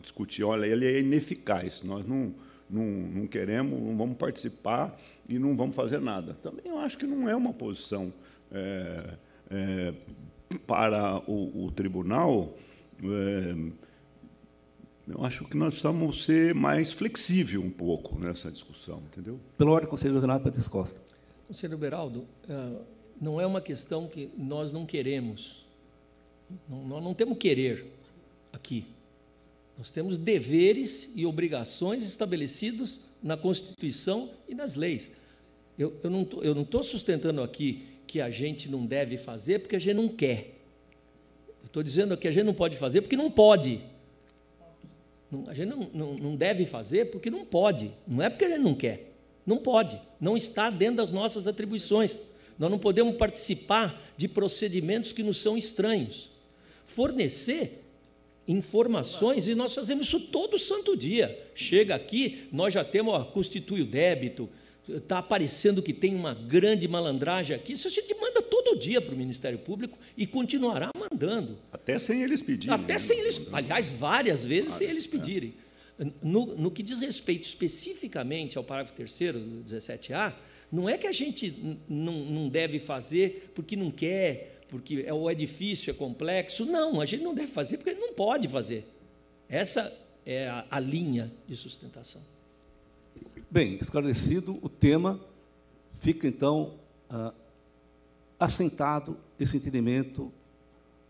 [0.00, 2.32] discutir, olha, ele é ineficaz, nós não,
[2.70, 4.96] não, não queremos, não vamos participar
[5.28, 6.36] e não vamos fazer nada.
[6.42, 8.12] Também eu acho que não é uma posição
[9.54, 9.88] é,
[10.54, 12.54] é, para o, o tribunal.
[13.02, 13.72] É,
[15.06, 19.38] eu acho que nós precisamos ser mais flexível um pouco nessa discussão, entendeu?
[19.58, 20.98] Pela ordem, conselheiro Renato Martins Costa.
[21.46, 22.78] Conselheiro Beraldo, eh,
[23.20, 25.62] não é uma questão que nós não queremos.
[26.68, 27.86] Nós não temos querer
[28.50, 28.86] aqui.
[29.76, 35.10] Nós temos deveres e obrigações estabelecidos na Constituição e nas leis.
[35.78, 39.60] Eu, eu não tô- eu não estou sustentando aqui que a gente não deve fazer
[39.60, 40.58] porque a gente não quer.
[41.64, 43.80] Estou dizendo que a gente não pode fazer porque não pode.
[45.48, 47.90] A gente não, não, não deve fazer porque não pode.
[48.06, 49.12] Não é porque a gente não quer.
[49.44, 50.00] Não pode.
[50.20, 52.16] Não está dentro das nossas atribuições.
[52.58, 56.30] Nós não podemos participar de procedimentos que nos são estranhos.
[56.84, 57.84] Fornecer
[58.46, 61.50] informações, e nós fazemos isso todo santo dia.
[61.54, 64.48] Chega aqui, nós já temos, ó, constitui o débito,
[64.88, 67.72] está aparecendo que tem uma grande malandragem aqui.
[67.72, 71.58] Isso a gente manda todo dia para o Ministério Público e continuará mandando.
[71.72, 72.74] Até sem eles pedirem.
[72.74, 72.98] Até né?
[72.98, 75.54] sem eles, aliás, várias vezes sem eles pedirem.
[76.20, 80.34] No, no que diz respeito especificamente ao parágrafo 3 do 17A,
[80.70, 85.30] não é que a gente não, não deve fazer porque não quer, porque é, ou
[85.30, 86.64] é difícil, é complexo.
[86.66, 88.84] Não, a gente não deve fazer porque não pode fazer.
[89.48, 92.33] Essa é a, a linha de sustentação.
[93.54, 95.20] Bem, esclarecido o tema,
[96.00, 96.74] fica então
[97.08, 97.32] ah,
[98.36, 100.32] assentado esse entendimento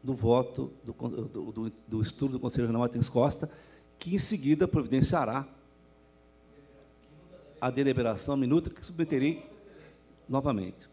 [0.03, 3.51] do voto do, do, do, do estudo do Conselho Regional Martins Costa,
[3.99, 5.49] que em seguida providenciará
[7.59, 9.43] a deliberação minuta que submeterei
[10.29, 10.87] novamente.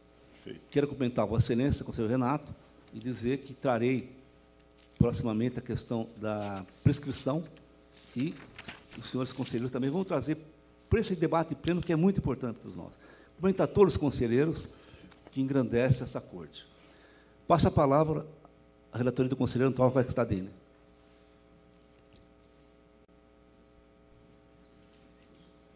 [0.69, 2.55] Quero cumprimentar Vossa Excelência, conselheiro Renato,
[2.93, 4.09] e dizer que trarei
[4.97, 7.43] proximamente a questão da prescrição
[8.15, 8.33] e
[8.97, 10.37] os senhores conselheiros também vão trazer
[10.91, 12.91] para esse debate pleno que é muito importante para nós.
[13.35, 14.67] Cumprimentar todos os conselheiros
[15.31, 16.67] que engrandecem essa corte.
[17.47, 18.25] Passa a palavra
[18.91, 20.49] à relatoria do conselheiro Antônio Stadini.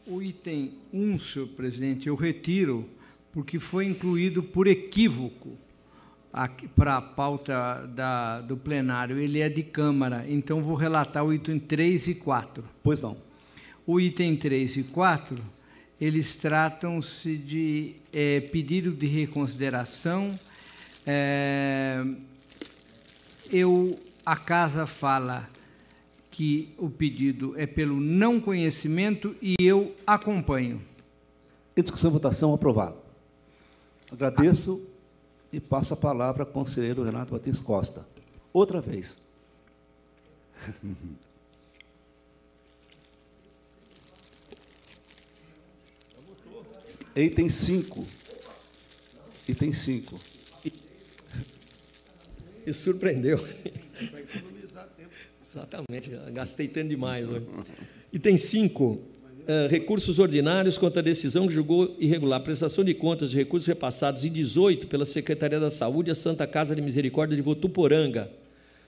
[0.06, 2.86] O item 1, senhor presidente, eu retiro,
[3.32, 5.58] porque foi incluído por equívoco
[6.76, 9.18] para a pauta da, do plenário.
[9.18, 12.66] Ele é de Câmara, então vou relatar o item 3 e 4.
[12.84, 13.16] Pois não.
[13.88, 15.36] O item 3 e 4,
[16.02, 20.34] eles tratam-se de é, pedido de reconsideração.
[21.06, 22.04] É,
[23.52, 25.48] eu, a casa fala
[26.32, 30.82] que o pedido é pelo não conhecimento e eu acompanho.
[31.78, 32.98] Em discussão votação, aprovado.
[34.12, 34.82] Agradeço
[35.54, 38.06] e passo a palavra ao conselheiro Renato Batista Costa.
[38.52, 39.18] Outra vez.
[47.16, 48.06] Item 5.
[49.48, 50.20] Item 5.
[52.66, 53.40] Me surpreendeu.
[55.42, 57.46] Exatamente, gastei tempo demais hoje.
[58.12, 58.84] Item 5.
[58.84, 59.02] Uh,
[59.70, 64.32] recursos ordinários contra a decisão que julgou irregular prestação de contas de recursos repassados em
[64.32, 68.30] 18 pela Secretaria da Saúde à Santa Casa de Misericórdia de Votuporanga.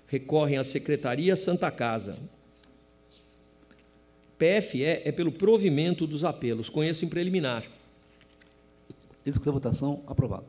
[0.07, 2.17] Recorrem à Secretaria Santa Casa.
[4.37, 6.69] PFE é pelo provimento dos apelos.
[6.69, 7.63] Conheço em preliminar.
[9.31, 10.45] Discussão votação aprovado.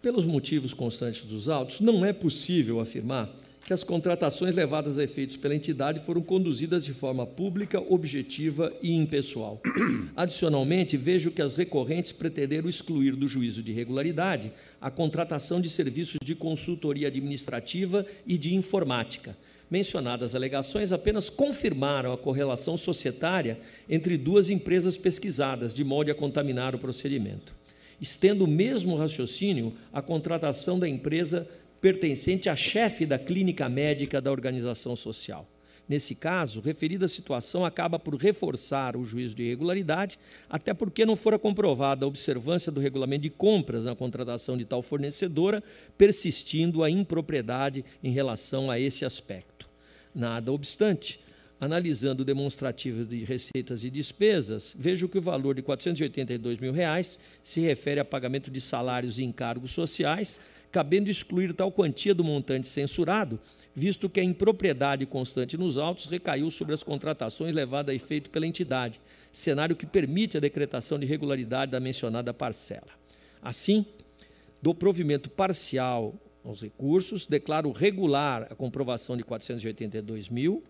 [0.00, 3.34] Pelos motivos constantes dos autos, não é possível afirmar
[3.66, 8.92] que as contratações levadas a efeitos pela entidade foram conduzidas de forma pública, objetiva e
[8.92, 9.60] impessoal.
[10.14, 16.18] Adicionalmente, vejo que as recorrentes pretenderam excluir do juízo de regularidade a contratação de serviços
[16.22, 19.34] de consultoria administrativa e de informática.
[19.70, 23.58] Mencionadas alegações apenas confirmaram a correlação societária
[23.88, 27.63] entre duas empresas pesquisadas, de modo a contaminar o procedimento.
[28.00, 31.48] Estendo o mesmo raciocínio à contratação da empresa
[31.80, 35.46] pertencente à chefe da clínica médica da organização social.
[35.86, 40.18] Nesse caso, referida situação acaba por reforçar o juízo de irregularidade,
[40.48, 44.80] até porque não fora comprovada a observância do regulamento de compras na contratação de tal
[44.80, 45.62] fornecedora,
[45.98, 49.68] persistindo a impropriedade em relação a esse aspecto.
[50.14, 51.20] Nada obstante,
[51.60, 57.18] analisando o demonstrativo de receitas e despesas, vejo que o valor de 482 mil reais
[57.42, 60.40] se refere a pagamento de salários e encargos sociais,
[60.70, 63.38] cabendo excluir tal quantia do montante censurado,
[63.74, 68.46] visto que a impropriedade constante nos autos recaiu sobre as contratações levadas a efeito pela
[68.46, 69.00] entidade,
[69.32, 72.90] cenário que permite a decretação de regularidade da mencionada parcela.
[73.40, 73.86] Assim,
[74.60, 80.62] do provimento parcial aos recursos, declaro regular a comprovação de 482 mil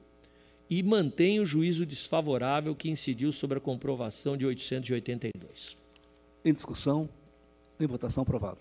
[0.69, 5.77] e mantenho o juízo desfavorável que incidiu sobre a comprovação de 882.
[6.45, 7.09] Em discussão,
[7.79, 8.59] em votação aprovado.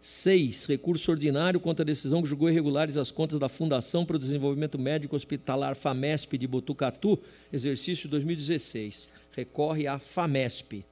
[0.00, 0.64] 6.
[0.64, 4.78] Recurso ordinário contra a decisão que julgou irregulares as contas da Fundação para o Desenvolvimento
[4.78, 7.18] Médico Hospitalar FAMESP de Botucatu,
[7.52, 9.08] exercício 2016.
[9.36, 10.84] Recorre à FAMESP.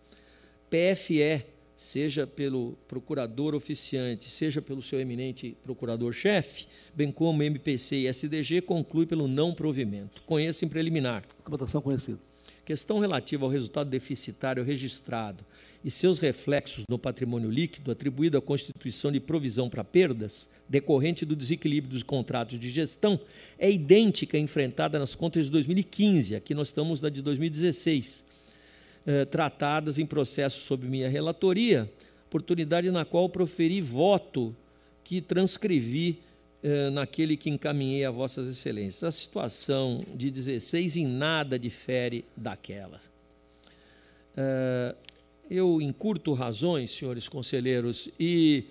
[0.68, 1.42] PFE,
[1.78, 9.06] seja pelo procurador oficiante, seja pelo seu eminente procurador-chefe, bem como MPC e SDG, conclui
[9.06, 10.20] pelo não provimento.
[10.22, 11.22] Conheça em preliminar.
[11.46, 12.18] Votação conhecida.
[12.64, 15.44] Questão relativa ao resultado deficitário registrado
[15.84, 21.36] e seus reflexos no patrimônio líquido atribuído à constituição de provisão para perdas, decorrente do
[21.36, 23.20] desequilíbrio dos contratos de gestão,
[23.56, 28.24] é idêntica à enfrentada nas contas de 2015, aqui nós estamos na de 2016,
[29.10, 31.90] eh, tratadas em processo sob minha relatoria,
[32.26, 34.54] oportunidade na qual proferi voto
[35.02, 36.18] que transcrevi
[36.62, 39.02] eh, naquele que encaminhei a vossas excelências.
[39.04, 43.00] A situação de 16 em nada difere daquela.
[44.36, 44.94] Uh,
[45.50, 48.66] eu encurto razões, senhores conselheiros, e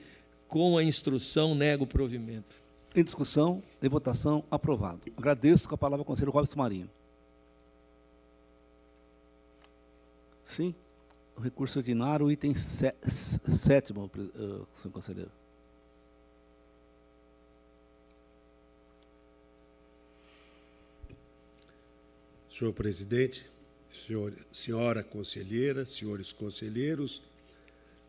[0.48, 2.62] com a instrução nego o provimento.
[2.96, 5.02] Em discussão, em votação, aprovado.
[5.18, 6.90] Agradeço com a palavra ao conselheiro Robson Marinho.
[10.48, 10.74] Sim,
[11.36, 15.32] o recurso ordinário, item sé, sétimo, uh, senhor conselheiro.
[22.50, 23.46] Senhor presidente,
[24.08, 27.22] senhor, senhora conselheira, senhores conselheiros,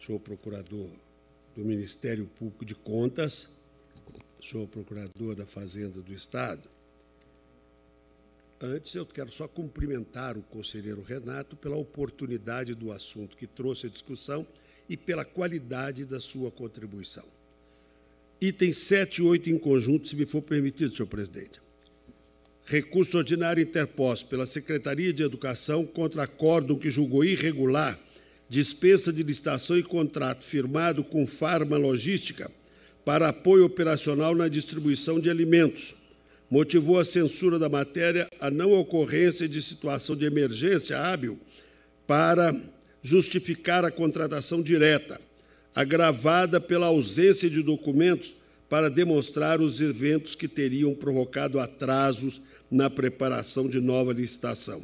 [0.01, 0.89] senhor procurador
[1.57, 3.49] do Ministério Público de Contas,
[4.41, 6.71] senhor procurador da Fazenda do Estado.
[8.61, 13.91] Antes, eu quero só cumprimentar o conselheiro Renato pela oportunidade do assunto que trouxe a
[13.91, 14.45] discussão
[14.89, 17.25] e pela qualidade da sua contribuição.
[18.41, 21.61] Itens 7 e 8 em conjunto, se me for permitido, senhor presidente.
[22.65, 27.99] Recurso ordinário interposto pela Secretaria de Educação contra acórdão que julgou irregular
[28.49, 32.51] dispensa de licitação e contrato firmado com Farma Logística
[33.05, 35.95] para apoio operacional na distribuição de alimentos.
[36.51, 41.39] Motivou a censura da matéria a não ocorrência de situação de emergência hábil
[42.07, 42.55] para
[43.03, 45.21] justificar a contratação direta,
[45.75, 48.35] agravada pela ausência de documentos
[48.69, 54.83] para demonstrar os eventos que teriam provocado atrasos na preparação de nova licitação.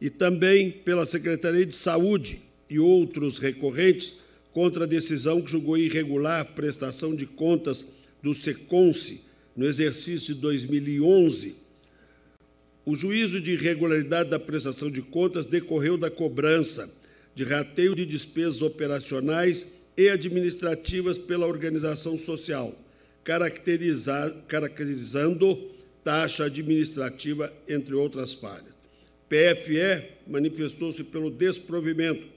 [0.00, 4.14] E também pela Secretaria de Saúde, e outros recorrentes
[4.52, 7.84] contra a decisão que julgou irregular a prestação de contas
[8.22, 9.25] do SECONSE
[9.56, 11.54] no exercício de 2011.
[12.84, 16.90] O juízo de irregularidade da prestação de contas decorreu da cobrança
[17.34, 19.66] de rateio de despesas operacionais
[19.96, 22.74] e administrativas pela organização social,
[23.24, 25.70] caracterizando
[26.04, 28.74] taxa administrativa, entre outras falhas.
[29.28, 32.28] PFE manifestou-se pelo desprovimento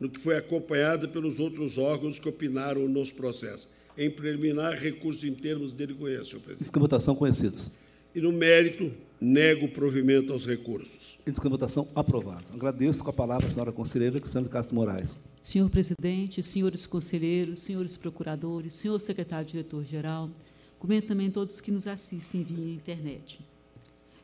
[0.00, 3.68] no que foi acompanhada pelos outros órgãos que opinaram nos processos.
[3.98, 6.60] Em preliminar, recurso em termos dele conhece, senhor presidente.
[6.60, 7.68] Diz que votação conhecidos.
[8.14, 11.18] E no mérito, nego o provimento aos recursos.
[11.26, 12.44] Diz que votação aprovada.
[12.54, 15.18] Agradeço com a palavra a senhora conselheira Cristiano Castro Moraes.
[15.42, 20.30] Senhor presidente, senhores conselheiros, senhores procuradores, senhor secretário-diretor-geral,
[20.78, 23.40] comento também todos que nos assistem via internet.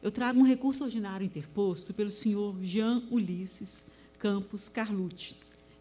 [0.00, 3.84] Eu trago um recurso ordinário interposto pelo senhor Jean Ulisses
[4.20, 5.34] Campos Carlucci,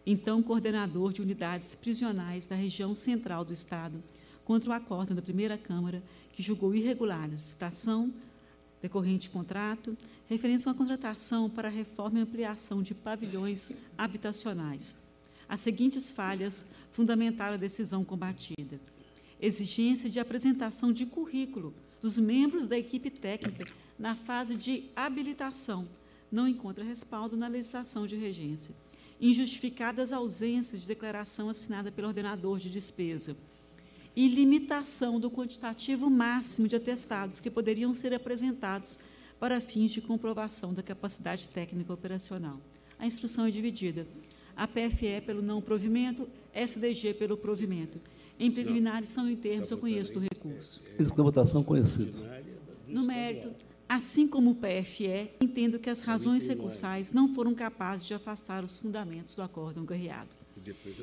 [0.06, 4.02] então coordenador de unidades prisionais da região central do Estado,
[4.44, 6.02] contra o acórdão da primeira Câmara,
[6.32, 8.12] que julgou irregular a licitação
[8.82, 9.96] decorrente contrato,
[10.28, 14.94] referência a uma contratação para reforma e ampliação de pavilhões habitacionais.
[15.48, 18.78] As seguintes falhas fundamentaram a decisão combatida.
[19.40, 21.72] Exigência de apresentação de currículo
[22.02, 25.88] dos membros da equipe técnica na fase de habilitação,
[26.30, 28.74] não encontra respaldo na legislação de regência
[29.20, 33.36] injustificadas ausências de declaração assinada pelo ordenador de despesa
[34.16, 38.98] e limitação do quantitativo máximo de atestados que poderiam ser apresentados
[39.40, 42.60] para fins de comprovação da capacidade técnica operacional.
[42.98, 44.06] A instrução é dividida.
[44.56, 48.00] A PFE pelo não provimento, SDG pelo provimento.
[48.38, 50.80] Em preliminares estão em termos, eu conheço do recurso.
[50.96, 52.24] Eles da votação conhecidos.
[52.86, 53.52] No mérito,
[53.88, 58.78] Assim como o PFE, entendo que as razões recursais não foram capazes de afastar os
[58.78, 60.30] fundamentos do acórdão guerreado.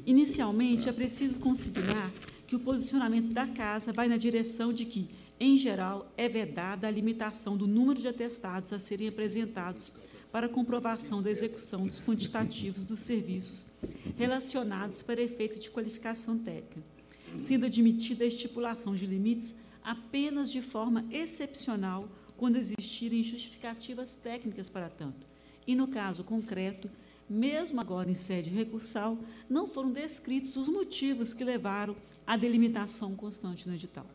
[0.05, 2.11] Inicialmente, é preciso considerar
[2.47, 5.09] que o posicionamento da Casa vai na direção de que,
[5.39, 9.93] em geral, é vedada a limitação do número de atestados a serem apresentados
[10.31, 13.67] para comprovação da execução dos quantitativos dos serviços
[14.17, 16.81] relacionados para efeito de qualificação técnica,
[17.39, 22.07] sendo admitida a estipulação de limites apenas de forma excepcional
[22.41, 25.27] quando existirem justificativas técnicas para tanto.
[25.67, 26.89] E no caso concreto,
[27.29, 29.15] mesmo agora em sede recursal,
[29.47, 31.95] não foram descritos os motivos que levaram
[32.25, 34.07] à delimitação constante no edital.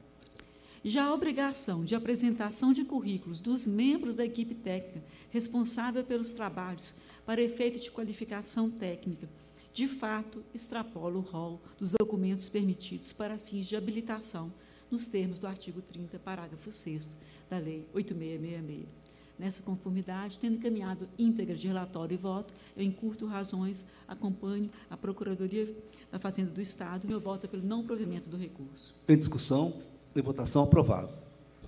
[0.85, 6.97] Já a obrigação de apresentação de currículos dos membros da equipe técnica responsável pelos trabalhos
[7.25, 9.29] para efeito de qualificação técnica,
[9.73, 14.53] de fato, extrapola o rol dos documentos permitidos para fins de habilitação,
[14.91, 17.09] nos termos do artigo 30, parágrafo 6
[17.49, 19.07] da Lei 8666.
[19.39, 25.69] Nessa conformidade, tendo encaminhado íntegra de relatório e voto, eu encurto razões, acompanho a Procuradoria
[26.11, 28.95] da Fazenda do Estado, meu voto é pelo não provimento do recurso.
[29.07, 29.75] Em discussão,
[30.15, 31.13] em votação, aprovado.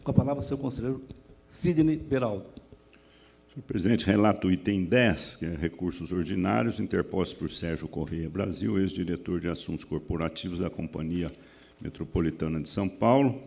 [0.02, 1.02] Com a palavra, o senhor conselheiro
[1.46, 2.46] Sidney Beraldo.
[3.52, 8.78] Senhor presidente, relato o item 10, que é recursos ordinários, interpostos por Sérgio Correia Brasil,
[8.78, 11.30] ex-diretor de assuntos corporativos da Companhia
[11.78, 13.42] Metropolitana de São Paulo.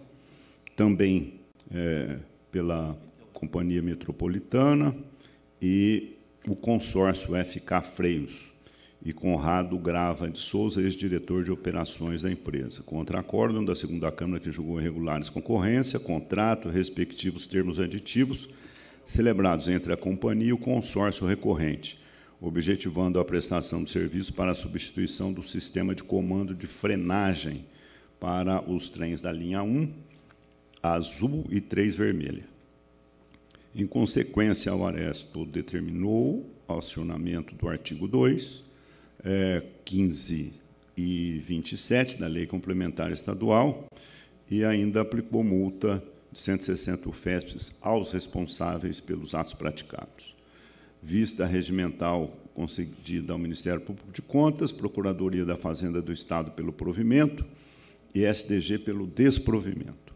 [0.76, 1.41] Também
[1.74, 2.18] é,
[2.52, 2.98] pela
[3.34, 4.96] Companhia Metropolitana
[5.62, 6.18] e
[6.48, 8.52] o consórcio FK Freios
[9.04, 12.84] e Conrado Grava de Souza, ex-diretor de operações da empresa.
[12.84, 18.48] Contra acórdão da segunda Câmara que julgou irregulares concorrência, contrato, respectivos termos aditivos,
[19.04, 22.00] celebrados entre a companhia e o consórcio recorrente,
[22.40, 27.66] objetivando a prestação de serviço para a substituição do sistema de comando de frenagem
[28.20, 30.11] para os trens da linha 1
[30.82, 32.44] azul e três vermelha.
[33.74, 38.64] Em consequência, o Aresto determinou o acionamento do artigo 2,
[39.24, 40.54] é, 15
[40.98, 43.86] e 27 da Lei Complementar Estadual
[44.50, 50.36] e ainda aplicou multa de 160 UFESPs aos responsáveis pelos atos praticados.
[51.02, 57.46] Vista regimental concedida ao Ministério Público de Contas, Procuradoria da Fazenda do Estado pelo provimento
[58.14, 60.11] e SDG pelo desprovimento.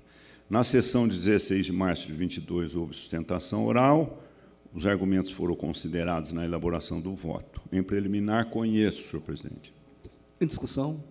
[0.47, 4.21] Na sessão de 16 de março de 22 houve sustentação oral.
[4.71, 7.63] Os argumentos foram considerados na elaboração do voto.
[7.71, 9.73] Em preliminar, conheço, senhor presidente.
[10.39, 11.03] Em discussão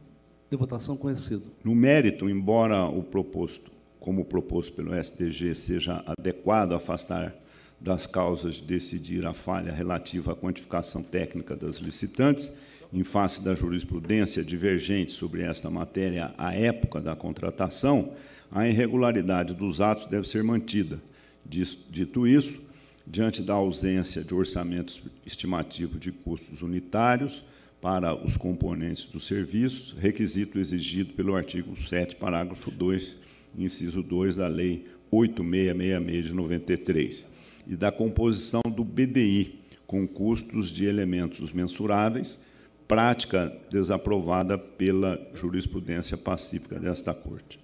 [0.52, 1.50] e votação conhecido.
[1.64, 7.34] No mérito, embora o proposto, como proposto pelo SDG, seja adequado a afastar
[7.80, 12.52] das causas de decidir a falha relativa à quantificação técnica das licitantes,
[12.92, 18.12] em face da jurisprudência divergente sobre esta matéria à época da contratação,
[18.54, 21.02] a irregularidade dos atos deve ser mantida.
[21.44, 22.62] Dito isso,
[23.04, 27.42] diante da ausência de orçamento estimativo de custos unitários
[27.82, 33.18] para os componentes dos serviços, requisito exigido pelo artigo 7, parágrafo 2,
[33.58, 37.26] inciso 2 da Lei 8666 de 93,
[37.66, 42.38] e da composição do BDI, com custos de elementos mensuráveis,
[42.86, 47.63] prática desaprovada pela jurisprudência pacífica desta Corte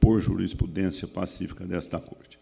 [0.00, 2.38] por jurisprudência pacífica desta Corte.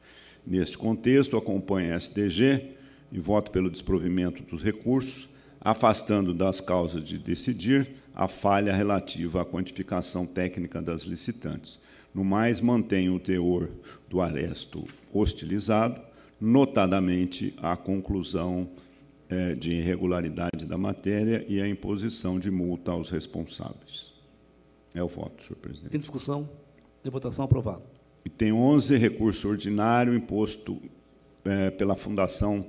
[0.46, 2.76] Neste contexto, acompanha a STG
[3.10, 5.28] e voto pelo desprovimento dos recursos,
[5.60, 11.78] afastando das causas de decidir a falha relativa à quantificação técnica das licitantes.
[12.14, 13.68] No mais, mantém o teor
[14.08, 16.00] do aresto hostilizado,
[16.40, 18.68] notadamente a conclusão
[19.28, 24.12] eh, de irregularidade da matéria e a imposição de multa aos responsáveis.
[24.94, 25.96] É o voto, senhor presidente.
[25.96, 26.48] Em discussão.
[27.06, 27.82] Em votação, aprovado.
[28.24, 30.82] E tem 11 recurso ordinário imposto
[31.44, 32.66] é, pela Fundação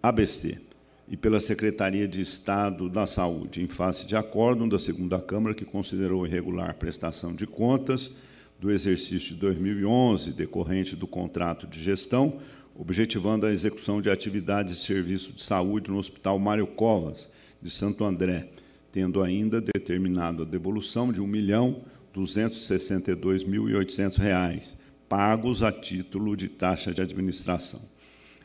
[0.00, 0.60] ABC
[1.08, 5.64] e pela Secretaria de Estado da Saúde, em face de acórdão da segunda Câmara, que
[5.64, 8.12] considerou irregular a prestação de contas
[8.60, 12.38] do exercício de 2011, decorrente do contrato de gestão,
[12.76, 17.28] objetivando a execução de atividades de serviço de saúde no Hospital Mário Covas,
[17.60, 18.50] de Santo André,
[18.92, 21.82] tendo ainda determinado a devolução de um milhão
[22.14, 24.76] 262.800 reais,
[25.08, 27.82] pagos a título de taxa de administração.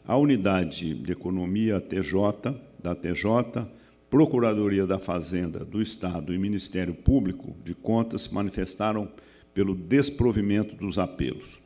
[0.05, 3.67] A unidade de economia TJ, da TJ,
[4.09, 9.07] Procuradoria da Fazenda do Estado e Ministério Público de Contas se manifestaram
[9.53, 11.61] pelo desprovimento dos apelos.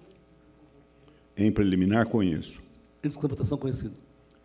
[1.38, 2.62] Em preliminar, conheço.
[3.02, 3.96] Em votação conhecido.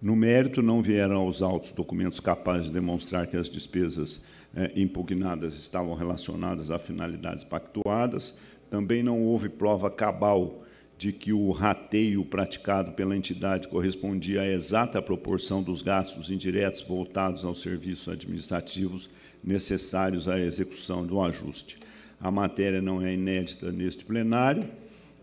[0.01, 4.23] No mérito, não vieram aos autos documentos capazes de demonstrar que as despesas
[4.55, 8.35] eh, impugnadas estavam relacionadas a finalidades pactuadas.
[8.71, 10.63] Também não houve prova cabal
[10.99, 17.45] de que o rateio praticado pela entidade correspondia à exata proporção dos gastos indiretos voltados
[17.45, 19.09] aos serviços administrativos
[19.43, 21.79] necessários à execução do ajuste.
[22.21, 24.69] A matéria não é inédita neste plenário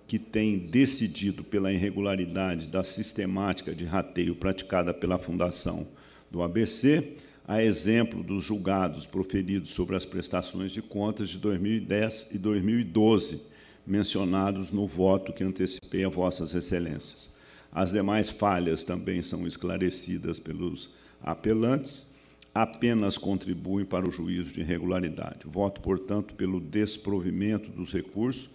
[0.07, 5.87] que tem decidido pela irregularidade da sistemática de rateio praticada pela Fundação
[6.31, 7.15] do ABC,
[7.47, 13.41] a exemplo dos julgados proferidos sobre as prestações de contas de 2010 e 2012,
[13.85, 17.29] mencionados no voto que antecipei a Vossas Excelências.
[17.71, 20.89] As demais falhas também são esclarecidas pelos
[21.21, 22.09] apelantes,
[22.53, 25.45] apenas contribuem para o juízo de irregularidade.
[25.45, 28.49] Voto, portanto, pelo desprovimento dos recursos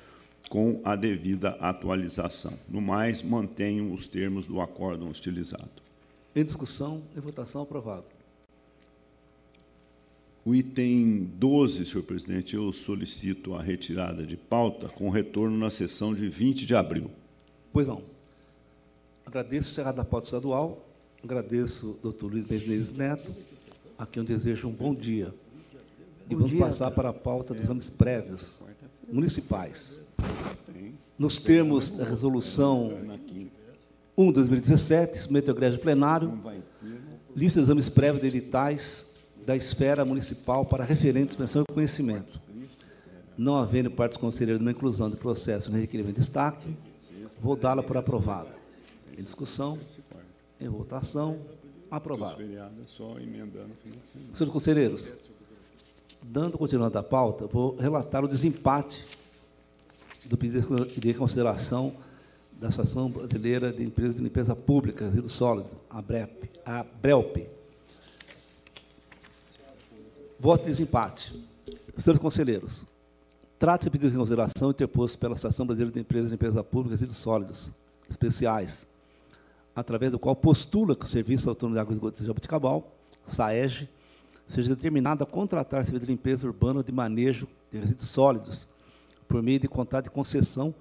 [0.49, 2.53] com a devida atualização.
[2.69, 5.69] No mais, mantenho os termos do acórdão estilizado.
[6.35, 8.05] Em discussão e votação aprovado.
[10.45, 16.13] O item 12, senhor presidente, eu solicito a retirada de pauta com retorno na sessão
[16.13, 17.09] de 20 de abril.
[17.73, 18.03] Pois não.
[19.25, 20.85] Agradeço o Cerrado da Pauta Estadual,
[21.23, 23.31] agradeço o doutor Luiz Menezes Neto,
[23.97, 25.33] a quem eu desejo um bom dia.
[26.29, 28.59] E vamos passar para a pauta dos exames prévios
[29.11, 29.99] municipais.
[31.17, 32.93] Nos termos da resolução
[34.17, 36.33] 1 de 2017, submete ao grande plenário,
[37.35, 39.05] lista de exames prévios de editais
[39.45, 42.41] da esfera municipal para referentes de expressão e conhecimento.
[43.37, 46.75] Não havendo partes conselheiras de uma inclusão de processo no requerimento de destaque,
[47.41, 48.49] vou dá-la por aprovada.
[49.17, 49.77] Em discussão,
[50.59, 51.37] em votação,
[51.91, 52.41] aprovado.
[54.33, 55.13] Senhores conselheiros,
[56.27, 59.05] dando continuidade à pauta, vou relatar o desempate
[60.25, 61.93] do pedido de consideração
[62.59, 67.47] da Associação Brasileira de Empresas de Limpeza Pública, Resíduos Sólidos, a BREP, a BRELP.
[70.39, 71.33] Voto de desempate.
[71.97, 72.85] Senhores conselheiros,
[73.57, 77.17] trata-se de pedido de consideração interposto pela Associação Brasileira de Empresas de Limpeza Pública, Resíduos
[77.17, 77.71] Sólidos,
[78.09, 78.85] especiais,
[79.75, 82.91] através do qual postula que o Serviço Autônomo de Água e Esgoto de Jabuticabal,
[83.27, 83.87] SAEG,
[84.47, 88.69] seja determinado a contratar serviço de limpeza urbana de manejo de resíduos sólidos,
[89.27, 90.73] por meio de contrato de concessão,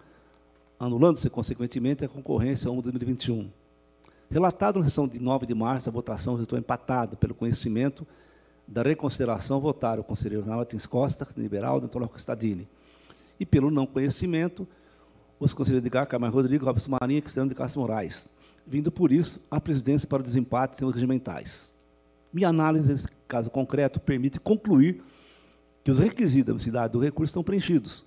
[0.79, 3.51] anulando-se, consequentemente, a concorrência 1 de 2021.
[4.31, 8.07] Relatado na sessão de 9 de março, a votação resultou empatada pelo conhecimento
[8.67, 12.67] da reconsideração votaram o conselheiro Martins Costa, liberal, e Antônio Costadini.
[13.39, 14.67] E pelo não conhecimento,
[15.39, 18.29] os conselheiros Edgar Camargo Rodrigues, Robson Marinho e Cristiano de Castro Moraes,
[18.67, 21.73] vindo por isso a presidência para o desempate em regimentais.
[22.33, 25.03] Minha análise caso concreto permite concluir
[25.83, 28.05] que os requisitos da necessidade do recurso estão preenchidos.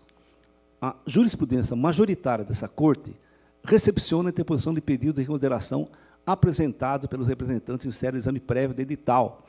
[0.82, 3.14] A jurisprudência majoritária dessa Corte
[3.62, 5.90] recepciona a interposição de pedido de reconsideração
[6.26, 9.46] apresentado pelos representantes em série de exame prévio de edital,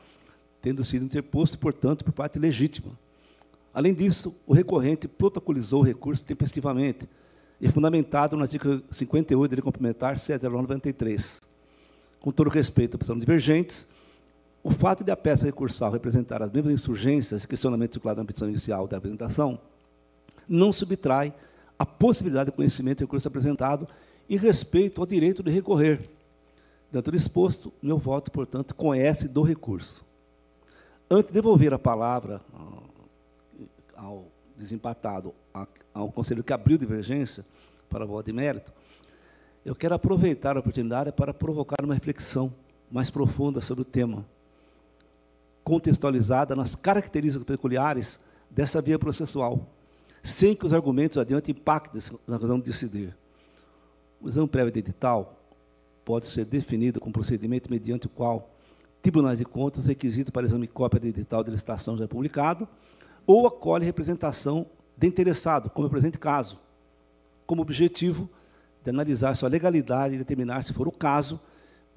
[0.60, 2.90] tendo sido interposto, portanto, por parte legítima.
[3.72, 7.08] Além disso, o recorrente protocolizou o recurso tempestivamente
[7.60, 11.40] e fundamentado no artigo 58 da Lei Complementar 7093.
[12.18, 13.86] Com todo respeito à opção divergentes,
[14.62, 18.48] o fato de a peça recursal representar as mesmas insurgências e questionamentos circulados na petição
[18.48, 19.58] inicial da apresentação
[20.48, 21.32] não subtrai
[21.78, 23.86] a possibilidade de conhecimento do recurso apresentado
[24.28, 26.08] em respeito ao direito de recorrer.
[26.90, 30.04] Dentro do exposto, meu voto, portanto, conhece do recurso.
[31.10, 32.40] Antes de devolver a palavra
[33.96, 34.26] ao
[34.56, 35.34] desempatado,
[35.94, 37.44] ao conselho que abriu divergência
[37.88, 38.72] para voto de mérito,
[39.64, 42.52] eu quero aproveitar a oportunidade para provocar uma reflexão
[42.90, 44.24] mais profunda sobre o tema,
[45.68, 48.18] contextualizada nas características peculiares
[48.48, 49.68] dessa via processual,
[50.22, 53.14] sem que os argumentos adiante impactem na razão de decidir.
[54.18, 55.38] O exame prévio de edital
[56.06, 58.50] pode ser definido como procedimento mediante o qual
[59.02, 62.66] tribunais de contas requisito para exame cópia de edital de licitação já publicado,
[63.26, 64.64] ou acolhe representação
[64.96, 66.58] de interessado, como é o presente caso,
[67.46, 68.26] como objetivo
[68.82, 71.38] de analisar sua legalidade e determinar, se for o caso,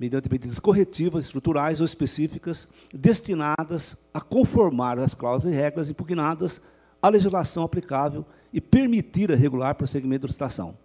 [0.01, 6.59] mediante medidas corretivas, estruturais ou específicas, destinadas a conformar as cláusulas e regras impugnadas
[6.99, 10.75] à legislação aplicável e permitir a regular prosseguimento da licitação.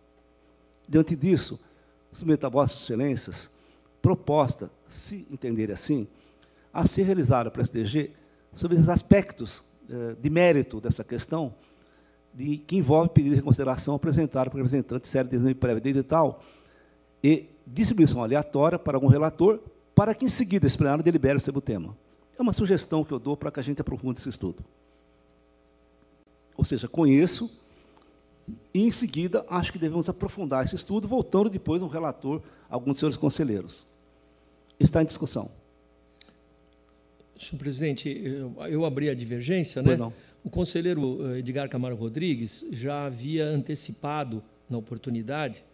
[0.86, 1.58] Diante disso,
[2.12, 3.50] submeto a Vossas Excelências
[4.02, 6.06] proposta, se entender assim,
[6.70, 8.10] a ser realizada para a STG
[8.52, 11.54] sobre os aspectos eh, de mérito dessa questão,
[12.34, 16.42] de, que envolve pedido de reconsideração apresentado por representante série de exame prévio de edital
[17.24, 19.60] e distribuição aleatória para algum relator,
[19.94, 21.96] para que em seguida esse plenário delibere sobre o tema.
[22.38, 24.64] É uma sugestão que eu dou para que a gente aprofunde esse estudo.
[26.56, 27.50] Ou seja, conheço
[28.72, 32.40] e, em seguida, acho que devemos aprofundar esse estudo, voltando depois ao relator,
[32.70, 33.86] alguns senhores conselheiros.
[34.78, 35.50] Está em discussão.
[37.38, 39.96] Senhor presidente, eu, eu abri a divergência, né?
[39.96, 40.12] não.
[40.42, 45.64] O conselheiro eh, Edgar Camargo Rodrigues já havia antecipado, na oportunidade,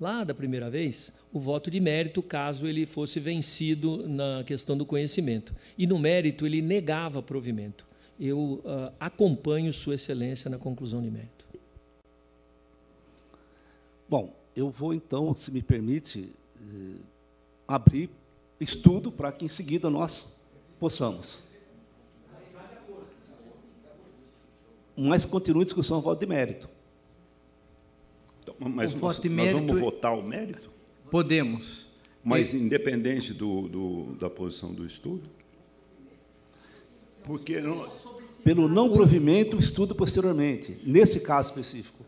[0.00, 4.86] lá da primeira vez, o voto de mérito caso ele fosse vencido na questão do
[4.86, 5.54] conhecimento.
[5.76, 7.86] E no mérito ele negava provimento.
[8.18, 11.44] Eu uh, acompanho Sua Excelência na conclusão de mérito.
[14.08, 17.00] Bom, eu vou então, se me permite, eh,
[17.66, 18.10] abrir
[18.60, 20.28] estudo para que em seguida nós
[20.78, 21.42] possamos.
[24.96, 26.68] Mas continue a discussão voto de mérito.
[28.58, 30.70] Mas O nós, voto de nós vamos mérito- votar o mérito?
[31.10, 31.86] Podemos.
[32.22, 35.28] Mas independente do, do- da posição do estudo?
[37.22, 37.88] Porque não,
[38.42, 42.04] Pelo não provimento, estudo posteriormente, nesse caso específico.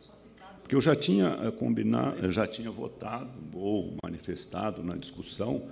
[0.62, 5.62] porque eu já tinha eh, combinado, eu já tinha votado ou manifestado na discussão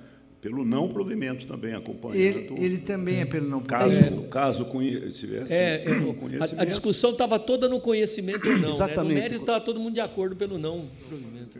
[0.44, 2.18] pelo não provimento também, acompanhando.
[2.18, 4.66] Ele, ele também é pelo não caso, caso
[5.10, 6.60] se tivesse É, é, o a- conhecimento.
[6.60, 8.60] a, discussão estava toda no conhecimento ou não.
[8.60, 8.68] Né?
[8.68, 9.14] No Exatamente.
[9.20, 11.58] mérito estava todo mundo de acordo pelo não provimento.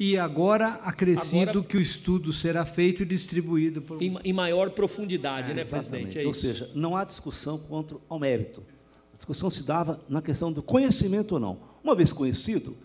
[0.00, 4.70] E agora acrescido Agora- que o estudo será feito e distribuído por Em, em maior
[4.70, 5.90] profundidade, né, Exatamente.
[5.90, 6.18] presidente?
[6.18, 6.40] É Ou isso.
[6.40, 8.64] seja, não há discussão quanto ao mérito.
[9.12, 11.58] A discussão se dava na questão do conhecimento ou não.
[11.84, 12.76] Uma vez conhecido,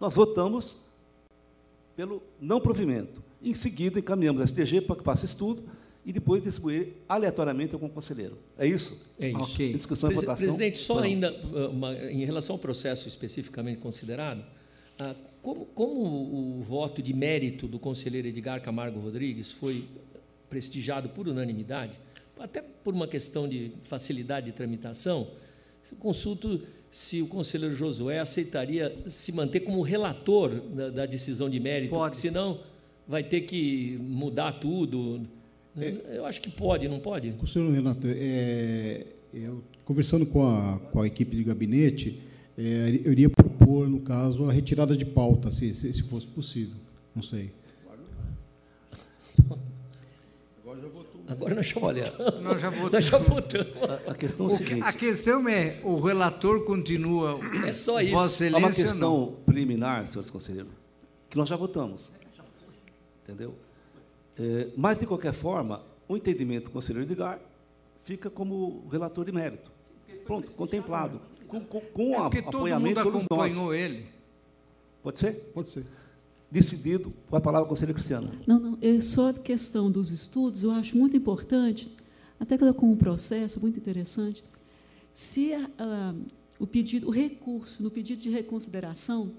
[0.00, 0.76] nós votamos
[1.94, 3.22] pelo não provimento.
[3.42, 5.64] Em seguida, encaminhamos a STG para que faça estudo
[6.04, 8.38] e depois distribuir aleatoriamente algum conselheiro.
[8.58, 8.98] É isso?
[9.18, 9.36] É isso.
[9.38, 9.70] Ok.
[9.72, 10.44] Em discussão e votação.
[10.46, 11.02] Presidente, só Não.
[11.02, 14.44] ainda uh, uma- em relação ao processo especificamente considerado,
[14.98, 19.84] ah, como, como o voto de mérito do conselheiro Edgar Camargo Rodrigues foi
[20.48, 21.98] prestigiado por unanimidade,
[22.38, 25.28] até por uma questão de facilidade de tramitação,
[25.90, 31.60] eu consulto se o conselheiro Josué aceitaria se manter como relator da, da decisão de
[31.60, 32.10] mérito, Pode.
[32.16, 32.60] porque senão
[33.10, 35.26] vai ter que mudar tudo.
[36.14, 37.32] Eu acho que pode, não pode?
[37.32, 39.04] Conselheiro Renato, é,
[39.34, 42.22] eu, conversando com a, com a equipe de gabinete,
[42.56, 46.76] é, eu iria propor, no caso, a retirada de pauta, se, se, se fosse possível.
[47.14, 47.52] Não sei.
[51.26, 52.04] Agora nós já Olha.
[52.42, 52.92] Nós já votamos.
[52.92, 53.72] Nós já votamos.
[54.06, 54.82] A, a questão é O seguinte.
[54.82, 57.38] a questão é, o relator continua.
[57.66, 58.12] É só isso.
[58.12, 59.32] Vossa Há uma Excelência, questão não.
[59.46, 60.72] preliminar, senhores conselheiros,
[61.28, 62.10] que nós já votamos.
[63.30, 63.54] Entendeu?
[64.38, 67.40] É, mas, de qualquer forma, o entendimento do conselheiro Edgar
[68.02, 69.70] fica como relator de mérito.
[70.24, 71.20] Pronto, contemplado.
[71.46, 73.40] Com, com, com É a- porque todo apoiamento mundo todos nós.
[73.52, 74.06] acompanhou ele.
[75.02, 75.34] Pode ser?
[75.54, 75.84] Pode ser.
[76.50, 78.32] Decidido com a palavra conselheiro Cristiano.
[78.46, 81.92] Não, não, é só a questão dos estudos, eu acho muito importante,
[82.40, 84.42] até que com um processo muito interessante,
[85.14, 86.14] se a- a-
[86.58, 89.30] o pedido, o recurso no pedido de reconsideração,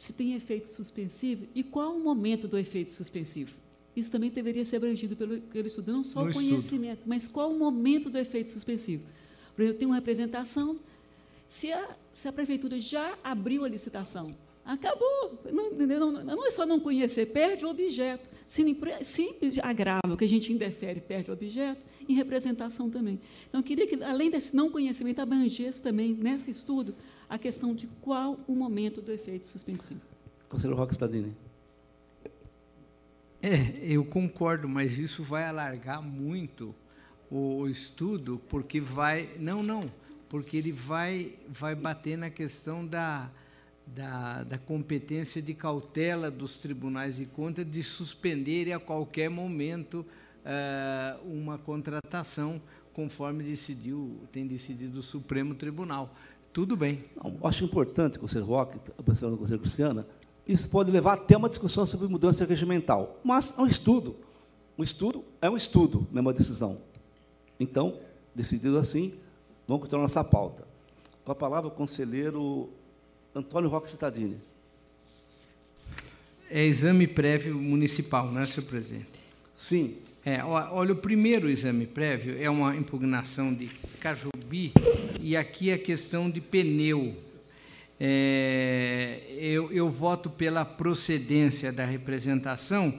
[0.00, 3.52] se tem efeito suspensivo e qual o momento do efeito suspensivo.
[3.94, 6.46] Isso também deveria ser abrangido pelo, pelo estudo, não só No o estudo.
[6.46, 9.02] conhecimento, mas qual o momento do efeito suspensivo.
[9.54, 10.78] Por exemplo, tem uma representação,
[11.46, 14.26] se a, se a prefeitura já abriu a licitação,
[14.64, 15.38] acabou.
[15.52, 18.30] Não, não, não é só não conhecer, perde o objeto.
[19.02, 23.20] Simples agravo que a gente indefere, perde o objeto, em representação também.
[23.50, 26.94] Então, eu queria que, além desse não conhecimento, abrangesse também, nesse estudo,
[27.30, 30.00] a questão de qual o momento do efeito suspensivo.
[30.48, 31.34] Conselheiro Roque Stadini.
[33.40, 36.74] É, eu concordo, mas isso vai alargar muito
[37.30, 39.30] o, o estudo, porque vai.
[39.38, 39.88] Não, não,
[40.28, 43.30] porque ele vai, vai bater na questão da,
[43.86, 50.04] da, da competência de cautela dos tribunais de contas de suspenderem a qualquer momento
[50.44, 52.60] ah, uma contratação,
[52.92, 56.14] conforme decidiu, tem decidido o Supremo Tribunal.
[56.52, 57.04] Tudo bem.
[57.16, 60.06] Não, acho importante, conselheiro Roque, a pessoa do conselheiro Cristiana,
[60.46, 63.20] isso pode levar até uma discussão sobre mudança regimental.
[63.22, 64.16] Mas é um estudo.
[64.76, 66.78] Um estudo é um estudo, não é uma decisão.
[67.58, 68.00] Então,
[68.34, 69.14] decidido assim,
[69.68, 70.66] vamos continuar nossa pauta.
[71.24, 72.68] Com a palavra, o conselheiro
[73.34, 74.40] Antônio Roque Cittadini.
[76.50, 79.06] É exame prévio municipal, não é, senhor presidente?
[79.54, 79.98] Sim.
[80.24, 83.66] É, olha, o primeiro exame prévio é uma impugnação de
[84.00, 84.72] Cajubi
[85.18, 87.16] e aqui é questão de pneu.
[87.98, 92.98] É, eu, eu voto pela procedência da representação.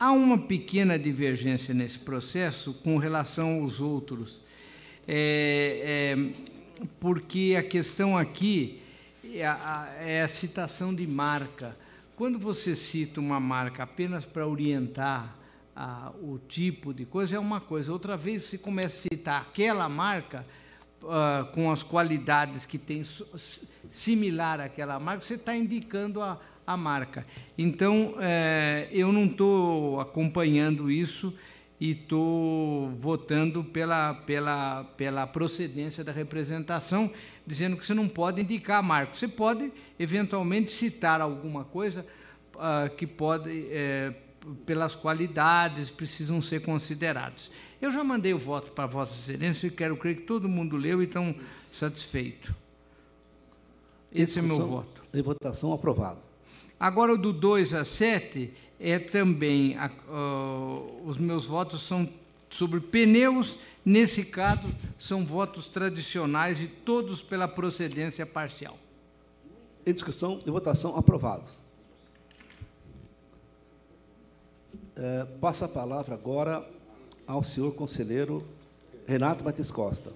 [0.00, 4.40] Há uma pequena divergência nesse processo com relação aos outros,
[5.06, 8.80] É, é, porque a questão aqui
[9.34, 11.76] é a, a- é a citação de marca.
[12.16, 15.36] Quando você cita uma marca apenas para orientar
[15.74, 17.92] ah, o tipo de coisa, é uma coisa.
[17.92, 20.46] Outra vez você começa a citar aquela marca
[21.08, 23.02] ah, com as qualidades que tem
[23.90, 27.26] similar àquela marca, você está indicando a, a marca.
[27.56, 31.34] Então, eh, eu não estou acompanhando isso
[31.78, 37.10] e estou votando pela, pela, pela procedência da representação,
[37.46, 39.12] dizendo que você não pode indicar a marca.
[39.12, 42.06] Você pode, eventualmente, citar alguma coisa
[42.58, 44.14] ah, que pode, eh,
[44.66, 47.50] pelas qualidades, precisam ser considerados.
[47.80, 51.02] Eu já mandei o voto para Vossa Excelência e quero crer que todo mundo leu
[51.02, 51.34] e estão
[51.70, 52.50] satisfeitos.
[54.12, 55.02] Esse é meu Discussão voto.
[55.12, 56.18] Em votação, aprovado.
[56.78, 59.76] Agora, o do 2 a 7 é também.
[59.76, 62.08] a- ó, os meus votos são
[62.50, 63.58] sobre pneus.
[63.84, 68.78] Nesse caso, são votos tradicionais e todos pela procedência parcial.
[69.86, 71.52] Em discussão e votação, aprovados.
[74.96, 76.64] É, passo a palavra agora
[77.26, 78.42] ao senhor conselheiro
[79.06, 80.12] Renato Batista Costa.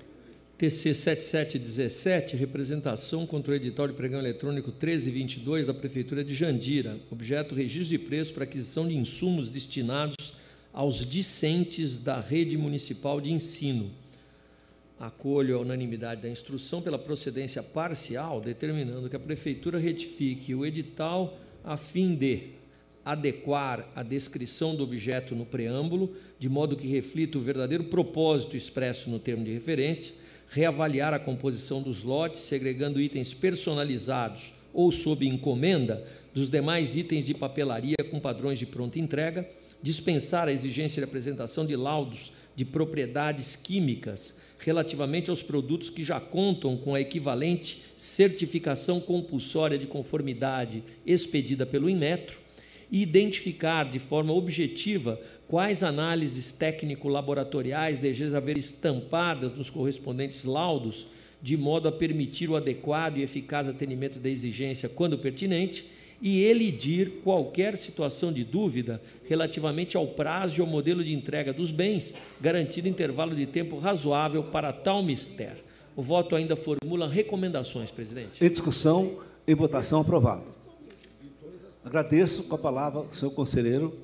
[0.56, 6.98] TC 7717, representação contra o edital de pregão eletrônico 1322 da Prefeitura de Jandira.
[7.10, 10.34] Objeto registro de preço para aquisição de insumos destinados
[10.72, 13.90] aos discentes da rede municipal de ensino.
[14.98, 21.36] Acolho a unanimidade da instrução pela procedência parcial, determinando que a Prefeitura retifique o edital
[21.64, 22.57] a fim de
[23.08, 29.08] adequar a descrição do objeto no preâmbulo, de modo que reflita o verdadeiro propósito expresso
[29.08, 30.14] no termo de referência,
[30.50, 37.32] reavaliar a composição dos lotes, segregando itens personalizados ou sob encomenda dos demais itens de
[37.32, 39.48] papelaria com padrões de pronta entrega,
[39.82, 46.20] dispensar a exigência de apresentação de laudos de propriedades químicas relativamente aos produtos que já
[46.20, 52.47] contam com a equivalente certificação compulsória de conformidade expedida pelo Inmetro
[52.90, 61.06] e identificar de forma objetiva quais análises técnico-laboratoriais devem haver estampadas nos correspondentes laudos,
[61.40, 65.86] de modo a permitir o adequado e eficaz atendimento da exigência quando pertinente,
[66.20, 71.70] e elidir qualquer situação de dúvida relativamente ao prazo e ao modelo de entrega dos
[71.70, 75.62] bens, garantindo intervalo de tempo razoável para tal mistério.
[75.94, 78.44] O voto ainda formula recomendações, presidente.
[78.44, 80.57] Em discussão e votação, aprovado.
[81.84, 83.96] Agradeço com a palavra o senhor conselheiro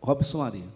[0.00, 0.72] Robson Marinho.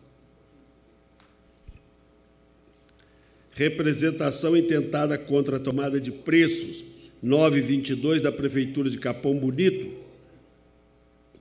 [3.60, 6.82] representação intentada contra a tomada de preços
[7.22, 9.94] 922 da Prefeitura de Capão Bonito,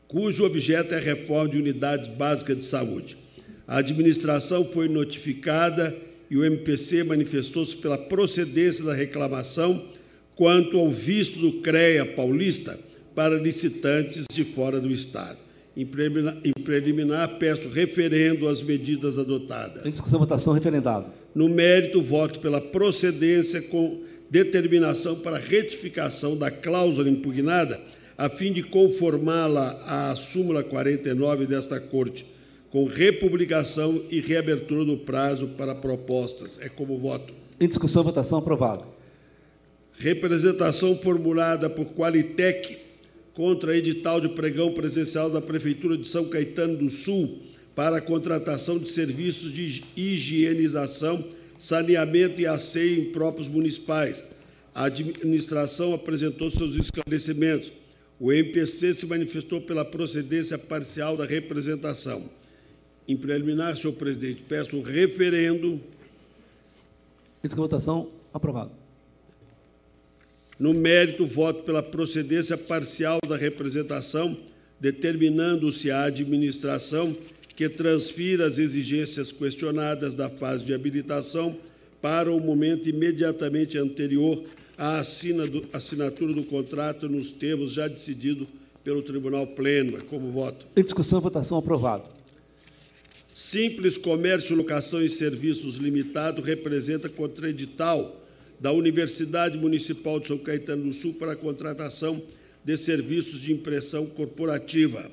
[0.06, 3.15] cujo objeto é a reforma de unidades básicas de saúde.
[3.65, 5.95] A administração foi notificada
[6.30, 9.88] e o MPC manifestou-se pela procedência da reclamação
[10.36, 12.77] quanto ao visto do CREA paulista
[13.20, 15.38] para licitantes de fora do Estado.
[15.76, 19.86] Em preliminar, em preliminar peço referendo às medidas adotadas.
[19.86, 21.08] Em discussão, votação, referendado.
[21.36, 27.82] No mérito, voto pela procedência com determinação para retificação da cláusula impugnada,
[28.18, 32.26] a fim de conformá-la à súmula 49 desta Corte,
[32.70, 36.58] com republicação e reabertura do prazo para propostas.
[36.62, 37.34] É como voto.
[37.60, 38.86] Em discussão, votação, aprovado.
[39.91, 42.88] Representação formulada por Qualitec
[43.34, 47.40] contra edital de pregão presencial da Prefeitura de São Caetano do Sul
[47.76, 51.24] para a contratação de serviços de higienização
[51.60, 54.24] saneamento e asseio em próprios municipais.
[54.74, 57.72] A administração apresentou seus esclarecimentos.
[58.18, 62.30] O MPC se manifestou pela procedência parcial da representação.
[63.08, 65.82] Em preliminar, senhor presidente, peço um referendo.
[67.44, 68.79] Essa votação, aprovado.
[70.60, 74.38] No mérito, voto pela procedência parcial da representação,
[74.77, 77.15] determinando-se a administração
[77.56, 81.57] que transfira as exigências questionadas da fase de habilitação
[82.02, 84.44] para o momento imediatamente anterior
[84.77, 84.99] à
[85.73, 88.48] assinatura do contrato nos termos já decidido
[88.84, 89.98] pelo Tribunal Pleno.
[89.98, 90.65] É como voto.
[90.76, 92.03] Em discussão, votação aprovado.
[93.34, 98.19] Simples Comércio, Locação e Serviços Limitado representa contraedital
[98.60, 102.22] da Universidade Municipal de São Caetano do Sul para a contratação
[102.64, 105.10] de serviços de impressão corporativa.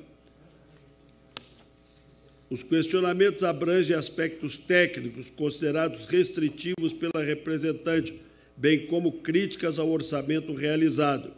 [2.49, 8.13] Os questionamentos abrangem aspectos técnicos considerados restritivos pela representante,
[8.55, 11.33] bem como críticas ao orçamento realizado.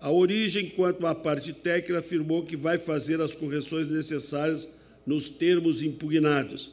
[0.00, 4.68] A origem, quanto à parte técnica, afirmou que vai fazer as correções necessárias
[5.04, 6.70] nos termos impugnados.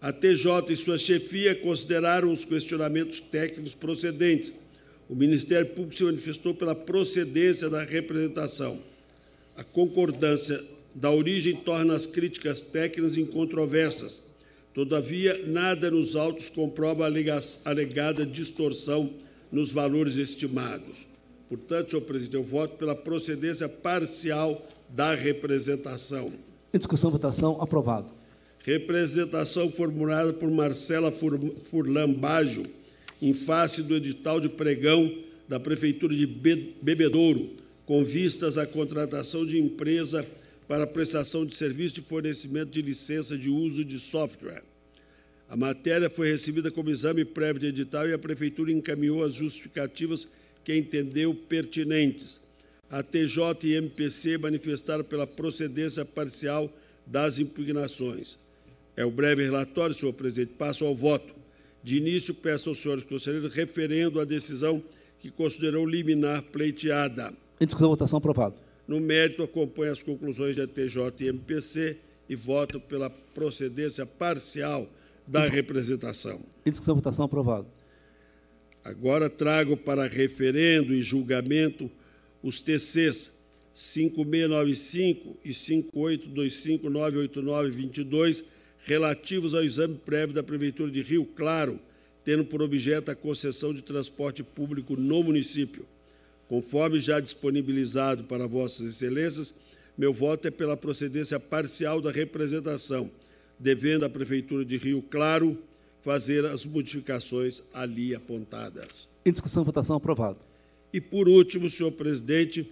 [0.00, 4.52] A TJ e sua chefia consideraram os questionamentos técnicos procedentes.
[5.08, 8.78] O Ministério Público se manifestou pela procedência da representação.
[9.56, 10.62] A concordância
[10.94, 14.20] da origem torna as críticas técnicas incontroversas.
[14.74, 19.10] Todavia, nada nos autos comprova a alegada distorção
[19.50, 21.06] nos valores estimados.
[21.48, 26.32] Portanto, senhor presidente, eu voto pela procedência parcial da representação.
[26.74, 28.15] Em discussão, votação, aprovado.
[28.66, 32.16] Representação formulada por Marcela Furlan
[33.22, 37.52] em face do edital de pregão da Prefeitura de Bebedouro,
[37.84, 40.26] com vistas à contratação de empresa
[40.66, 44.64] para prestação de serviço de fornecimento de licença de uso de software.
[45.48, 50.26] A matéria foi recebida como exame prévio de edital e a Prefeitura encaminhou as justificativas
[50.64, 52.40] que entendeu pertinentes.
[52.90, 56.68] A TJ e MPC manifestaram pela procedência parcial
[57.06, 58.44] das impugnações.
[58.96, 60.54] É o breve relatório, senhor presidente.
[60.54, 61.34] Passo ao voto.
[61.82, 64.82] De início, peço aos senhores conselheiros referendo a decisão
[65.18, 67.32] que considerou liminar pleiteada.
[67.60, 68.58] Em discussão, votação aprovado.
[68.88, 71.98] No mérito, acompanho as conclusões da TJ e MPC
[72.28, 74.90] e voto pela procedência parcial
[75.26, 76.40] da representação.
[76.64, 77.66] Em discussão, votação aprovado.
[78.84, 81.90] Agora trago para referendo e julgamento
[82.42, 83.32] os TCs
[83.74, 88.44] 5695 e 582598922
[88.86, 91.78] relativos ao exame prévio da Prefeitura de Rio Claro,
[92.24, 95.84] tendo por objeto a concessão de transporte público no município.
[96.48, 99.52] Conforme já disponibilizado para Vossas Excelências,
[99.98, 103.10] meu voto é pela procedência parcial da representação,
[103.58, 105.58] devendo a Prefeitura de Rio Claro
[106.04, 109.08] fazer as modificações ali apontadas.
[109.24, 110.38] Em discussão, votação aprovado.
[110.92, 112.70] E, por último, senhor presidente,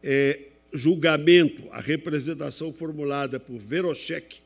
[0.00, 0.38] é,
[0.72, 4.38] julgamento, a representação formulada por Verochek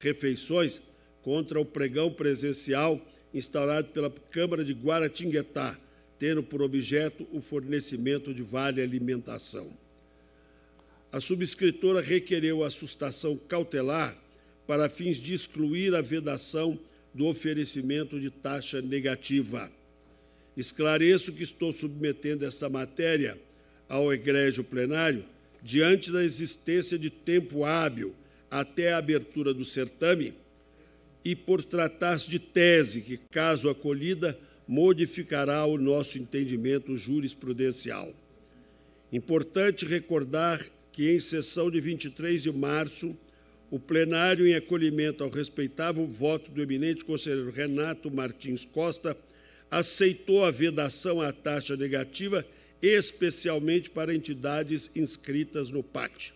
[0.00, 0.80] Refeições
[1.22, 3.00] contra o pregão presencial
[3.32, 5.78] instaurado pela Câmara de Guaratinguetá,
[6.18, 9.70] tendo por objeto o fornecimento de vale alimentação.
[11.12, 14.16] A subscritora requereu a sustação cautelar
[14.66, 16.78] para fins de excluir a vedação
[17.12, 19.70] do oferecimento de taxa negativa.
[20.56, 23.38] Esclareço que estou submetendo esta matéria
[23.88, 25.24] ao egrégio plenário
[25.62, 28.14] diante da existência de tempo hábil
[28.50, 30.34] até a abertura do certame
[31.24, 38.12] e por tratar-se de tese que, caso acolhida, modificará o nosso entendimento jurisprudencial.
[39.12, 43.16] Importante recordar que, em sessão de 23 de março,
[43.70, 49.16] o plenário, em acolhimento ao respeitável voto do eminente conselheiro Renato Martins Costa,
[49.70, 52.44] aceitou a vedação à taxa negativa,
[52.82, 56.32] especialmente para entidades inscritas no PAT.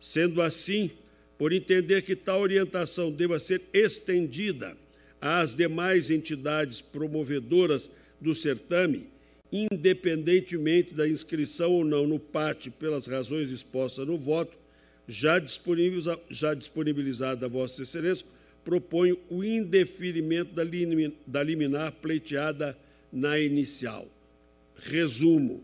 [0.00, 0.90] Sendo assim,
[1.38, 4.76] por entender que tal orientação deva ser estendida
[5.20, 7.88] às demais entidades promovedoras
[8.20, 9.08] do certame,
[9.50, 14.56] independentemente da inscrição ou não no PAT pelas razões expostas no voto,
[15.06, 15.40] já,
[16.30, 18.26] já disponibilizada a Vossa Excelência,
[18.64, 20.54] proponho o indeferimento
[21.26, 22.76] da liminar pleiteada
[23.12, 24.08] na inicial.
[24.76, 25.62] Resumo,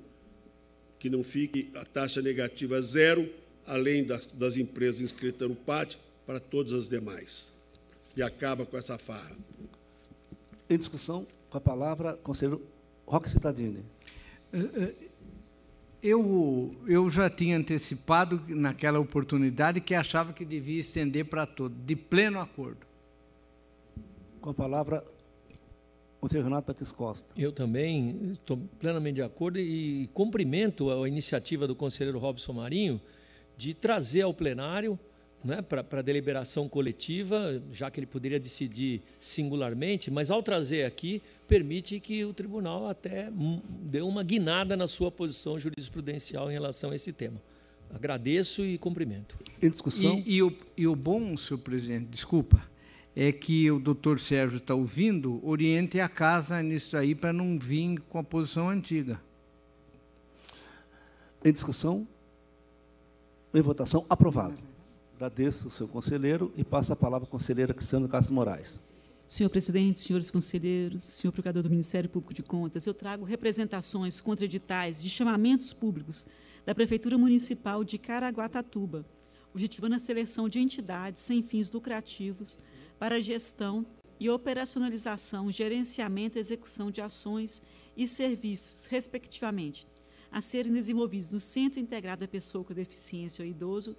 [0.98, 3.28] que não fique a taxa negativa zero,
[3.66, 5.96] além das, das empresas inscritas no PAT,
[6.26, 7.48] para todas as demais.
[8.16, 9.36] E acaba com essa farra.
[10.68, 12.62] Em discussão, com a palavra, conselheiro
[13.06, 13.84] Roque Cittadini.
[14.52, 14.94] Eh, eh,
[16.02, 21.94] eu, eu já tinha antecipado naquela oportunidade que achava que devia estender para todo, de
[21.94, 22.86] pleno acordo.
[24.40, 25.04] Com a palavra,
[26.20, 27.28] o senhor Renato Patrício Costa.
[27.36, 33.00] Eu também estou plenamente de acordo e cumprimento a iniciativa do conselheiro Robson Marinho
[33.60, 34.98] de trazer ao plenário
[35.44, 42.00] né, para deliberação coletiva, já que ele poderia decidir singularmente, mas ao trazer aqui, permite
[42.00, 43.30] que o tribunal até
[43.82, 47.42] dê uma guinada na sua posição jurisprudencial em relação a esse tema.
[47.92, 49.36] Agradeço e cumprimento.
[49.60, 50.22] Em discussão.
[50.24, 52.62] E, e, o, e o bom, senhor presidente, desculpa,
[53.14, 58.00] é que o doutor Sérgio está ouvindo, oriente a casa nisso aí para não vir
[58.08, 59.20] com a posição antiga.
[61.44, 62.06] Em discussão?
[63.52, 64.06] Em votação?
[64.08, 64.62] Aprovado.
[65.16, 68.80] Agradeço o seu conselheiro e passo a palavra à conselheira Cristiano Castro Moraes.
[69.26, 74.44] Senhor presidente, senhores conselheiros, senhor procurador do Ministério Público de Contas, eu trago representações contra
[74.44, 76.28] editais de chamamentos públicos
[76.64, 79.04] da Prefeitura Municipal de Caraguatatuba,
[79.52, 82.56] objetivando a seleção de entidades sem fins lucrativos
[83.00, 83.84] para a gestão
[84.20, 87.60] e operacionalização, gerenciamento e execução de ações
[87.96, 89.88] e serviços, respectivamente,
[90.30, 93.96] a serem desenvolvidos no Centro Integrado da Pessoa com Deficiência ou Idoso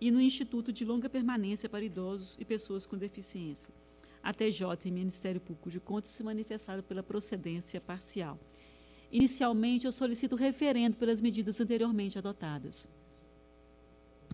[0.00, 3.72] e no Instituto de Longa Permanência para Idosos e Pessoas com Deficiência.
[4.22, 8.38] A TJ e Ministério Público de Contas se manifestaram pela procedência parcial.
[9.12, 12.88] Inicialmente, eu solicito referendo pelas medidas anteriormente adotadas.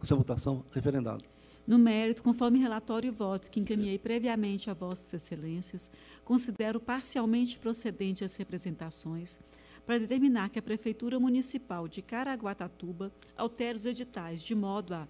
[0.01, 1.25] Essa votação, referendado.
[1.67, 5.91] No mérito, conforme relatório e voto que encaminhei previamente a Vossas Excelências,
[6.25, 9.39] considero parcialmente procedente as representações
[9.87, 15.09] para determinar que a Prefeitura Municipal de Caraguatatuba altere os editais de modo a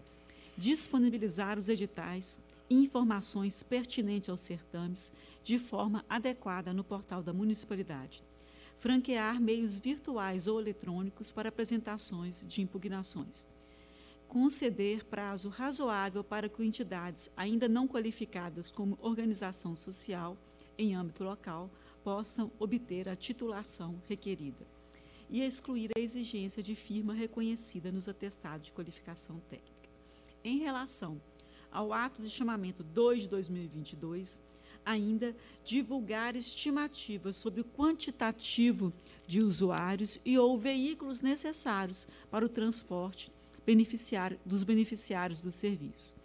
[0.57, 5.13] disponibilizar os editais e informações pertinentes aos certames
[5.43, 8.23] de forma adequada no portal da municipalidade,
[8.79, 13.47] franquear meios virtuais ou eletrônicos para apresentações de impugnações
[14.33, 20.39] conceder prazo razoável para que entidades ainda não qualificadas como organização social
[20.79, 21.71] em âmbito local
[22.03, 24.67] possam obter a titulação requerida
[25.29, 29.89] e excluir a exigência de firma reconhecida nos atestados de qualificação técnica.
[30.45, 31.21] Em relação
[31.71, 34.41] ao ato de chamamento 2 de 2022,
[34.85, 35.35] ainda
[35.65, 38.93] divulgar estimativas sobre o quantitativo
[39.27, 43.33] de usuários e ou veículos necessários para o transporte
[43.65, 46.17] beneficiário, dos beneficiários do serviço.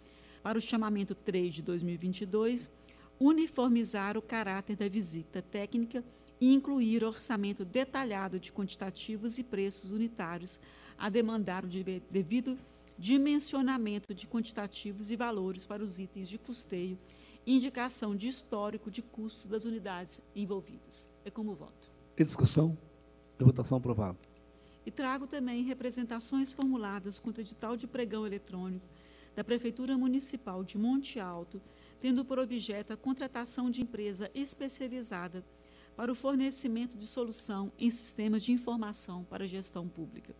[0.42, 2.70] Para o chamamento 3 de 2022,
[3.20, 6.04] uniformizar o caráter da visita técnica
[6.40, 10.60] e incluir orçamento detalhado de quantitativos e preços unitários
[10.96, 12.58] a demandar o devido
[12.96, 16.98] dimensionamento de quantitativos e valores para os itens de custeio
[17.46, 21.08] e indicação de histórico de custos das unidades envolvidas.
[21.24, 21.90] É como voto.
[22.18, 22.76] Em discussão?
[23.38, 24.18] De votação aprovada.
[24.84, 28.86] E trago também representações formuladas contra o edital de pregão eletrônico
[29.36, 31.60] da Prefeitura Municipal de Monte Alto,
[32.00, 35.44] tendo por objeto a contratação de empresa especializada
[35.96, 40.34] para o fornecimento de solução em sistemas de informação para a gestão pública.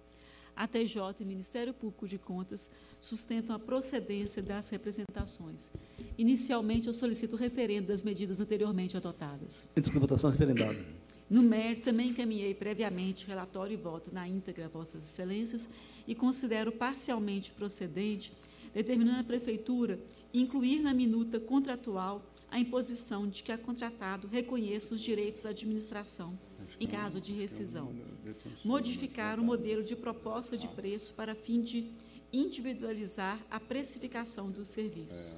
[0.55, 2.68] A TJ e Ministério Público de Contas
[2.98, 5.70] sustentam a procedência das representações.
[6.16, 9.68] Inicialmente, eu solicito referendo das medidas anteriormente adotadas.
[9.76, 10.76] Em votação referendada.
[11.30, 15.68] No mérito, também encaminhei previamente relatório e voto na íntegra a Vossas Excelências
[16.09, 18.32] e considero parcialmente procedente,
[18.74, 19.98] determinando a Prefeitura
[20.32, 26.38] incluir na minuta contratual a imposição de que a contratado reconheça os direitos à administração
[26.78, 27.94] em caso de rescisão.
[28.64, 31.90] Modificar o modelo de proposta de preço para fim de
[32.32, 35.36] individualizar a precificação dos serviços.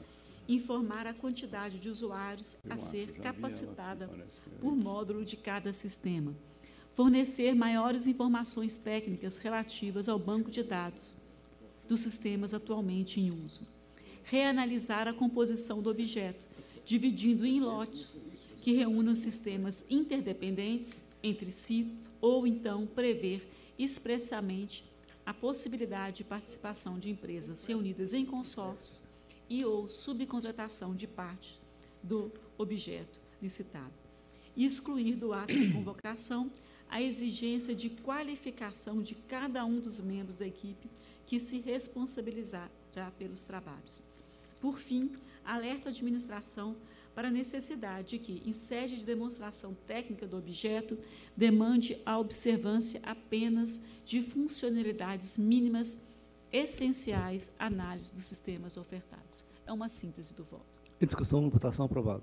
[0.49, 4.11] Informar a quantidade de usuários a ser capacitada
[4.61, 6.35] por módulo de cada sistema,
[6.93, 11.17] fornecer maiores informações técnicas relativas ao banco de dados
[11.87, 13.63] dos sistemas atualmente em uso,
[14.31, 16.47] reanalisar a composição do objeto,
[16.85, 18.17] dividindo em lotes
[18.59, 23.43] que reúnam sistemas interdependentes entre si ou então prever
[23.77, 24.85] expressamente
[25.27, 29.03] a possibilidade de participação de empresas reunidas em consórcios
[29.49, 31.61] e ou subcontratação de parte
[32.01, 33.93] do objeto licitado.
[34.57, 36.53] E excluir do ato de convocação
[36.89, 40.89] a exigência de qualificação de cada um dos membros da equipe
[41.27, 42.71] que se responsabilizará
[43.19, 44.10] pelos trabalhos.
[44.61, 45.11] Por fim,
[45.45, 46.77] alerta a administração
[47.15, 50.99] para a necessidade de que, em sede de demonstração técnica do objeto,
[51.37, 55.99] demande a observância apenas de funcionalidades mínimas
[56.53, 59.45] essenciais à análise dos sistemas ofertados.
[59.67, 60.65] É uma síntese do voto.
[61.01, 62.23] Em discussão, votação aprovada.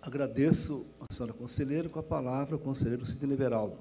[0.00, 1.88] Agradeço a senhora conselheira.
[1.88, 3.76] Com a palavra, o conselheiro Sidney Veraldo.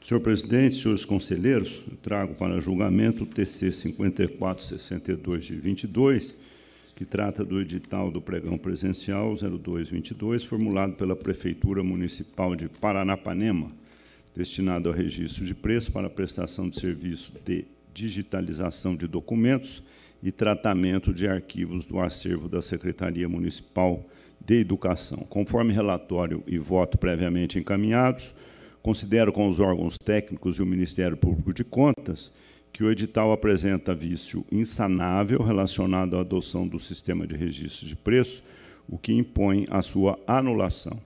[0.00, 6.34] Senhor presidente, senhores conselheiros, trago para julgamento o TC 5462 de 22,
[6.96, 13.70] que trata do edital do pregão presencial 0222, formulado pela Prefeitura Municipal de Paranapanema,
[14.34, 19.82] destinado ao registro de preço para prestação de serviço de digitalização de documentos
[20.22, 24.02] e tratamento de arquivos do acervo da Secretaria Municipal
[24.40, 25.26] de Educação.
[25.28, 28.34] Conforme relatório e voto previamente encaminhados,
[28.82, 32.32] considero com os órgãos técnicos e o Ministério Público de Contas
[32.72, 38.42] que o edital apresenta vício insanável relacionado à adoção do sistema de registro de preço,
[38.88, 40.98] o que impõe a sua anulação.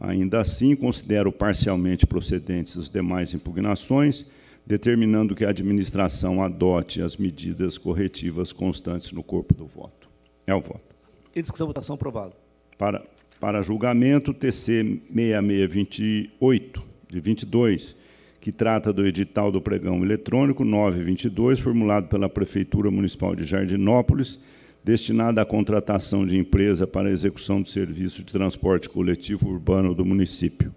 [0.00, 4.26] Ainda assim, considero parcialmente procedentes as demais impugnações,
[4.66, 10.08] determinando que a administração adote as medidas corretivas constantes no corpo do voto.
[10.46, 10.94] É o voto.
[11.34, 12.34] Em discussão, votação aprovado.
[12.76, 13.02] Para,
[13.40, 17.94] para julgamento, TC 6628, de 22,
[18.40, 24.40] que trata do edital do pregão eletrônico 922, formulado pela Prefeitura Municipal de Jardinópolis,
[24.82, 30.74] destinada à contratação de empresa para execução do serviço de transporte coletivo urbano do município.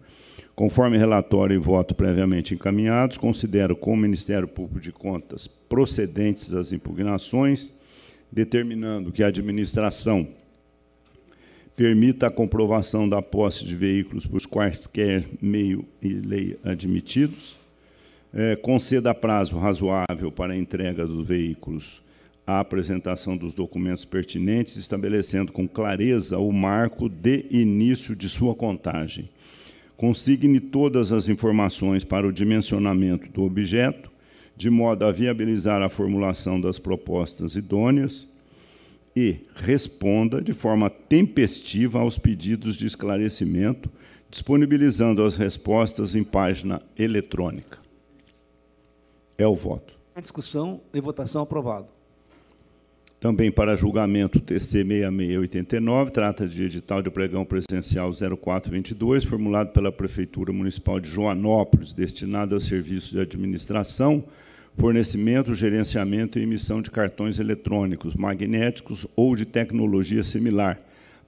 [0.54, 6.72] Conforme relatório e voto previamente encaminhados, considero com o Ministério Público de Contas procedentes as
[6.72, 7.74] impugnações,
[8.32, 10.28] determinando que a administração
[11.76, 17.58] permita a comprovação da posse de veículos por quaisquer meio e lei admitidos,
[18.34, 22.04] é, conceda prazo razoável para a entrega dos veículos.
[22.48, 29.30] A apresentação dos documentos pertinentes, estabelecendo com clareza o marco de início de sua contagem.
[29.98, 34.12] Consigne todas as informações para o dimensionamento do objeto,
[34.56, 38.28] de modo a viabilizar a formulação das propostas idôneas,
[39.16, 43.90] e responda de forma tempestiva aos pedidos de esclarecimento,
[44.30, 47.80] disponibilizando as respostas em página eletrônica.
[49.38, 49.98] É o voto.
[50.18, 51.88] Em discussão e votação aprovado.
[53.20, 60.52] Também para julgamento TC 6689, trata de edital de pregão presencial 0422, formulado pela Prefeitura
[60.52, 64.24] Municipal de Joanópolis, destinado a serviços de administração,
[64.78, 70.80] fornecimento, gerenciamento e emissão de cartões eletrônicos, magnéticos ou de tecnologia similar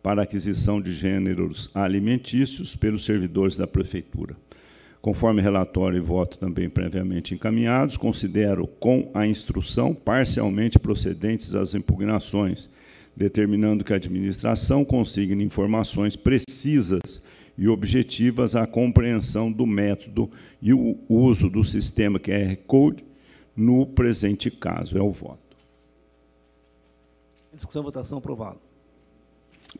[0.04, 4.36] para aquisição de gêneros alimentícios pelos servidores da Prefeitura.
[5.02, 12.70] Conforme relatório e voto também previamente encaminhados, considero com a instrução parcialmente procedentes as impugnações,
[13.16, 17.22] determinando que a administração consigne informações precisas
[17.58, 20.30] e objetivas à compreensão do método
[20.62, 23.07] e o uso do sistema QR Code
[23.58, 24.96] no presente caso.
[24.98, 25.58] É o voto.
[27.54, 28.60] Discussão, votação, aprovado.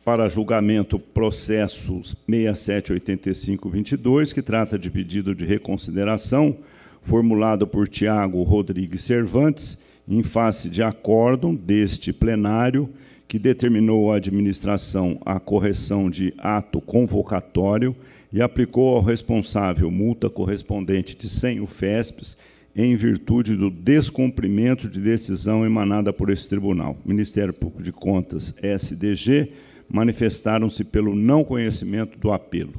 [0.04, 6.58] Para julgamento, processo 678522, que trata de pedido de reconsideração,
[7.02, 9.78] formulado por Tiago Rodrigues Cervantes,
[10.08, 12.90] em face de acórdão deste plenário,
[13.28, 17.96] que determinou à administração a correção de ato convocatório
[18.32, 22.38] e aplicou ao responsável multa correspondente de 100 UFESPs
[22.78, 26.96] em virtude do descumprimento de decisão emanada por esse tribunal.
[27.04, 29.52] Ministério Público de Contas, SDG,
[29.90, 32.74] manifestaram-se pelo não conhecimento do apelo.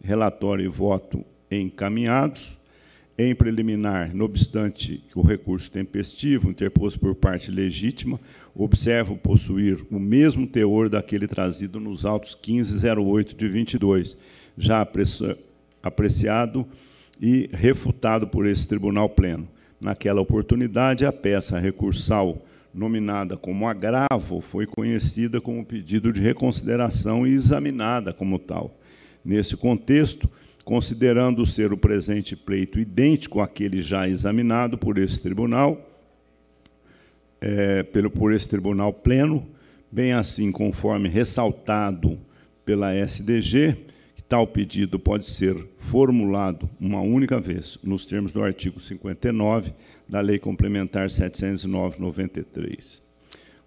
[0.00, 2.60] Relatório e voto encaminhados.
[3.18, 8.20] Em preliminar, não obstante que o recurso tempestivo, interposto por parte legítima,
[8.54, 14.16] observo possuir o mesmo teor daquele trazido nos autos 1508 de 22,
[14.56, 14.86] já
[15.82, 16.66] apreciado
[17.20, 19.48] e refutado por esse tribunal pleno.
[19.80, 27.32] Naquela oportunidade, a peça recursal nominada como agravo foi conhecida como pedido de reconsideração e
[27.32, 28.78] examinada como tal.
[29.24, 30.30] Nesse contexto,
[30.64, 35.86] considerando ser o presente pleito idêntico àquele já examinado por esse tribunal,
[37.40, 39.46] é, pelo, por esse tribunal pleno,
[39.92, 42.16] Bem assim, conforme ressaltado
[42.64, 43.76] pela SDG,
[44.30, 49.74] tal pedido pode ser formulado uma única vez, nos termos do artigo 59
[50.08, 53.02] da Lei Complementar 709/93.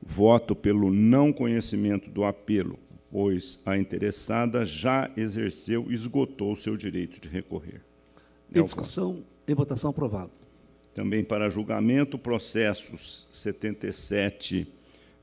[0.01, 2.79] Voto pelo não conhecimento do apelo,
[3.11, 7.81] pois a interessada já exerceu e esgotou o seu direito de recorrer.
[8.55, 10.31] Em discussão, em votação aprovado.
[10.95, 14.65] Também para julgamento, processos 77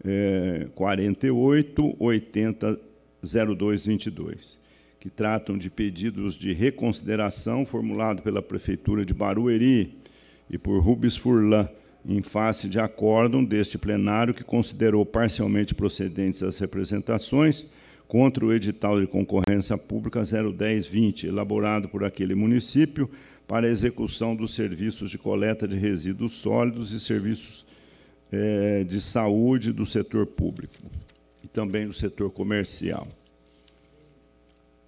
[0.04, 2.78] eh, 48 80
[3.22, 4.59] 0222
[5.00, 9.98] que tratam de pedidos de reconsideração formulado pela Prefeitura de Barueri
[10.50, 11.66] e por Rubens Furlan,
[12.04, 17.66] em face de acórdão deste plenário que considerou parcialmente procedentes as representações
[18.06, 23.08] contra o edital de concorrência pública 01020, elaborado por aquele município
[23.48, 27.64] para execução dos serviços de coleta de resíduos sólidos e serviços
[28.30, 30.74] é, de saúde do setor público
[31.42, 33.06] e também do setor comercial.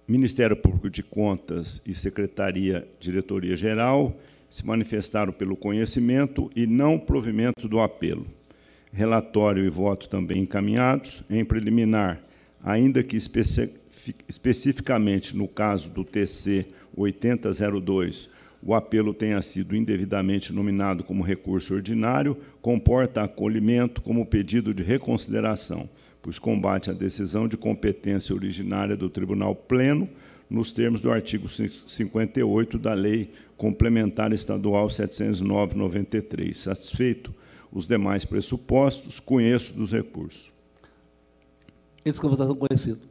[0.05, 4.13] Ministério Público de Contas e Secretaria Diretoria Geral
[4.49, 8.27] se manifestaram pelo conhecimento e não provimento do apelo.
[8.91, 11.23] Relatório e voto também encaminhados.
[11.29, 12.21] Em preliminar,
[12.61, 13.15] ainda que
[14.27, 16.65] especificamente no caso do TC
[16.97, 18.29] 8002,
[18.61, 25.89] o apelo tenha sido indevidamente nominado como recurso ordinário, comporta acolhimento como pedido de reconsideração
[26.23, 30.09] pois combate a decisão de competência originária do Tribunal Pleno,
[30.49, 36.53] nos termos do artigo 58 da Lei Complementar Estadual 709-93.
[36.53, 37.35] Satisfeito
[37.71, 40.53] os demais pressupostos, conheço dos recursos.
[42.05, 43.01] Esse votação conhecido.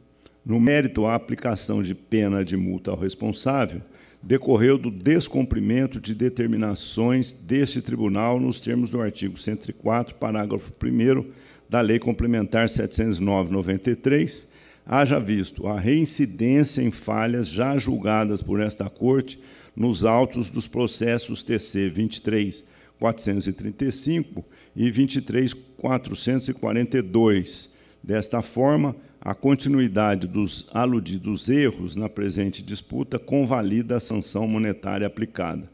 [0.43, 3.81] No mérito, a aplicação de pena de multa ao responsável
[4.21, 11.25] decorreu do descumprimento de determinações deste tribunal nos termos do artigo 104, parágrafo 1
[11.73, 14.47] da Lei Complementar 709/93,
[14.85, 19.39] haja visto a reincidência em falhas já julgadas por esta Corte
[19.75, 22.63] nos autos dos processos TC 23
[22.99, 24.45] 435
[24.75, 27.71] e 23 442.
[28.03, 35.67] Desta forma, a continuidade dos aludidos erros na presente disputa convalida a sanção monetária aplicada.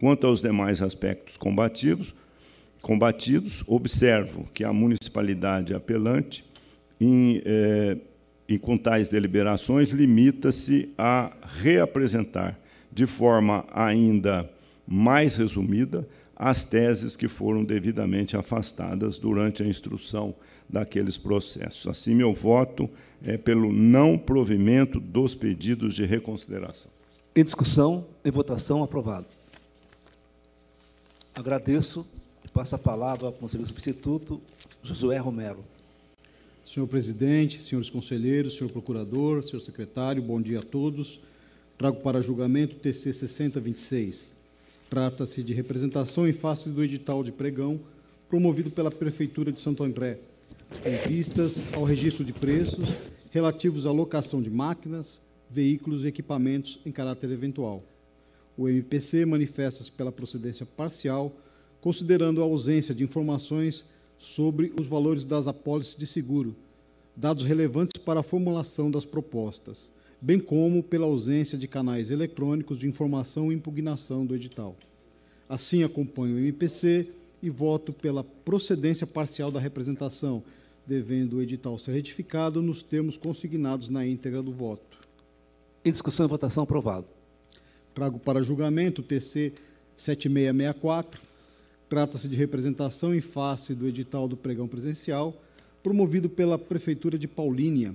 [0.00, 2.12] Quanto aos demais aspectos combativos,
[2.84, 6.44] combatidos, observo que a municipalidade apelante,
[7.00, 7.96] em, eh,
[8.46, 11.32] em com tais deliberações, limita-se a
[11.62, 12.60] reapresentar
[12.92, 14.50] de forma ainda
[14.86, 16.06] mais resumida
[16.36, 20.34] as teses que foram devidamente afastadas durante a instrução
[20.68, 21.86] daqueles processos.
[21.86, 22.90] Assim, meu voto
[23.24, 26.90] é pelo não provimento dos pedidos de reconsideração.
[27.34, 29.26] Em discussão, em votação, aprovado.
[31.34, 32.06] Agradeço
[32.54, 34.40] Passa a palavra ao conselheiro substituto,
[34.80, 35.64] Josué Romero.
[36.64, 41.20] Senhor presidente, senhores conselheiros, senhor procurador, senhor secretário, bom dia a todos.
[41.76, 44.30] Trago para julgamento o TC 6026.
[44.88, 47.80] Trata-se de representação em face do edital de pregão
[48.28, 50.20] promovido pela Prefeitura de Santo André,
[50.86, 52.88] em vistas ao registro de preços
[53.32, 55.20] relativos à locação de máquinas,
[55.50, 57.82] veículos e equipamentos em caráter eventual.
[58.56, 61.32] O MPC manifesta-se pela procedência parcial
[61.84, 63.84] considerando a ausência de informações
[64.16, 66.56] sobre os valores das apólices de seguro,
[67.14, 72.88] dados relevantes para a formulação das propostas, bem como pela ausência de canais eletrônicos de
[72.88, 74.74] informação e impugnação do edital.
[75.46, 77.06] Assim, acompanho o MPC
[77.42, 80.42] e voto pela procedência parcial da representação,
[80.86, 85.06] devendo o edital ser retificado nos termos consignados na íntegra do voto.
[85.84, 87.06] Em discussão e votação, aprovado.
[87.94, 89.52] Trago para julgamento o TC
[89.98, 91.23] 7664,
[91.94, 95.40] Trata-se de representação em face do edital do pregão presencial,
[95.80, 97.94] promovido pela Prefeitura de Paulínia,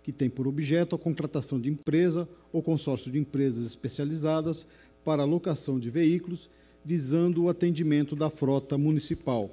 [0.00, 4.64] que tem por objeto a contratação de empresa ou consórcio de empresas especializadas
[5.04, 6.48] para locação de veículos,
[6.84, 9.50] visando o atendimento da frota municipal.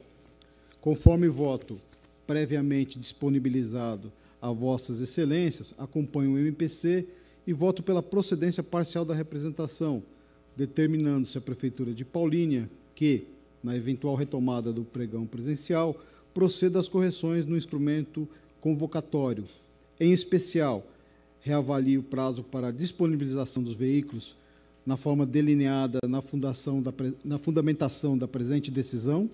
[0.79, 1.81] Conforme voto
[2.27, 7.07] previamente disponibilizado a Vossas Excelências, acompanho o MPC
[7.47, 10.03] e voto pela procedência parcial da representação,
[10.55, 13.25] determinando-se a Prefeitura de Paulínia que,
[13.63, 15.95] na eventual retomada do pregão presencial,
[16.33, 18.27] proceda às correções no instrumento
[18.61, 19.43] convocatório.
[19.99, 20.85] Em especial,
[21.41, 24.35] reavalie o prazo para a disponibilização dos veículos
[24.85, 29.29] na forma delineada na, fundação da, na fundamentação da presente decisão,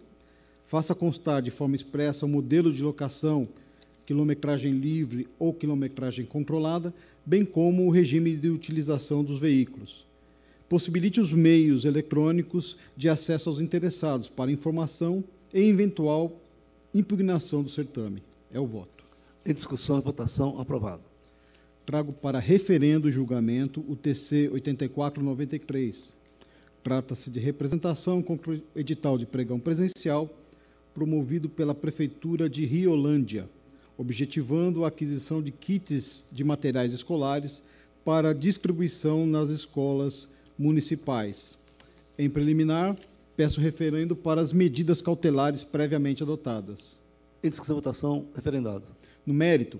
[0.65, 3.47] faça constar de forma expressa o modelo de locação,
[4.05, 6.93] quilometragem livre ou quilometragem controlada,
[7.25, 10.05] bem como o regime de utilização dos veículos
[10.67, 15.23] possibilite os meios eletrônicos de acesso aos interessados para informação
[15.53, 16.41] e eventual
[16.93, 18.23] impugnação do certame.
[18.51, 19.03] É o voto.
[19.45, 21.03] Em discussão e votação, aprovado.
[21.85, 26.13] Trago para referendo e julgamento o TC 8493.
[26.81, 30.29] Trata-se de representação contra o edital de pregão presencial
[30.95, 33.49] promovido pela Prefeitura de Riolândia,
[33.97, 37.61] objetivando a aquisição de kits de materiais escolares
[38.05, 41.57] para distribuição nas escolas municipais.
[42.17, 42.97] Em preliminar,
[43.35, 46.97] peço referendo para as medidas cautelares previamente adotadas.
[47.43, 48.85] Em discussão e votação, referendado.
[49.25, 49.79] No mérito,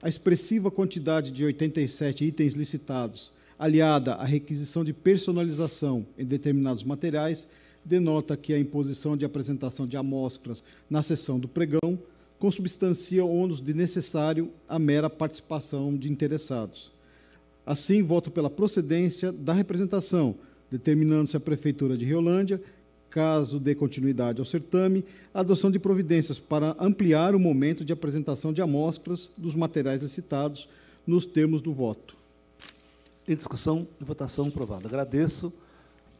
[0.00, 7.46] a expressiva quantidade de 87 itens licitados, aliada à requisição de personalização em determinados materiais,
[7.84, 11.98] denota que a imposição de apresentação de amostras na sessão do pregão
[12.38, 16.90] consubstancia ônus de necessário à mera participação de interessados.
[17.64, 20.34] Assim, voto pela procedência da representação,
[20.70, 22.60] determinando-se a Prefeitura de Riolândia,
[23.08, 28.52] caso dê continuidade ao certame, a adoção de providências para ampliar o momento de apresentação
[28.52, 30.68] de amostras dos materiais licitados
[31.06, 32.16] nos termos do voto.
[33.28, 34.88] Em discussão e votação aprovada.
[34.88, 35.52] Agradeço.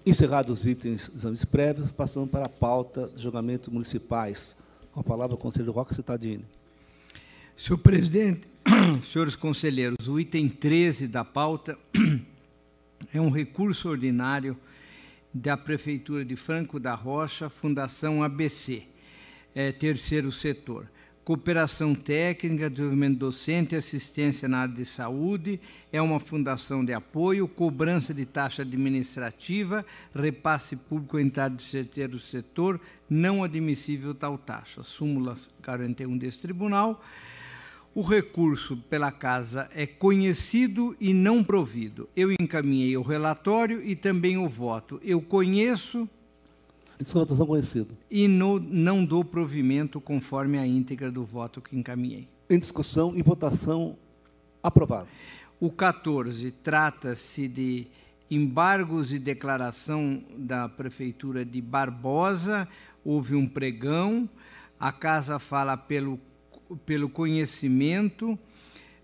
[0.04, 4.56] Encerrados os itens exames prévios, passando para a pauta de julgamento municipais.
[4.92, 6.44] Com a palavra o conselheiro Roque Citadini.
[7.54, 8.48] Senhor presidente,
[9.04, 11.78] senhores conselheiros, o item 13 da pauta
[13.12, 14.56] é um recurso ordinário
[15.32, 18.84] da Prefeitura de Franco da Rocha, Fundação ABC,
[19.54, 20.88] é, terceiro setor.
[21.24, 25.60] Cooperação técnica, desenvolvimento docente e assistência na área de saúde,
[25.92, 32.80] é uma fundação de apoio, cobrança de taxa administrativa, repasse público entrada de terceiro setor,
[33.08, 34.82] não admissível tal taxa.
[34.82, 37.00] Súmula 41 desse tribunal.
[37.94, 42.08] O recurso pela casa é conhecido e não provido.
[42.16, 44.98] Eu encaminhei o relatório e também o voto.
[45.04, 46.08] Eu conheço
[47.12, 47.96] votação conhecido.
[48.10, 52.28] E no, não dou provimento conforme a íntegra do voto que encaminhei.
[52.48, 53.96] Em discussão e votação,
[54.62, 55.08] aprovado.
[55.58, 57.86] O 14 trata-se de
[58.30, 62.68] embargos e declaração da Prefeitura de Barbosa.
[63.04, 64.28] Houve um pregão,
[64.78, 66.18] a casa fala pelo,
[66.78, 68.38] pelo conhecimento,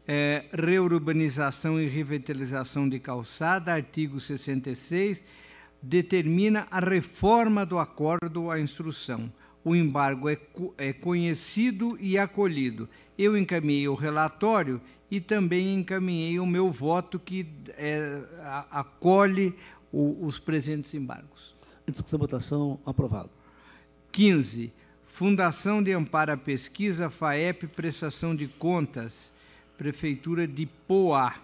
[0.07, 5.25] é, reurbanização e revitalização de calçada, artigo 66
[5.83, 9.33] determina a reforma do acordo a instrução.
[9.65, 10.39] O embargo é,
[10.77, 12.89] é conhecido e acolhido.
[13.19, 14.81] Eu encaminhei o relatório
[15.11, 17.47] e também encaminhei o meu voto que
[17.77, 18.23] é,
[18.71, 19.55] acolhe
[19.93, 21.55] o, os presentes embargos.
[21.87, 23.31] Discussão votação aprovado.
[24.13, 24.73] 15.
[25.11, 29.33] Fundação de Amparo à Pesquisa, FAEP, Prestação de Contas,
[29.77, 31.35] Prefeitura de Poá.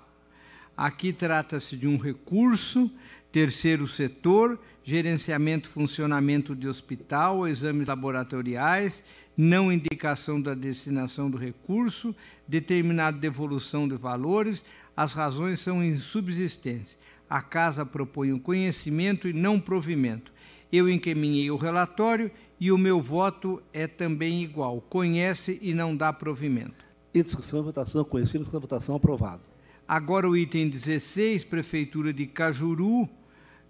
[0.77, 2.91] Aqui trata-se de um recurso
[3.35, 9.03] Terceiro setor, gerenciamento e funcionamento de hospital, exames laboratoriais,
[9.37, 12.15] não indicação da destinação do recurso,
[12.47, 14.65] determinada devolução de valores,
[14.97, 16.97] as razões são insubsistentes.
[17.29, 20.33] A casa propõe o conhecimento e não provimento.
[20.75, 22.29] Eu encaminhei o relatório
[22.59, 24.81] e o meu voto é também igual.
[24.81, 26.85] Conhece e não dá provimento.
[27.15, 29.43] Em discussão e votação, conhecido, discussão votação, aprovado.
[29.87, 33.09] Agora o item 16, Prefeitura de Cajuru,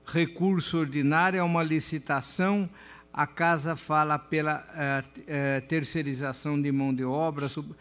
[0.02, 2.70] recurso ordinário, é uma licitação.
[3.12, 7.74] A casa fala pela uh, uh, terceirização de mão de obra, sub,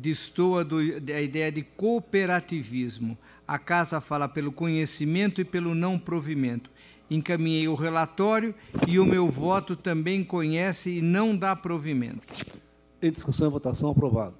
[0.00, 3.18] destoa do, da ideia de cooperativismo.
[3.46, 6.70] A casa fala pelo conhecimento e pelo não provimento.
[7.10, 8.54] Encaminhei o relatório
[8.88, 12.22] e o meu voto também conhece e não dá provimento.
[13.02, 14.34] Em discussão e votação, aprovado.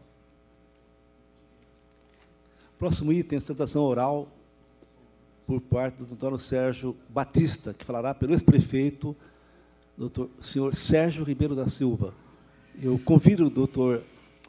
[2.78, 4.28] Próximo item, sustentação oral
[5.46, 9.14] por parte do doutor Sérgio Batista, que falará pelo ex-prefeito,
[9.96, 12.14] doutor senhor Sérgio Ribeiro da Silva.
[12.82, 14.02] Eu convido o doutor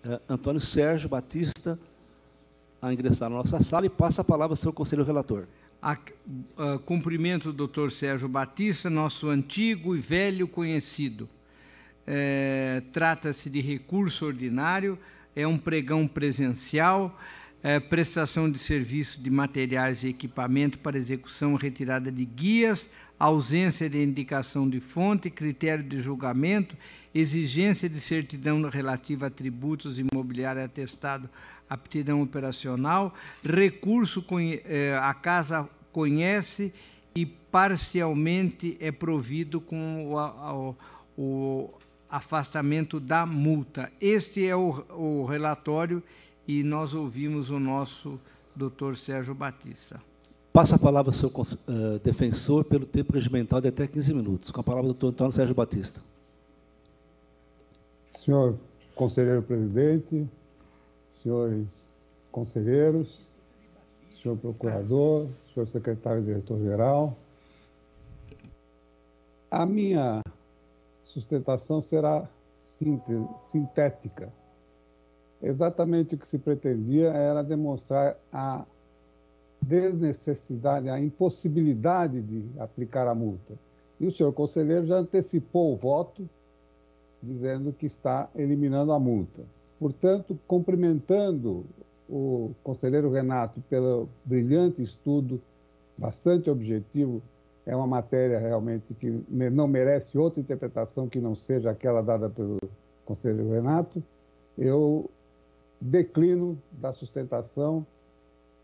[0.03, 1.77] eh, Antônio Sérgio Batista
[2.81, 5.45] a ingressar na nossa sala e passa a palavra ao seu conselheiro relator.
[5.85, 11.29] A, a, cumprimento do doutor Sérgio Batista, nosso antigo e velho conhecido.
[12.07, 14.97] É, Trata-se de recurso ordinário,
[15.35, 17.15] é um pregão presencial,
[17.61, 22.89] é, prestação de serviço de materiais e equipamento para execução retirada de guias,
[23.19, 26.75] ausência de indicação de fonte, critério de julgamento,
[27.13, 31.29] exigência de certidão relativa a tributos imobiliários atestado
[31.69, 33.13] aptidão operacional,
[33.43, 34.25] recurso
[34.65, 36.73] é, a casa conhece
[37.15, 40.75] e parcialmente é provido com o,
[41.17, 41.69] o, o
[42.09, 43.89] afastamento da multa.
[44.01, 46.03] Este é o, o relatório
[46.45, 48.19] e nós ouvimos o nosso
[48.53, 50.01] doutor Sérgio Batista.
[50.51, 54.51] Passa a palavra ao seu uh, defensor pelo tempo regimental de até 15 minutos.
[54.51, 56.01] Com a palavra, doutor Antônio Sérgio Batista.
[58.25, 58.57] Senhor
[58.95, 60.27] conselheiro presidente,
[61.23, 61.67] senhores
[62.33, 63.25] conselheiros,
[64.25, 67.15] senhor procurador, senhor secretário-diretor-geral.
[69.51, 70.21] A minha
[71.03, 72.27] sustentação será
[73.51, 74.33] sintética.
[75.41, 78.65] Exatamente o que se pretendia era demonstrar a
[79.61, 83.53] desnecessidade, a impossibilidade de aplicar a multa.
[83.99, 86.27] E o senhor conselheiro já antecipou o voto,
[87.21, 89.43] dizendo que está eliminando a multa.
[89.79, 91.63] Portanto, cumprimentando
[92.09, 95.41] o conselheiro Renato pelo brilhante estudo,
[95.97, 97.21] bastante objetivo,
[97.65, 102.59] é uma matéria realmente que não merece outra interpretação que não seja aquela dada pelo
[103.05, 104.03] conselheiro Renato.
[104.57, 105.09] Eu
[105.81, 107.85] declino da sustentação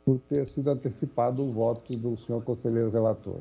[0.06, 3.40] por ter sido antecipado o voto do senhor conselheiro relator.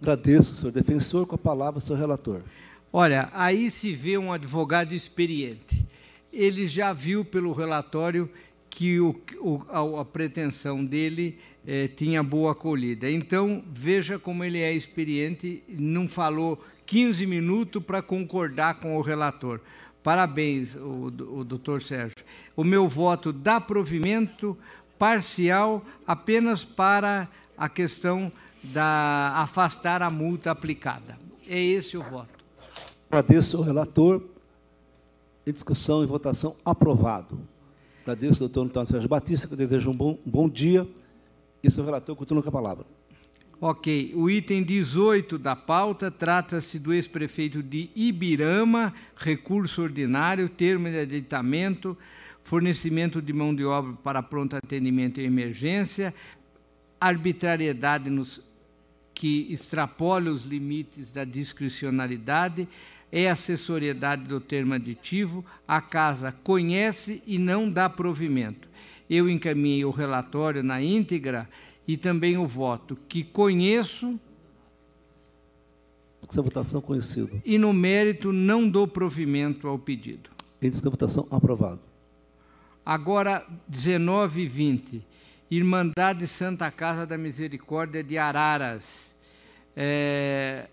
[0.00, 1.26] Agradeço, senhor defensor.
[1.26, 2.42] Com a palavra, senhor relator.
[2.92, 5.86] Olha, aí se vê um advogado experiente.
[6.36, 8.28] Ele já viu pelo relatório
[8.68, 13.10] que o, o, a, a, pretensão dele eh, tinha boa acolhida.
[13.10, 19.60] Então, veja como ele é experiente, não falou 15 minutos para concordar com o relator.
[20.02, 21.06] Parabéns, o,
[21.38, 22.14] o doutor Sérgio.
[22.54, 24.56] O meu voto dá provimento
[24.98, 28.30] parcial apenas para a questão
[28.62, 31.18] da afastar a multa aplicada.
[31.48, 32.44] É esse o voto.
[33.10, 34.35] Agradeço ao relator.
[35.46, 37.38] Em discussão e votação, aprovado.
[38.02, 40.88] Agradeço doutor Antônio Sérgio Batista, que eu desejo um bom, um bom dia.
[41.62, 42.84] E seu relator continua com a palavra.
[43.60, 44.12] Ok.
[44.16, 51.96] O item 18 da pauta trata-se do ex-prefeito de Ibirama, recurso ordinário, termo de aditamento,
[52.42, 56.12] fornecimento de mão de obra para pronto atendimento em emergência,
[57.00, 58.42] arbitrariedade nos,
[59.14, 62.68] que extrapola os limites da discricionalidade,
[63.10, 68.68] é assessoriedade do termo aditivo, a casa conhece e não dá provimento.
[69.08, 71.48] Eu encaminhei o relatório na íntegra
[71.86, 74.18] e também o voto que conheço.
[76.28, 77.40] Essa votação conhecido.
[77.44, 80.30] E no mérito não dou provimento ao pedido.
[80.60, 81.80] Índice da votação aprovado.
[82.84, 85.06] Agora, 19 e 20.
[85.48, 89.14] Irmandade Santa Casa da Misericórdia de Araras.
[89.76, 90.68] É,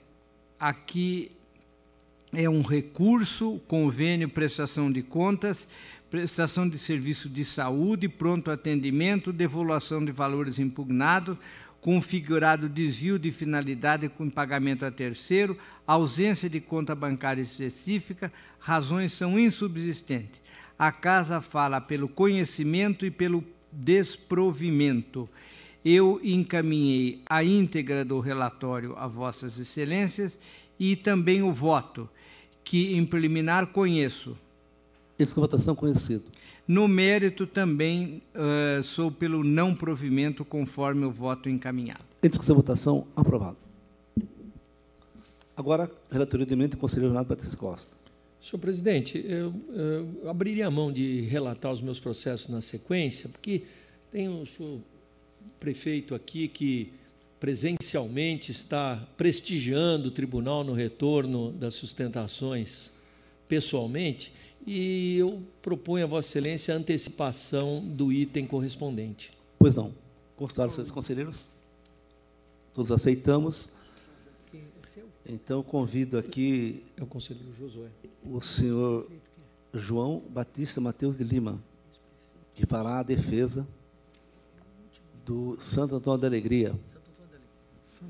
[0.59, 1.31] aqui
[2.33, 5.67] é um recurso, convênio, prestação de contas,
[6.09, 11.37] prestação de serviço de saúde, pronto atendimento, devolução de valores impugnados,
[11.81, 19.37] configurado desvio de finalidade com pagamento a terceiro, ausência de conta bancária específica, razões são
[19.37, 20.43] insubsistentes
[20.77, 25.29] a casa fala pelo conhecimento e pelo desprovimento.
[25.83, 30.39] Eu encaminhei a íntegra do relatório a Vossas Excelências
[30.79, 32.09] e também o voto,
[32.63, 34.37] que em preliminar conheço.
[35.17, 36.23] Esse votação conhecido.
[36.67, 42.03] No mérito também uh, sou pelo não provimento, conforme o voto encaminhado.
[42.21, 43.57] Em discussão, votação, aprovado.
[45.55, 47.95] Agora, relatoria de emenda do conselheiro Renato Batista Costa.
[48.41, 53.63] Senhor presidente, eu, eu, abriria a mão de relatar os meus processos na sequência, porque
[54.11, 54.79] tem o senhor
[55.59, 56.91] prefeito aqui que
[57.43, 62.89] presencialmente está prestigiando o tribunal no retorno das sustentações
[63.49, 64.31] pessoalmente,
[64.65, 69.29] e eu proponho a Vossa Excelência a antecipação do item correspondente.
[69.59, 69.93] Pois não.
[70.37, 71.49] Constaram, senhores conselheiros?
[72.73, 73.69] Todos aceitamos.
[75.25, 76.81] Então, convido aqui.
[76.95, 77.89] É o conselheiro Josué.
[78.23, 79.11] O senhor
[79.73, 81.61] João Batista Mateus de Lima,
[82.55, 83.67] que fará a defesa
[85.25, 86.73] do Santo Antônio da Alegria.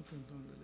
[0.02, 0.64] Santo Antônio.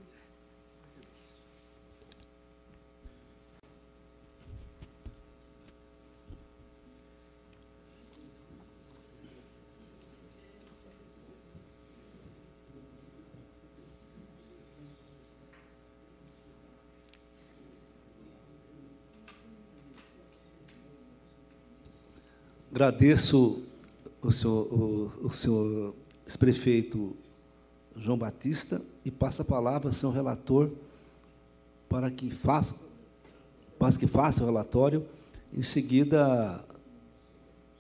[22.71, 23.61] Agradeço
[24.21, 25.93] o senhor, o, o senhor
[26.25, 27.13] ex-prefeito
[27.93, 30.69] João Batista e passo a palavra ao senhor relator
[31.89, 32.75] para que faça,
[33.79, 35.03] para que faça o relatório,
[35.51, 36.63] em seguida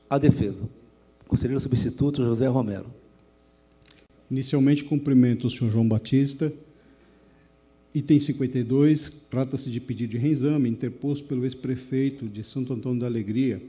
[0.09, 0.63] a defesa.
[1.27, 2.87] Conselheiro substituto José Romero.
[4.29, 6.51] Inicialmente, cumprimento o senhor João Batista.
[7.93, 13.61] Item 52, trata-se de pedido de reexame interposto pelo ex-prefeito de Santo Antônio da Alegria,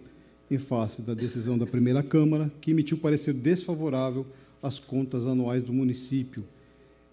[0.50, 4.26] em face da decisão da primeira Câmara, que emitiu parecer desfavorável
[4.62, 6.42] às contas anuais do município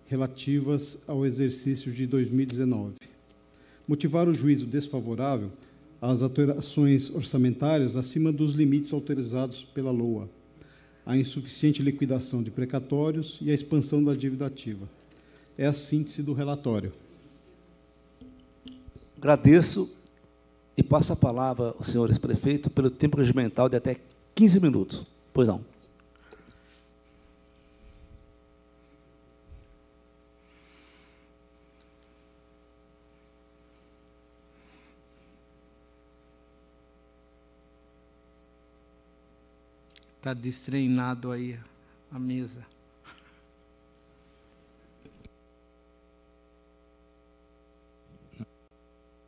[0.07, 2.95] relativas ao exercício de 2019.
[3.87, 5.51] Motivar o juízo desfavorável
[6.01, 10.29] as alterações orçamentárias acima dos limites autorizados pela LOA,
[11.05, 14.87] a insuficiente liquidação de precatórios e a expansão da dívida ativa.
[15.57, 16.93] É a síntese do relatório.
[19.17, 19.89] Agradeço
[20.75, 23.97] e passo a palavra ao senhor ex-prefeito pelo tempo regimental de até
[24.35, 25.05] 15 minutos.
[25.33, 25.76] Pois não.
[40.27, 41.57] Está destreinado aí
[42.11, 42.61] a mesa.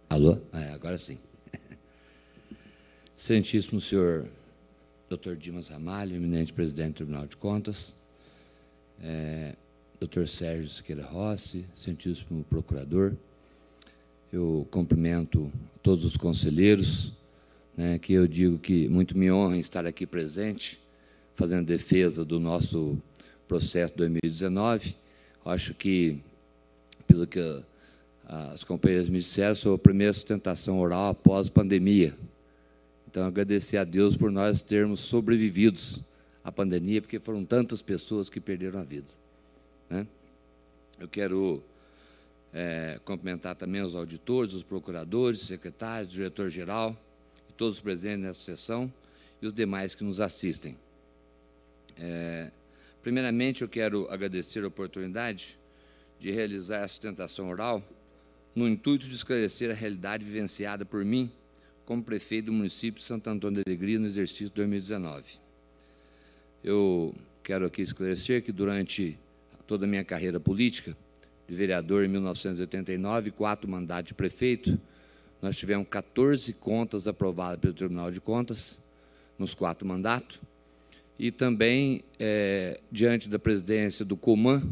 [0.10, 0.38] Alô?
[0.52, 1.18] É, agora sim.
[3.18, 4.28] Excelentíssimo senhor
[5.10, 5.36] Dr.
[5.38, 7.96] Dimas Ramalho, eminente presidente do Tribunal de Contas,
[9.02, 9.56] é,
[10.02, 10.26] Dr.
[10.26, 13.14] Sérgio Siqueira Rossi, excelentíssimo procurador,
[14.34, 15.50] eu cumprimento
[15.82, 17.14] todos os conselheiros,
[17.78, 20.78] né, que eu digo que muito me honra estar aqui presente,
[21.40, 23.02] fazendo defesa do nosso
[23.48, 24.94] processo 2019.
[25.46, 26.20] Acho que,
[27.08, 27.40] pelo que
[28.28, 32.14] as companheiras me disseram, sou a primeira sustentação oral após pandemia.
[33.08, 36.04] Então, agradecer a Deus por nós termos sobrevividos
[36.44, 39.08] à pandemia, porque foram tantas pessoas que perderam a vida.
[39.90, 40.06] Né?
[41.00, 41.64] Eu quero
[42.54, 46.98] é, cumprimentar também os auditores, os procuradores, secretários, diretor-geral,
[47.56, 48.92] todos os presentes nessa sessão
[49.42, 50.76] e os demais que nos assistem.
[52.00, 52.50] É,
[53.02, 55.60] primeiramente, eu quero agradecer a oportunidade
[56.20, 57.84] de realizar a sustentação oral
[58.56, 61.32] no intuito de esclarecer a realidade vivenciada por mim
[61.86, 65.40] como prefeito do município de Santo Antônio de Alegria no exercício 2019.
[66.64, 69.18] Eu quero aqui esclarecer que durante
[69.66, 70.96] toda a minha carreira política,
[71.48, 74.80] de vereador em 1989, quatro mandatos de prefeito,
[75.42, 78.80] nós tivemos 14 contas aprovadas pelo Tribunal de Contas,
[79.38, 80.40] nos quatro mandatos,
[81.20, 84.64] e também, é, diante da presidência do COMAN,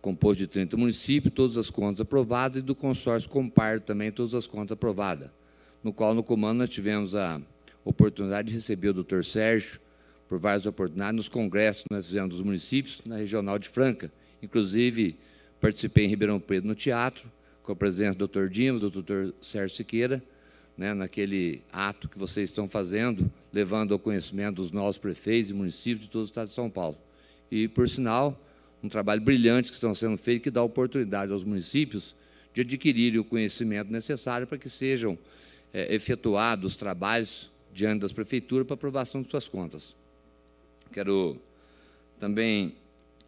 [0.00, 4.46] composto de 30 municípios, todas as contas aprovadas, e do consórcio Compar também, todas as
[4.46, 5.28] contas aprovadas,
[5.84, 7.42] no qual, no comando, nós tivemos a
[7.84, 9.78] oportunidade de receber o doutor Sérgio,
[10.26, 14.10] por várias oportunidades, nos congressos que nós fizemos dos municípios, na Regional de Franca.
[14.42, 15.18] Inclusive,
[15.60, 17.30] participei em Ribeirão Preto no teatro,
[17.62, 18.46] com a presença do Dr.
[18.48, 19.34] Dimas, do Dr.
[19.42, 20.22] Sérgio Siqueira,
[20.76, 26.06] né, naquele ato que vocês estão fazendo, levando ao conhecimento dos novos prefeitos e municípios
[26.06, 26.96] de todo o Estado de São Paulo.
[27.50, 28.38] E, por sinal,
[28.82, 32.14] um trabalho brilhante que estão sendo feito, que dá oportunidade aos municípios
[32.54, 35.18] de adquirirem o conhecimento necessário para que sejam
[35.72, 39.94] é, efetuados os trabalhos diante das prefeituras para aprovação de suas contas.
[40.92, 41.40] Quero
[42.18, 42.74] também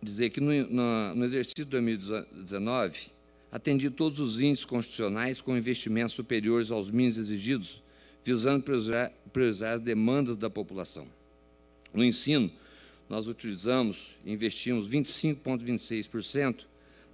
[0.02, 3.10] dizer que no, no, no exercício de 2019,
[3.50, 7.82] atendi todos os índices constitucionais com investimentos superiores aos mínimos exigidos,
[8.24, 11.06] visando priorizar, as demandas da população.
[11.92, 12.50] No ensino,
[13.08, 16.66] nós utilizamos e investimos 25,26%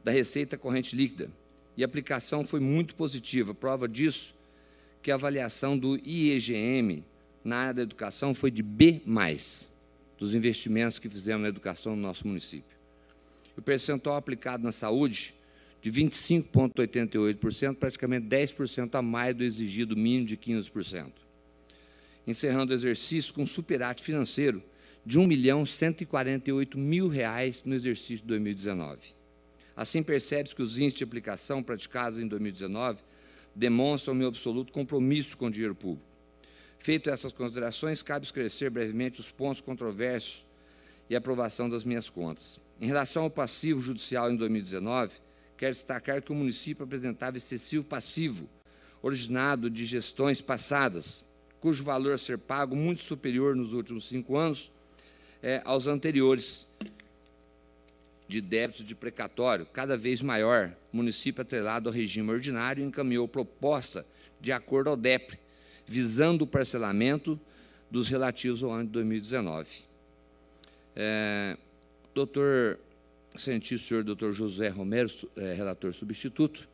[0.04, 1.30] da receita corrente líquida,
[1.76, 3.54] e a aplicação foi muito positiva.
[3.54, 4.34] Prova disso
[5.02, 7.04] que a avaliação do IEGM
[7.44, 9.00] na área da educação foi de B+,
[10.18, 12.76] dos investimentos que fizemos na educação no nosso município.
[13.56, 15.34] O percentual aplicado na saúde
[15.80, 21.12] de 25,88%, praticamente 10% a mais do exigido mínimo de 15%.
[22.26, 24.62] Encerrando o exercício com superávit financeiro
[25.04, 29.14] de R$ 1 milhão 148 mil reais no exercício de 2019.
[29.76, 33.00] Assim, percebe-se que os índices de aplicação praticados em 2019
[33.54, 36.06] demonstram meu absoluto compromisso com o dinheiro público.
[36.78, 40.44] Feito essas considerações, cabe esclarecer brevemente os pontos controversos
[41.08, 42.60] e aprovação das minhas contas.
[42.80, 45.20] Em relação ao passivo judicial em 2019,
[45.58, 48.48] quero destacar que o município apresentava excessivo passivo,
[49.02, 51.24] originado de gestões passadas,
[51.60, 54.70] cujo valor a ser pago muito superior nos últimos cinco anos
[55.42, 56.66] é, aos anteriores,
[58.28, 60.76] de débitos de precatório, cada vez maior.
[60.92, 64.06] O município, atrelado ao regime ordinário, encaminhou proposta
[64.40, 65.38] de acordo ao DEPRE,
[65.86, 67.40] visando o parcelamento
[67.90, 69.68] dos relativos ao ano de 2019.
[70.94, 71.56] É,
[72.14, 72.78] doutor
[73.38, 76.68] Senti senhor doutor José Romero, é, relator substituto.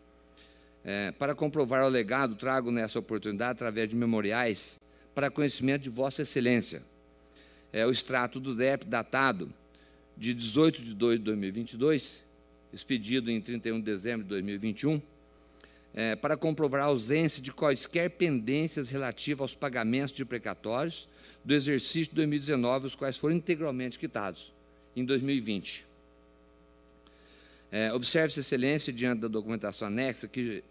[0.83, 4.79] É, para comprovar o legado, trago nessa oportunidade, através de memoriais,
[5.15, 6.83] para conhecimento de Vossa Excelência.
[7.73, 9.53] É, o extrato do DEP, datado
[10.17, 12.23] de 18 de 2 de 2022,
[12.73, 15.01] expedido em 31 de dezembro de 2021,
[15.95, 21.09] é, para comprovar a ausência de quaisquer pendências relativas aos pagamentos de precatórios
[21.45, 24.53] do exercício de 2019, os quais foram integralmente quitados
[24.97, 25.94] em 2020.
[27.77, 30.63] É, Observe-se, Excelência, diante da documentação anexa, que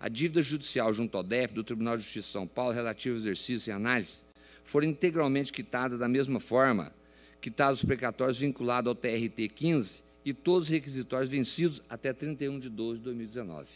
[0.00, 3.20] a dívida judicial junto ao DEP do Tribunal de Justiça de São Paulo relativa ao
[3.20, 4.24] exercício e análise
[4.64, 6.90] foram integralmente quitadas da mesma forma
[7.38, 12.70] quitados os precatórios vinculados ao TRT 15 e todos os requisitórios vencidos até 31 de
[12.70, 13.68] 12 de 2019.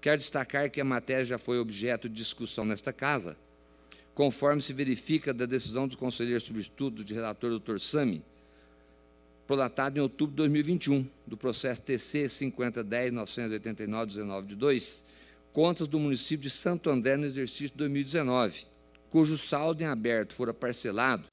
[0.00, 3.36] Quero destacar que a matéria já foi objeto de discussão nesta Casa,
[4.14, 7.80] conforme se verifica da decisão dos conselheiros substitutos de relator Dr.
[7.80, 8.22] Sami,
[9.48, 15.02] prolatado em outubro de 2021, do processo TC 5010-989-19 de 2,
[15.54, 18.66] contas do município de Santo André no exercício de 2019,
[19.08, 21.24] cujo saldo em aberto fora parcelado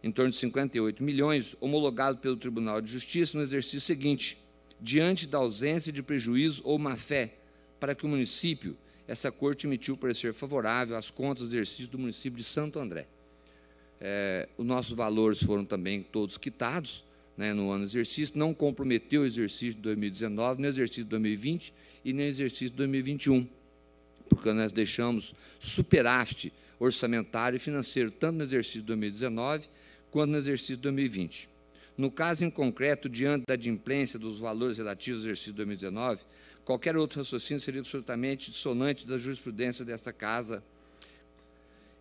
[0.00, 4.38] em torno de 58 milhões, homologado pelo Tribunal de Justiça no exercício seguinte,
[4.80, 7.34] diante da ausência de prejuízo ou má-fé,
[7.80, 8.78] para que o município,
[9.08, 13.08] essa corte emitiu parecer favorável às contas do exercício do município de Santo André.
[14.00, 17.02] É, os nossos valores foram também todos quitados
[17.36, 21.10] né, no ano de exercício, não comprometeu o exercício de 2019, nem o exercício de
[21.10, 21.74] 2020
[22.04, 23.48] e nem o exercício de 2021,
[24.28, 29.68] porque nós deixamos superávit orçamentário e financeiro, tanto no exercício de 2019
[30.10, 31.48] quanto no exercício 2020.
[31.96, 36.22] No caso em concreto, diante da adimplência dos valores relativos ao exercício 2019,
[36.64, 40.62] qualquer outro raciocínio seria absolutamente dissonante da jurisprudência desta Casa,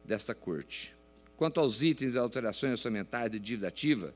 [0.03, 0.93] desta Corte.
[1.38, 4.14] Quanto aos itens e alterações orçamentárias de dívida ativa,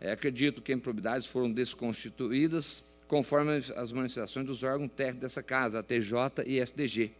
[0.00, 5.82] é, acredito que improbidades foram desconstituídas conforme as manifestações dos órgãos técnicos dessa Casa, a
[5.82, 7.12] TJ e SDG,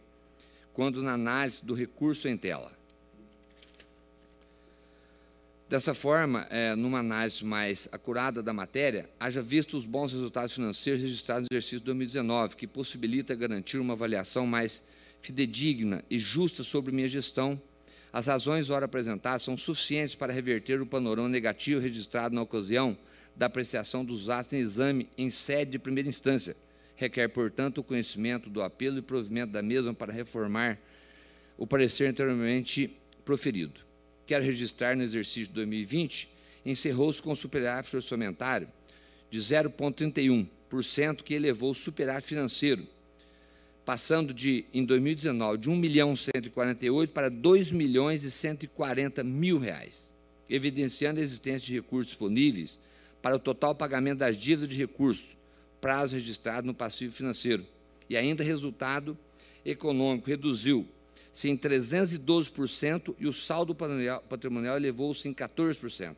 [0.73, 2.71] quando na análise do recurso em tela.
[5.69, 11.01] Dessa forma, é, numa análise mais acurada da matéria, haja visto os bons resultados financeiros
[11.01, 14.81] registrados no exercício 2019, que possibilita garantir uma avaliação mais
[15.19, 17.61] fidedigna e justa sobre minha gestão,
[18.11, 22.97] as razões ora apresentadas são suficientes para reverter o panorama negativo registrado na ocasião
[23.35, 26.55] da apreciação dos atos em exame em sede de primeira instância.
[26.95, 30.79] Requer, portanto, o conhecimento do apelo e provimento da mesma para reformar
[31.57, 33.87] o parecer anteriormente proferido
[34.27, 36.29] quero registrar no exercício de 2020,
[36.65, 38.67] encerrou-se com superávit orçamentário
[39.31, 42.85] de 0,31%, que elevou o superávit financeiro,
[43.87, 50.11] passando de, em 2019, de 1 milhão 148 para 2 milhões e 140 mil reais,
[50.49, 52.81] evidenciando a existência de recursos disponíveis
[53.21, 55.37] para o total pagamento das dívidas de recursos,
[55.79, 57.65] prazo registrado no passivo financeiro,
[58.09, 59.17] e ainda resultado
[59.63, 60.85] econômico reduziu
[61.31, 66.13] se em 312% e o saldo patrimonial elevou-se em 14%,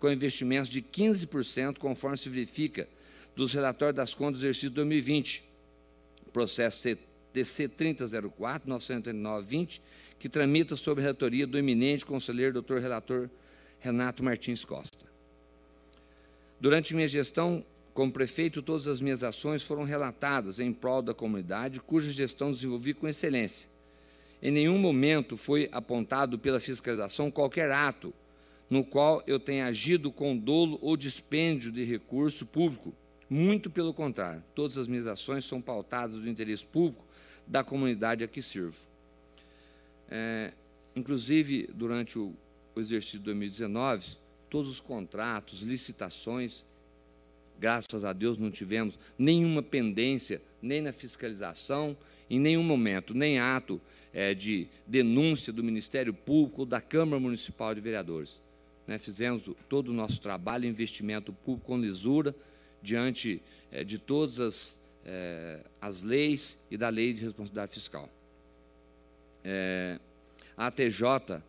[0.00, 2.88] com investimentos de 15%, conforme se verifica
[3.36, 5.51] dos relatórios das contas do exercício 2020,
[6.32, 6.96] processo
[7.32, 9.80] TC 3004 989
[10.18, 13.28] que tramita sob a relatoria do eminente conselheiro doutor relator
[13.80, 15.10] Renato Martins Costa.
[16.60, 21.80] Durante minha gestão como prefeito, todas as minhas ações foram relatadas em prol da comunidade,
[21.80, 23.68] cuja gestão desenvolvi com excelência,
[24.42, 28.12] em nenhum momento foi apontado pela fiscalização qualquer ato
[28.68, 32.92] no qual eu tenha agido com dolo ou dispêndio de recurso público.
[33.32, 37.02] Muito pelo contrário, todas as minhas ações são pautadas do interesse público
[37.46, 38.76] da comunidade a que sirvo.
[40.10, 40.52] É,
[40.94, 42.34] inclusive, durante o,
[42.74, 44.18] o exercício de 2019,
[44.50, 46.62] todos os contratos, licitações,
[47.58, 51.96] graças a Deus não tivemos nenhuma pendência, nem na fiscalização,
[52.28, 53.80] em nenhum momento, nem ato
[54.12, 58.42] é, de denúncia do Ministério Público ou da Câmara Municipal de Vereadores.
[58.86, 62.36] Né, fizemos todo o nosso trabalho, investimento público com lisura,
[62.82, 63.40] diante
[63.70, 68.08] é, de todas as, é, as leis e da lei de responsabilidade fiscal.
[69.44, 69.98] É,
[70.56, 71.42] a ATJ,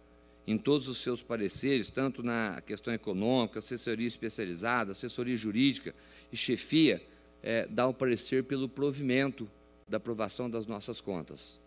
[0.46, 5.94] em todos os seus pareceres, tanto na questão econômica, assessoria especializada, assessoria jurídica
[6.32, 7.02] e chefia,
[7.42, 9.50] é, dá o parecer pelo provimento
[9.88, 11.60] da aprovação das nossas contas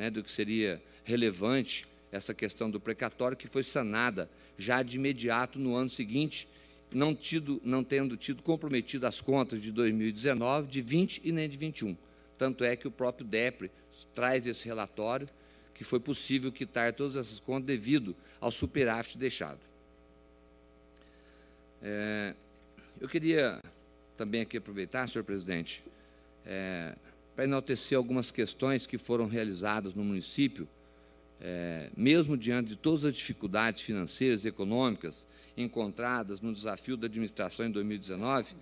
[0.00, 5.58] né, do que seria relevante essa questão do precatório, que foi sanada já de imediato
[5.58, 6.48] no ano seguinte,
[6.92, 11.56] não, tido, não tendo tido comprometido as contas de 2019, de 20 e nem de
[11.56, 11.96] 21.
[12.36, 13.70] Tanto é que o próprio DEPRE
[14.14, 15.28] traz esse relatório,
[15.74, 19.60] que foi possível quitar todas essas contas devido ao superávit deixado.
[21.82, 22.34] É,
[23.00, 23.60] eu queria
[24.16, 25.82] também aqui aproveitar, senhor presidente,
[26.44, 26.94] é,
[27.34, 30.68] para enaltecer algumas questões que foram realizadas no município,
[31.40, 35.26] é, mesmo diante de todas as dificuldades financeiras e econômicas
[35.56, 38.54] encontradas no desafio da administração em 2019,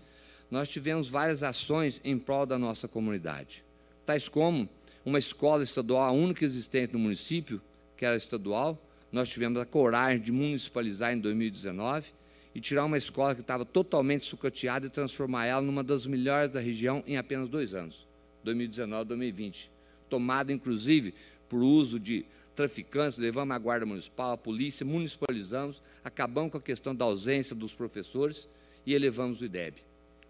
[0.50, 3.64] nós tivemos várias ações em prol da nossa comunidade,
[4.06, 4.68] tais como
[5.04, 7.60] uma escola estadual, a única existente no município,
[7.96, 12.10] que era estadual, nós tivemos a coragem de municipalizar em 2019
[12.54, 16.60] e tirar uma escola que estava totalmente sucateada e transformar ela numa das melhores da
[16.60, 18.06] região em apenas dois anos.
[18.44, 19.70] 2019, 2020.
[20.08, 21.14] tomada inclusive
[21.48, 22.24] por uso de
[22.58, 27.72] traficantes, levamos a Guarda Municipal, a polícia, municipalizamos, acabamos com a questão da ausência dos
[27.72, 28.48] professores
[28.84, 29.76] e elevamos o IDEB.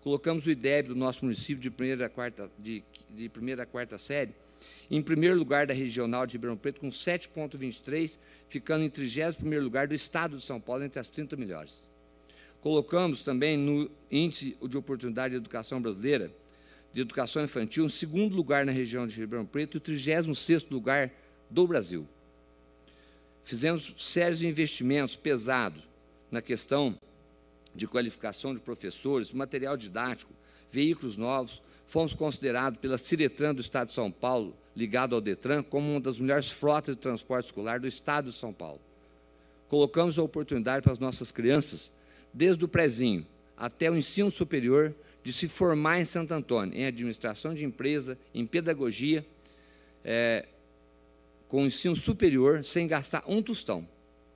[0.03, 3.97] Colocamos o IDEB do nosso município de primeira a quarta, de, de primeira a quarta
[3.97, 4.35] série
[4.91, 8.19] em primeiro lugar da regional de Ribeirão Preto, com 7,23,
[8.49, 11.89] ficando em 31 lugar do estado de São Paulo, entre as 30 melhores.
[12.61, 16.31] Colocamos também no Índice de Oportunidade de Educação Brasileira,
[16.93, 21.11] de Educação Infantil, em segundo lugar na região de Ribeirão Preto e 36 lugar
[21.51, 22.07] do Brasil.
[23.49, 25.89] Fizemos sérios investimentos pesados
[26.31, 26.95] na questão
[27.75, 30.35] de qualificação de professores, material didático,
[30.71, 31.63] veículos novos.
[31.87, 36.19] Fomos considerados pela Ciretran do Estado de São Paulo, ligado ao Detran, como uma das
[36.19, 38.83] melhores frotas de transporte escolar do Estado de São Paulo.
[39.67, 41.91] Colocamos a oportunidade para as nossas crianças,
[42.35, 43.27] desde o prezinho
[43.57, 44.95] até o ensino superior,
[45.25, 49.25] de se formar em Santo Antônio, em administração de empresa, em pedagogia,
[50.05, 50.47] é,
[51.49, 53.89] com ensino superior, sem gastar um tostão,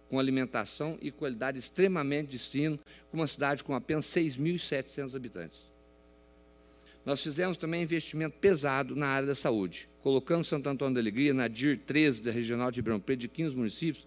[0.09, 2.79] com alimentação e qualidade extremamente de ensino,
[3.11, 5.71] com uma cidade com apenas 6.700 habitantes.
[7.05, 11.49] Nós fizemos também investimento pesado na área da saúde, colocando Santo Antônio da Alegria na
[11.49, 14.07] DIR 13 da Regional de Ribeirão Preto, de 15 municípios,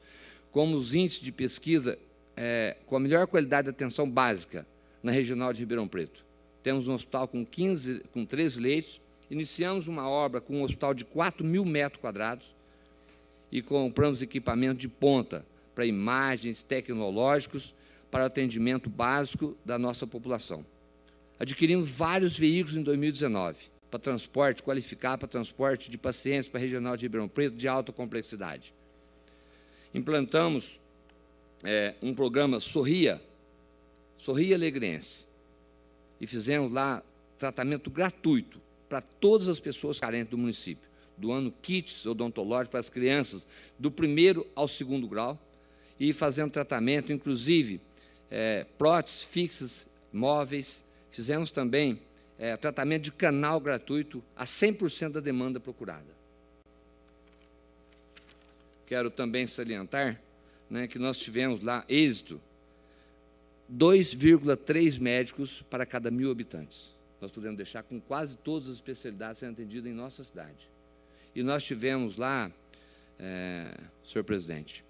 [0.52, 2.00] como os índices de pesquisa
[2.38, 4.66] é, com a melhor qualidade de atenção básica
[5.04, 6.26] na Regional de Ribeirão Preto.
[6.64, 11.04] Temos um hospital com, 15, com 13 leitos, iniciamos uma obra com um hospital de
[11.04, 12.55] 4 mil metros quadrados,
[13.52, 17.74] e compramos equipamento de ponta para imagens tecnológicos
[18.10, 20.66] para atendimento básico da nossa população.
[21.38, 23.58] Adquirimos vários veículos em 2019
[23.92, 27.92] para transporte, qualificar para transporte de pacientes para a regional de Ribeirão Preto de alta
[27.92, 28.74] complexidade.
[29.94, 30.80] Implantamos
[31.64, 33.22] é, um programa Sorria,
[34.18, 35.26] Sorria Alegrense,
[36.20, 37.04] e fizemos lá
[37.38, 43.46] tratamento gratuito para todas as pessoas carentes do município doando kits odontológicos para as crianças
[43.78, 45.40] do primeiro ao segundo grau
[46.00, 47.80] e fazendo tratamento, inclusive
[48.30, 50.84] é, próteses fixas, móveis.
[51.12, 52.02] Fizemos também
[52.38, 56.16] é, tratamento de canal gratuito a 100% da demanda procurada.
[58.86, 60.22] Quero também salientar
[60.70, 62.40] né, que nós tivemos lá êxito
[63.72, 66.94] 2,3 médicos para cada mil habitantes.
[67.20, 70.70] Nós podemos deixar com quase todas as especialidades sendo atendidas em nossa cidade.
[71.36, 72.50] E nós tivemos lá,
[73.20, 74.86] é, senhor presidente,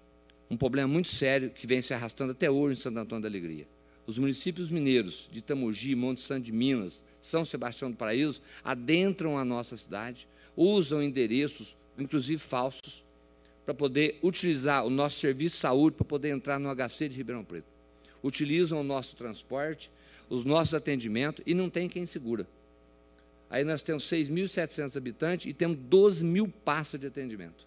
[0.48, 3.66] um problema muito sério que vem se arrastando até hoje em Santo Antônio da Alegria.
[4.06, 9.44] Os municípios mineiros de Itamogi, Monte Santo de Minas, São Sebastião do Paraíso, adentram a
[9.44, 13.04] nossa cidade, usam endereços, inclusive falsos,
[13.64, 17.44] para poder utilizar o nosso serviço de saúde para poder entrar no HC de Ribeirão
[17.44, 17.66] Preto.
[18.22, 19.90] Utilizam o nosso transporte,
[20.30, 22.46] os nossos atendimentos e não tem quem segura.
[23.48, 27.66] Aí nós temos 6.700 habitantes e temos 12 mil passos de atendimento.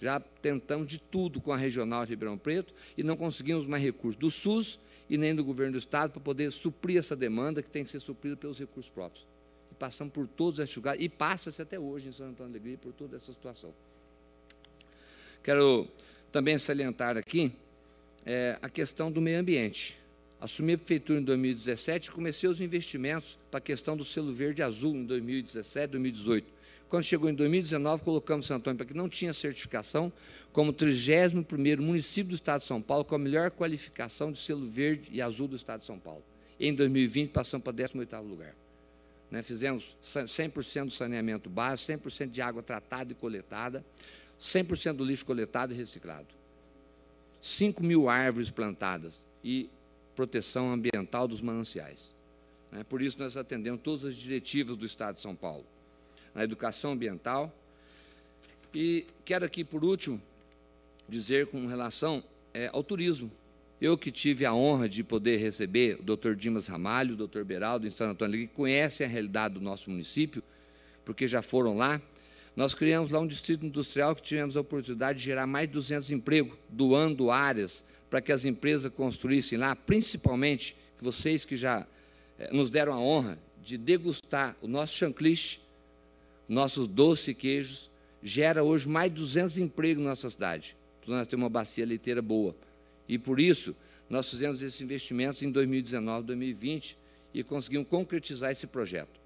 [0.00, 4.16] Já tentamos de tudo com a regional de Ribeirão Preto e não conseguimos mais recursos
[4.16, 4.78] do SUS
[5.08, 8.00] e nem do governo do Estado para poder suprir essa demanda que tem que ser
[8.00, 9.26] suprida pelos recursos próprios.
[9.70, 12.78] E passamos por todos esses lugares, e passa-se até hoje em Santo Antônio de Alegria
[12.78, 13.72] por toda essa situação.
[15.42, 15.88] Quero
[16.32, 17.52] também salientar aqui
[18.24, 19.98] é, a questão do meio ambiente.
[20.40, 24.62] Assumi a prefeitura em 2017 e comecei os investimentos para a questão do selo verde
[24.62, 26.52] azul em 2017, 2018.
[26.88, 30.12] Quando chegou em 2019, colocamos Santo Antônio, para que não tinha certificação,
[30.52, 35.08] como 31º município do Estado de São Paulo com a melhor qualificação de selo verde
[35.10, 36.22] e azul do Estado de São Paulo.
[36.60, 38.54] Em 2020, passamos para 18º lugar.
[39.30, 43.84] Né, fizemos 100% do saneamento básico, 100% de água tratada e coletada,
[44.38, 46.28] 100% do lixo coletado e reciclado.
[47.40, 49.68] 5 mil árvores plantadas e
[50.16, 52.14] proteção ambiental dos mananciais.
[52.72, 52.82] Né?
[52.88, 55.64] Por isso, nós atendemos todas as diretivas do Estado de São Paulo,
[56.34, 57.54] na educação ambiental.
[58.74, 60.20] E quero aqui, por último,
[61.08, 63.30] dizer com relação é, ao turismo.
[63.78, 67.86] Eu que tive a honra de poder receber o doutor Dimas Ramalho, o doutor Beraldo,
[67.86, 70.42] em Santo Antônio, que conhecem a realidade do nosso município,
[71.04, 72.00] porque já foram lá.
[72.56, 76.10] Nós criamos lá um distrito industrial que tivemos a oportunidade de gerar mais de 200
[76.10, 81.86] empregos, doando áreas para que as empresas construíssem lá, principalmente vocês que já
[82.38, 85.60] eh, nos deram a honra de degustar o nosso chancliche,
[86.48, 87.90] nossos doces e queijos,
[88.22, 90.76] gera hoje mais de 200 empregos na nossa cidade.
[91.06, 92.54] Nós temos uma bacia leiteira boa.
[93.08, 93.74] E por isso,
[94.08, 96.96] nós fizemos esses investimentos em 2019, 2020
[97.34, 99.20] e conseguimos concretizar esse projeto.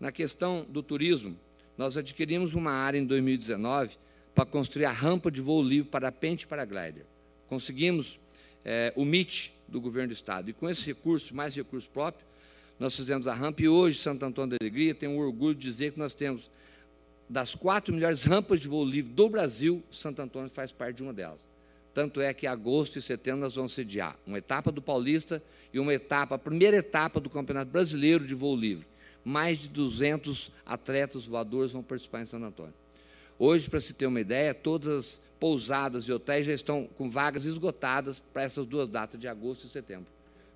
[0.00, 1.36] Na questão do turismo,
[1.76, 3.96] nós adquirimos uma área em 2019
[4.34, 7.04] para construir a rampa de voo livre para pente e para glider
[7.50, 8.18] conseguimos
[8.64, 10.48] é, o MIT do governo do Estado.
[10.48, 12.24] E com esse recurso, mais recurso próprio,
[12.78, 15.92] nós fizemos a rampa e hoje Santo Antônio da Alegria tem o orgulho de dizer
[15.92, 16.48] que nós temos
[17.28, 21.12] das quatro melhores rampas de voo livre do Brasil, Santo Antônio faz parte de uma
[21.12, 21.44] delas.
[21.92, 25.92] Tanto é que agosto e setembro nós vamos sediar uma etapa do Paulista e uma
[25.92, 28.86] etapa, a primeira etapa do Campeonato Brasileiro de Voo Livre.
[29.24, 32.74] Mais de 200 atletas voadores vão participar em Santo Antônio.
[33.38, 37.46] Hoje, para se ter uma ideia, todas as pousadas e hotéis já estão com vagas
[37.46, 40.06] esgotadas para essas duas datas de agosto e setembro.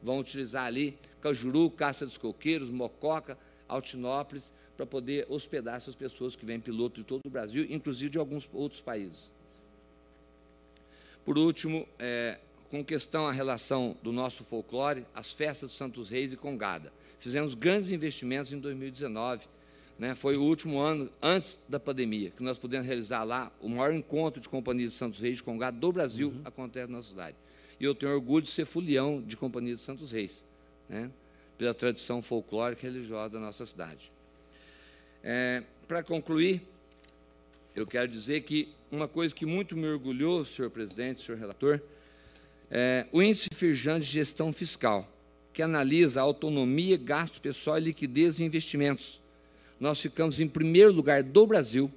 [0.03, 6.45] Vão utilizar ali Cajuru, Caça dos Coqueiros, Mococa, Altinópolis, para poder hospedar essas pessoas que
[6.45, 9.33] vêm piloto de todo o Brasil, inclusive de alguns outros países.
[11.25, 12.39] Por último, é,
[12.71, 16.93] com questão à relação do nosso folclore, as festas de Santos Reis e Congada.
[17.19, 19.47] Fizemos grandes investimentos em 2019,
[19.99, 23.93] né, foi o último ano antes da pandemia, que nós pudemos realizar lá o maior
[23.93, 26.41] encontro de companhias de Santos Reis de Congada do Brasil, uhum.
[26.45, 27.37] acontece na nossa cidade.
[27.79, 30.45] E eu tenho orgulho de ser folião de companhia de Santos Reis,
[30.89, 31.11] né,
[31.57, 34.13] pela tradição folclórica e religiosa da nossa cidade.
[35.23, 36.63] É, Para concluir,
[37.75, 41.81] eu quero dizer que uma coisa que muito me orgulhou, senhor presidente, senhor relator,
[42.71, 45.09] é o índice Firjan de gestão fiscal,
[45.53, 49.21] que analisa a autonomia, gasto pessoal, liquidez e investimentos.
[49.85, 51.93] Nós ficamos em primeiro lugar do Brasil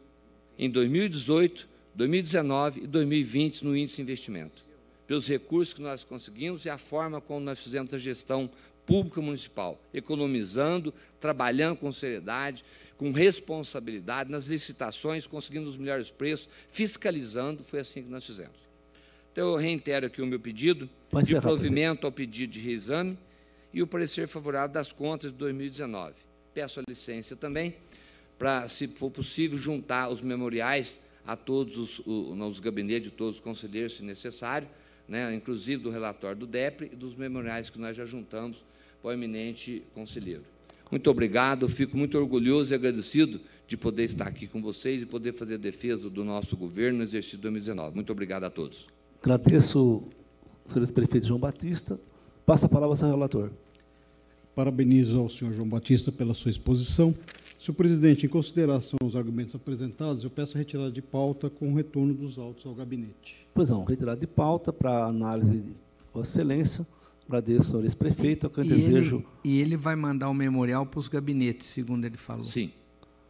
[0.60, 4.62] em 2018, 2019 e 2020 no índice de investimento,
[5.08, 8.50] pelos recursos que nós conseguimos e a forma como nós fizemos a gestão
[8.86, 12.62] pública municipal, economizando, trabalhando com seriedade,
[12.98, 18.58] com responsabilidade, nas licitações, conseguindo os melhores preços, fiscalizando, foi assim que nós fizemos.
[19.32, 23.18] Então, eu reitero aqui o meu pedido Pode de provimento ao pedido de reexame
[23.74, 26.27] e o parecer favorável das contas de 2019.
[26.58, 27.76] Peço a licença também
[28.40, 33.40] para, se for possível, juntar os memoriais a todos os, os gabinetes de todos os
[33.40, 34.68] conselheiros, se necessário,
[35.08, 38.66] né, inclusive do relatório do DEPRE e dos memoriais que nós já juntamos
[39.04, 40.42] para o eminente conselheiro.
[40.90, 45.34] Muito obrigado, fico muito orgulhoso e agradecido de poder estar aqui com vocês e poder
[45.34, 47.94] fazer a defesa do nosso governo no exercício 2019.
[47.94, 48.88] Muito obrigado a todos.
[49.22, 50.02] Agradeço,
[50.68, 52.00] senhor prefeito João Batista.
[52.48, 53.52] Passa a palavra ao senhor relator.
[54.58, 57.14] Parabenizo ao senhor João Batista pela sua exposição.
[57.60, 61.76] Senhor presidente, em consideração aos argumentos apresentados, eu peço a retirada de pauta com o
[61.76, 63.48] retorno dos autos ao gabinete.
[63.54, 65.76] Pois não, retirada de pauta para análise de
[66.12, 66.88] Vossa Excelência.
[67.28, 69.18] Agradeço ao ex-prefeito, que eu e desejo...
[69.18, 72.44] Ele, e ele vai mandar o um memorial para os gabinetes, segundo ele falou.
[72.44, 72.72] Sim.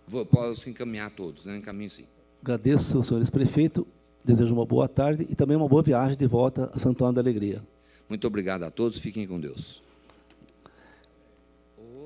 [0.07, 1.57] Vou, posso encaminhar todos, né?
[1.57, 2.05] encaminho sim.
[2.41, 3.85] Agradeço ao senhor ex-prefeito,
[4.23, 7.19] desejo uma boa tarde e também uma boa viagem de volta a Santo Antônio da
[7.19, 7.61] Alegria.
[8.07, 9.85] Muito obrigado a todos, fiquem com Deus.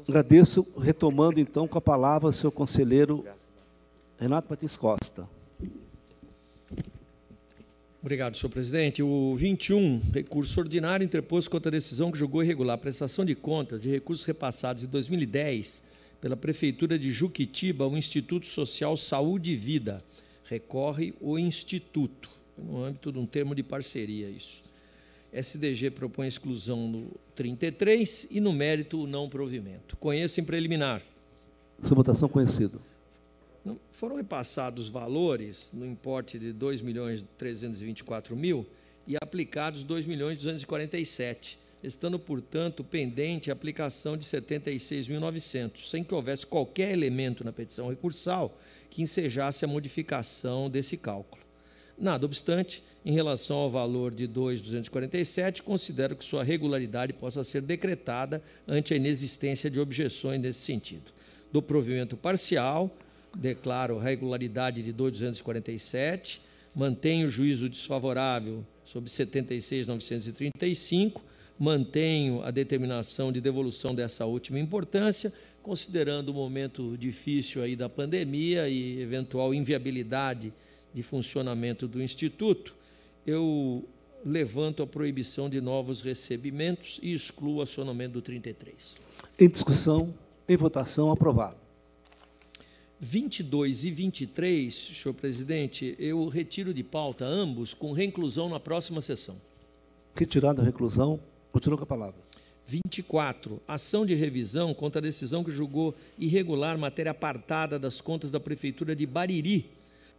[0.07, 3.23] Agradeço, retomando então com a palavra o senhor conselheiro
[4.19, 5.27] Renato Patins Costa.
[8.01, 9.03] Obrigado, senhor presidente.
[9.03, 13.81] O 21, recurso ordinário interposto contra a decisão que julgou irregular a prestação de contas
[13.81, 15.83] de recursos repassados em 2010
[16.19, 20.03] pela Prefeitura de Juquitiba ao Instituto Social Saúde e Vida.
[20.45, 24.63] Recorre o Instituto, no âmbito de um termo de parceria, isso.
[25.33, 29.95] SDG propõe exclusão no 33 e no mérito o não provimento.
[29.97, 31.01] Conheça em preliminar.
[31.81, 32.81] Essa votação conhecido.
[33.91, 38.65] Foram repassados valores no importe de 2 milhões 324 mil
[39.07, 46.45] e aplicados 2 milhões 247, estando, portanto, pendente a aplicação de 76.900, sem que houvesse
[46.45, 48.57] qualquer elemento na petição recursal
[48.89, 51.41] que ensejasse a modificação desse cálculo.
[51.97, 58.41] Nada obstante, em relação ao valor de 2.247, considero que sua regularidade possa ser decretada
[58.67, 61.11] ante a inexistência de objeções nesse sentido.
[61.51, 62.95] Do provimento parcial,
[63.35, 66.41] declaro regularidade de 247,
[66.75, 71.21] mantenho o juízo desfavorável sobre 76.935,
[71.57, 78.67] mantenho a determinação de devolução dessa última importância, considerando o momento difícil aí da pandemia
[78.67, 80.51] e eventual inviabilidade
[80.93, 82.75] de funcionamento do Instituto,
[83.25, 83.87] eu
[84.25, 88.99] levanto a proibição de novos recebimentos e excluo o acionamento do 33.
[89.39, 90.13] Em discussão,
[90.47, 91.57] em votação, aprovado.
[92.99, 99.37] 22 e 23, senhor presidente, eu retiro de pauta ambos com reinclusão na próxima sessão.
[100.15, 101.19] Retirada a reclusão,
[101.51, 102.21] continua com a palavra.
[102.67, 103.59] 24.
[103.67, 108.95] Ação de revisão contra a decisão que julgou irregular matéria apartada das contas da Prefeitura
[108.95, 109.71] de Bariri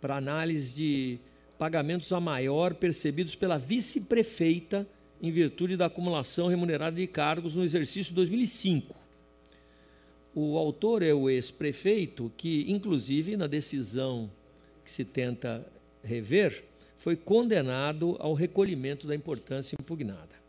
[0.02, 1.18] para análise de
[1.56, 4.84] pagamentos a maior percebidos pela vice-prefeita
[5.22, 8.96] em virtude da acumulação remunerada de cargos no exercício 2005.
[10.34, 14.28] O autor é o ex-prefeito, que, inclusive, na decisão
[14.84, 15.64] que se tenta
[16.02, 16.64] rever,
[16.96, 20.42] foi condenado ao recolhimento da importância impugnada.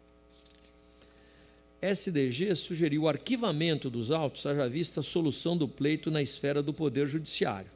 [1.80, 6.74] SDG sugeriu o arquivamento dos autos, haja vista a solução do pleito na esfera do
[6.74, 7.70] Poder Judiciário.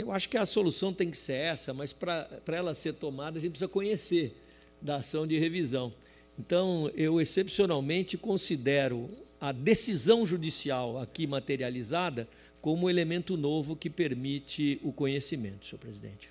[0.00, 3.40] Eu acho que a solução tem que ser essa, mas para ela ser tomada, a
[3.40, 4.34] gente precisa conhecer
[4.80, 5.92] da ação de revisão.
[6.38, 12.26] Então, eu excepcionalmente considero a decisão judicial aqui materializada
[12.62, 16.30] como elemento novo que permite o conhecimento, senhor presidente.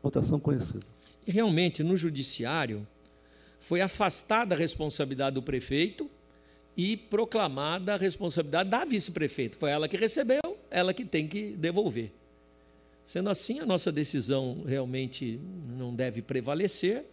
[0.00, 0.86] Votação conhecida.
[1.26, 2.86] Realmente, no judiciário,
[3.58, 6.08] foi afastada a responsabilidade do prefeito
[6.76, 9.56] e proclamada a responsabilidade da vice-prefeita.
[9.58, 10.40] Foi ela que recebeu,
[10.70, 12.12] ela que tem que devolver.
[13.04, 15.40] Sendo assim, a nossa decisão realmente
[15.76, 17.04] não deve prevalecer.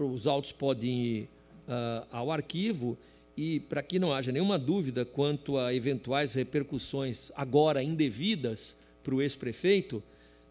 [0.00, 1.28] Os autos podem ir
[1.68, 2.96] uh, ao arquivo
[3.36, 9.22] e, para que não haja nenhuma dúvida quanto a eventuais repercussões agora indevidas para o
[9.22, 10.02] ex-prefeito,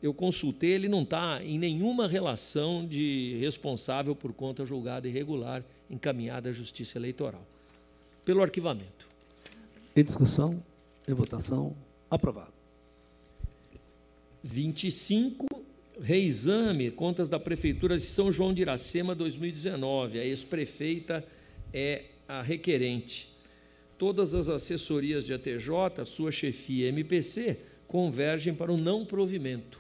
[0.02, 6.50] eu consultei, ele não está em nenhuma relação de responsável por conta julgada irregular encaminhada
[6.50, 7.46] à Justiça Eleitoral
[8.28, 9.08] pelo arquivamento.
[9.96, 10.62] Em discussão,
[11.08, 11.74] em votação,
[12.12, 12.52] aprovado.
[14.44, 15.48] 25,
[16.02, 20.20] reexame, contas da Prefeitura de São João de Iracema 2019.
[20.20, 21.24] A ex-prefeita
[21.74, 23.30] é a requerente.
[23.98, 29.80] Todas as assessorias de ATJ, sua chefia MPC, convergem para o não provimento.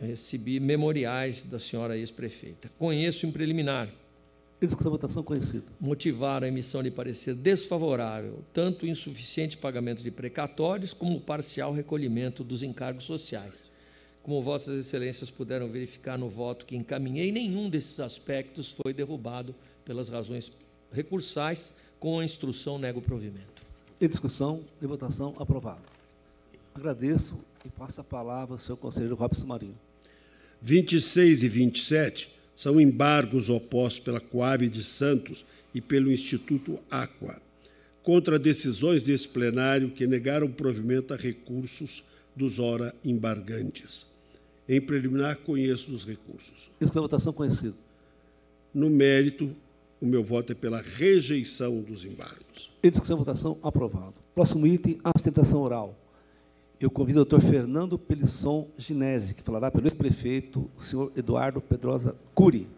[0.00, 2.70] Recebi memoriais da senhora ex-prefeita.
[2.78, 3.92] Conheço em preliminar
[4.60, 5.66] Execução votação conhecida.
[5.78, 11.72] Motivar a emissão de parecer desfavorável, tanto o insuficiente pagamento de precatórios como o parcial
[11.72, 13.66] recolhimento dos encargos sociais.
[14.20, 19.54] Como Vossas Excelências puderam verificar no voto que encaminhei, nenhum desses aspectos foi derrubado
[19.84, 20.50] pelas razões
[20.92, 23.62] recursais, com a instrução nego provimento.
[24.00, 25.82] Em discussão e votação, aprovado.
[26.74, 29.78] Agradeço e passo a palavra ao senhor conselheiro Robson Marinho.
[30.60, 37.38] 26 e 27 são embargos opostos pela Coab de Santos e pelo Instituto Aqua,
[38.02, 42.02] contra decisões desse plenário que negaram provimento a recursos
[42.34, 44.04] dos ora embargantes.
[44.68, 46.68] Em preliminar, conheço dos recursos.
[46.80, 47.76] Isso é votação conhecida.
[48.74, 49.54] No mérito,
[50.00, 52.72] o meu voto é pela rejeição dos embargos.
[52.82, 54.14] Em discussão, votação, aprovado.
[54.34, 55.96] Próximo item, sustentação oral.
[56.80, 62.14] Eu convido o doutor Fernando Pelisson Ginese, que falará pelo ex-prefeito, o senhor Eduardo Pedrosa
[62.32, 62.68] Curi.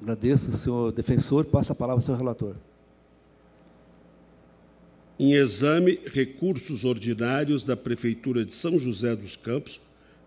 [0.00, 1.44] Agradeço, senhor defensor.
[1.46, 2.54] Passa a palavra ao senhor relator.
[5.18, 9.80] Em exame, recursos ordinários da Prefeitura de São José dos Campos,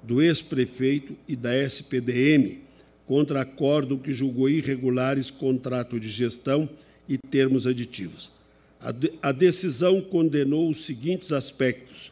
[0.04, 2.60] do ex-prefeito e da SPDM,
[3.08, 6.70] contra acórdão que julgou irregulares contrato de gestão
[7.08, 8.32] e termos aditivos.
[9.22, 12.12] A decisão condenou os seguintes aspectos: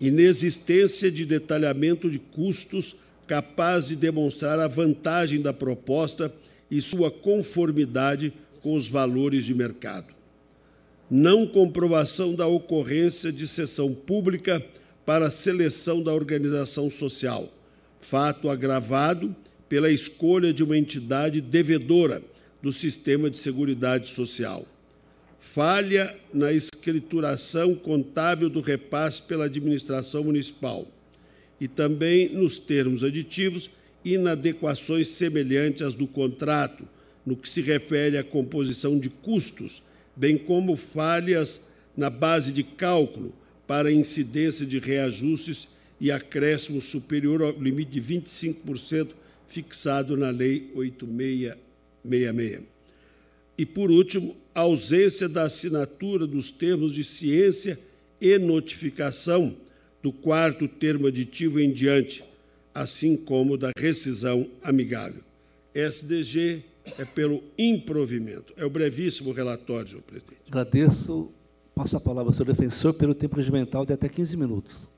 [0.00, 2.96] inexistência de detalhamento de custos
[3.26, 6.32] capaz de demonstrar a vantagem da proposta
[6.70, 10.14] e sua conformidade com os valores de mercado.
[11.10, 14.64] Não comprovação da ocorrência de sessão pública
[15.04, 17.52] para seleção da organização social,
[18.00, 19.36] fato agravado
[19.68, 22.22] pela escolha de uma entidade devedora
[22.62, 24.64] do sistema de seguridade social
[25.42, 30.86] falha na escrituração contábil do repasse pela administração municipal
[31.60, 33.68] e também nos termos aditivos
[34.04, 36.88] inadequações semelhantes às do contrato,
[37.26, 39.82] no que se refere à composição de custos,
[40.14, 41.60] bem como falhas
[41.96, 43.34] na base de cálculo
[43.66, 45.66] para incidência de reajustes
[46.00, 49.10] e acréscimo superior ao limite de 25%
[49.46, 52.62] fixado na Lei 8666.
[53.58, 57.78] E, por último, a ausência da assinatura dos termos de ciência
[58.20, 59.56] e notificação
[60.02, 62.24] do quarto termo aditivo em diante,
[62.74, 65.22] assim como da rescisão amigável.
[65.74, 66.64] SDG
[66.98, 68.52] é pelo improvimento.
[68.56, 70.40] É o brevíssimo relatório, senhor presidente.
[70.48, 71.30] Agradeço.
[71.74, 74.88] Passo a palavra ao senhor defensor pelo tempo regimental de até 15 minutos.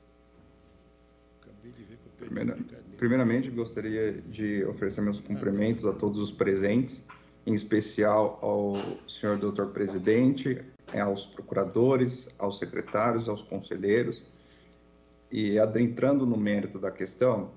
[2.97, 7.03] Primeiramente, gostaria de oferecer meus cumprimentos a todos os presentes
[7.45, 8.73] em especial ao
[9.07, 10.63] senhor doutor presidente,
[10.99, 14.25] aos procuradores, aos secretários, aos conselheiros.
[15.31, 17.51] E adentrando no mérito da questão,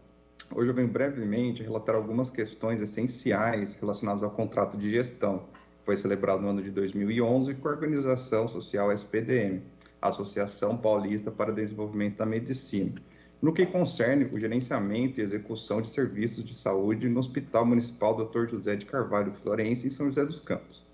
[0.55, 5.39] hoje eu venho brevemente relatar algumas questões essenciais relacionadas ao contrato de gestão,
[5.78, 9.62] que foi celebrado no ano de 2011 com a organização social SPDM,
[10.02, 12.94] Associação Paulista para Desenvolvimento da Medicina
[13.41, 18.49] no que concerne o gerenciamento e execução de serviços de saúde no Hospital Municipal Dr.
[18.49, 20.84] José de Carvalho Florença, em São José dos Campos.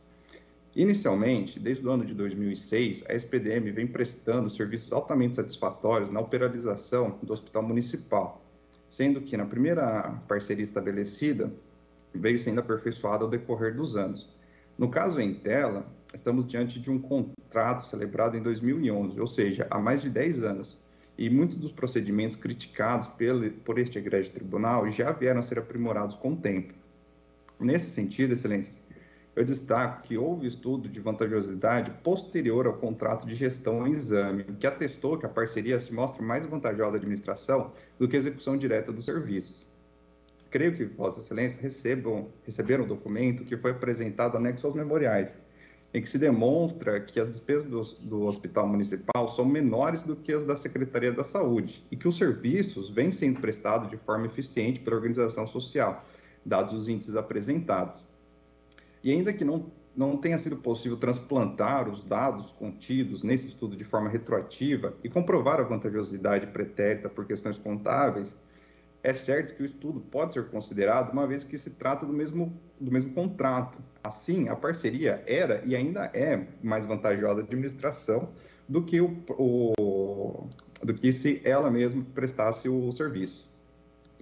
[0.77, 7.17] Inicialmente, desde o ano de 2006, a SPDM vem prestando serviços altamente satisfatórios na operação
[7.23, 8.43] do Hospital Municipal,
[8.91, 11.51] sendo que na primeira parceria estabelecida
[12.13, 14.29] veio sendo aperfeiçoada ao decorrer dos anos.
[14.77, 19.79] No caso em tela, estamos diante de um contrato celebrado em 2011, ou seja, há
[19.79, 20.77] mais de 10 anos.
[21.17, 26.17] E muitos dos procedimentos criticados pelo, por este egrégio tribunal já vieram a ser aprimorados
[26.17, 26.75] com o tempo.
[27.61, 28.83] Nesse sentido, excelências,
[29.37, 34.67] eu destaco que houve estudo de vantajosidade posterior ao contrato de gestão em exame, que
[34.67, 38.93] atestou que a parceria se mostra mais vantajosa à administração do que a execução direta
[38.93, 39.67] dos serviços.
[40.51, 45.37] Creio que Vossa Excelência recebam, receberam o documento que foi apresentado anexo aos memoriais,
[45.95, 50.33] em que se demonstra que as despesas do, do, Hospital Municipal são menores do que
[50.33, 54.81] as da Secretaria da Saúde e que os serviços vêm sendo prestados de forma eficiente
[54.81, 56.05] pela organização social,
[56.45, 58.05] dados os índices apresentados.
[59.05, 63.85] E ainda que não, não tenha sido possível transplantar os dados contidos nesse estudo de
[63.85, 68.35] forma retroativa e comprovar a vantajosidade pretérita por questões contábeis,
[69.01, 72.53] é certo que o estudo pode ser considerado uma vez que se trata do mesmo,
[72.81, 73.79] do mesmo contrato.
[74.05, 78.29] Assim, a parceria era e ainda é mais vantajosa à administração
[78.69, 80.47] do que, o, o
[80.83, 83.51] do que se ela mesma prestasse o serviço.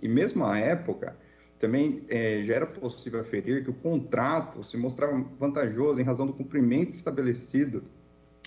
[0.00, 1.16] E mesmo à época,
[1.58, 6.32] também é, já era possível aferir que o contrato se mostrava vantajoso em razão do
[6.32, 7.82] cumprimento estabelecido,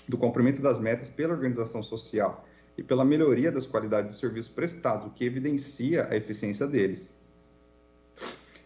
[0.08, 2.46] do cumprimento das metas pela organização social
[2.78, 7.14] e pela melhoria das qualidades dos serviços prestados, o que evidencia a eficiência deles.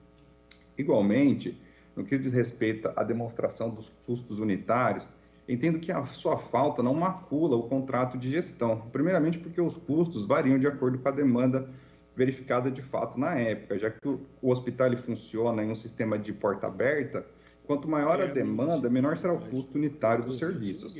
[0.77, 1.57] Igualmente,
[1.95, 5.07] no que diz respeito à demonstração dos custos unitários,
[5.47, 10.25] entendo que a sua falta não macula o contrato de gestão, primeiramente porque os custos
[10.25, 11.69] variam de acordo com a demanda
[12.15, 16.31] verificada de fato na época, já que o, hospital ele funciona em um sistema de
[16.31, 17.25] porta aberta,
[17.65, 20.95] quanto maior a é, demanda, menor será o custo unitário dos serviços.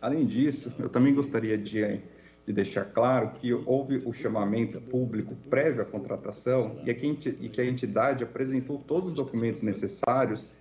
[0.00, 2.00] Além disso, eu também gostaria de
[2.50, 8.24] de deixar claro que houve o chamamento público prévio à contratação e que a entidade
[8.24, 10.52] apresentou todos os documentos necessários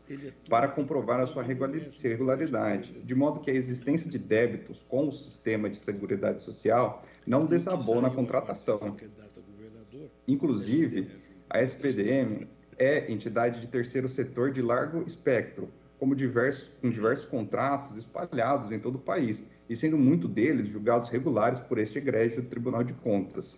[0.47, 5.67] para comprovar a sua regularidade, de modo que a existência de débitos com o sistema
[5.67, 8.95] de seguridade social não desabou na contratação.
[10.27, 11.09] Inclusive,
[11.49, 17.97] a SPDM é entidade de terceiro setor de largo espectro, como diversos, com diversos contratos
[17.97, 22.83] espalhados em todo o país, e sendo muito deles julgados regulares por este egrégio Tribunal
[22.83, 23.57] de Contas.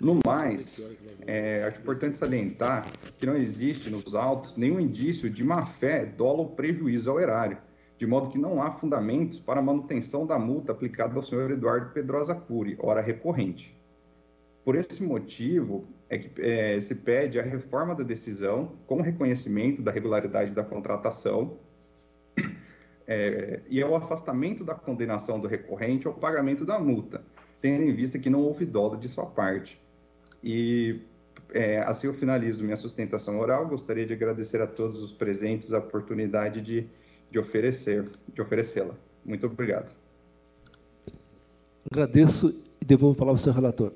[0.00, 0.86] No mais,
[1.24, 6.48] é, acho importante salientar que não existe nos autos nenhum indício de má-fé, dolo ou
[6.50, 7.56] prejuízo ao erário,
[7.96, 11.92] de modo que não há fundamentos para a manutenção da multa aplicada ao senhor Eduardo
[11.92, 13.80] Pedrosa Cury, hora recorrente.
[14.64, 19.92] Por esse motivo, é que é, se pede a reforma da decisão com reconhecimento da
[19.92, 21.56] regularidade da contratação
[23.06, 27.22] é, e é o afastamento da condenação do recorrente ao pagamento da multa,
[27.60, 29.80] tendo em vista que não houve dolo de sua parte.
[30.42, 31.00] E
[31.52, 33.66] é, assim eu finalizo minha sustentação oral.
[33.66, 36.86] Gostaria de agradecer a todos os presentes a oportunidade de,
[37.30, 38.94] de oferecer, de oferecê-la.
[39.24, 39.94] Muito obrigado.
[41.90, 43.92] Agradeço e devolvo a palavra ao senhor relator.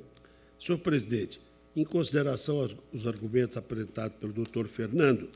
[0.58, 1.40] Senhor presidente,
[1.74, 5.28] em consideração aos argumentos apresentados pelo doutor Fernando,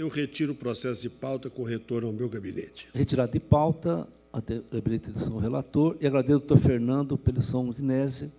[0.00, 2.88] eu retiro o processo de pauta com retorno ao meu gabinete.
[2.94, 7.42] Retirado de pauta, até o gabinete do senhor relator, e agradeço ao doutor Fernando pelo
[7.42, 8.32] São Dinese,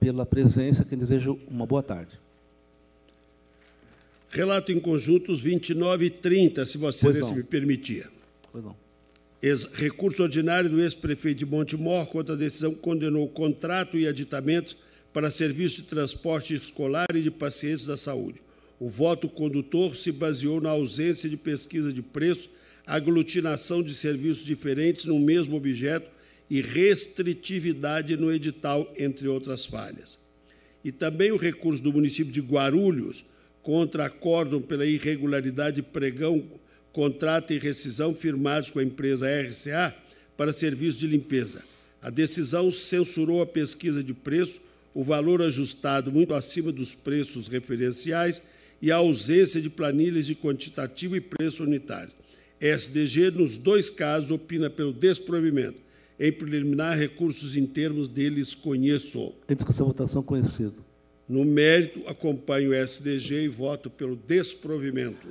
[0.00, 2.18] pela presença, que desejo uma boa tarde.
[4.30, 8.10] Relato em conjuntos 29 e 30, se você me permitir.
[8.50, 8.74] Pois não.
[9.40, 14.06] Ex recurso ordinário do ex-prefeito de Montemor contra a decisão que condenou o contrato e
[14.06, 14.76] aditamentos
[15.12, 18.40] para serviço de transporte escolar e de pacientes da saúde.
[18.82, 22.50] O voto condutor se baseou na ausência de pesquisa de preço,
[22.84, 26.10] aglutinação de serviços diferentes no mesmo objeto
[26.50, 30.18] e restritividade no edital, entre outras falhas.
[30.82, 33.24] E também o recurso do município de Guarulhos
[33.62, 36.42] contra acórdão pela irregularidade de pregão,
[36.90, 39.94] contrato e rescisão firmados com a empresa RCA
[40.36, 41.62] para serviços de limpeza.
[42.02, 44.60] A decisão censurou a pesquisa de preço,
[44.92, 48.42] o valor ajustado muito acima dos preços referenciais
[48.82, 52.12] e a ausência de planilhas de quantitativo e preço unitário.
[52.60, 55.80] SDG, nos dois casos, opina pelo desprovimento.
[56.18, 59.34] Em preliminar, recursos em termos deles conheço.
[59.48, 60.84] Em discussão, votação, conhecido.
[61.28, 65.28] No mérito, acompanho o SDG e voto pelo desprovimento.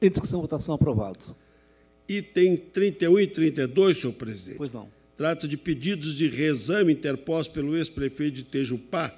[0.00, 1.36] Em discussão, votação, aprovados.
[2.08, 4.58] Item 31 e 32, senhor presidente.
[4.58, 4.88] Pois não.
[5.16, 9.14] Trata de pedidos de reexame interpostos pelo ex-prefeito de Tejupá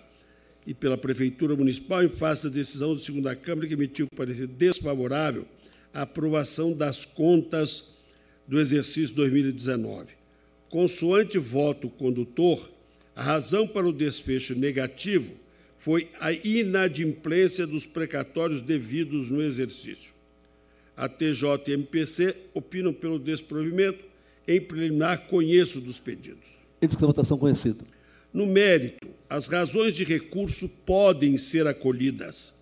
[0.68, 5.46] e pela Prefeitura Municipal em face da decisão da segunda Câmara que emitiu parecer desfavorável
[5.94, 7.96] à aprovação das contas
[8.46, 10.12] do exercício 2019.
[10.68, 12.70] Consoante voto condutor,
[13.16, 15.32] a razão para o desfecho negativo
[15.78, 20.12] foi a inadimplência dos precatórios devidos no exercício.
[20.94, 24.04] A TJ e MPC opinam pelo desprovimento
[24.46, 26.46] em preliminar, conheço dos pedidos.
[26.82, 27.84] Em discussão, votação conhecido.
[28.32, 32.52] No mérito, as razões de recurso podem ser acolhidas.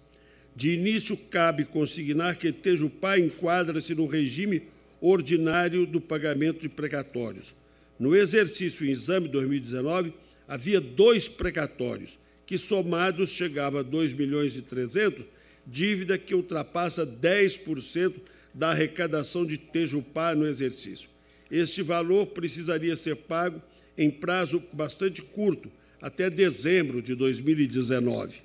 [0.54, 4.62] De início, cabe consignar que Tejupá enquadra-se no regime
[5.00, 7.54] ordinário do pagamento de precatórios.
[7.98, 10.14] No exercício em exame 2019,
[10.46, 15.26] havia dois precatórios, que somados chegava a 2 milhões e 300,
[15.66, 18.14] dívida que ultrapassa 10%
[18.54, 21.10] da arrecadação de Tejupá no exercício.
[21.50, 23.60] Este valor precisaria ser pago
[23.96, 28.38] em prazo bastante curto, até dezembro de 2019.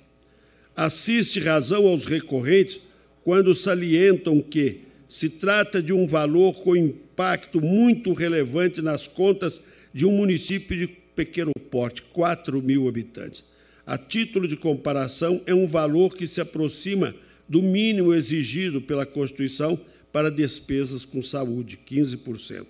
[0.74, 2.80] Assiste razão aos recorrentes
[3.22, 9.60] quando salientam que se trata de um valor com impacto muito relevante nas contas
[9.92, 13.44] de um município de pequeno porte, 4 mil habitantes.
[13.86, 17.14] A título de comparação, é um valor que se aproxima
[17.48, 19.78] do mínimo exigido pela Constituição
[20.10, 22.66] para despesas com saúde, 15%.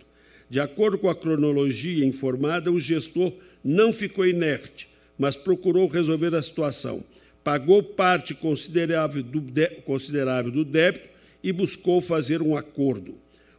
[0.53, 3.33] De acordo com a cronologia informada, o gestor
[3.65, 4.87] não ficou inerte,
[5.19, 7.03] mas procurou resolver a situação.
[7.43, 9.43] Pagou parte considerável do,
[9.87, 11.09] considerável do débito
[11.43, 13.15] e buscou fazer um acordo.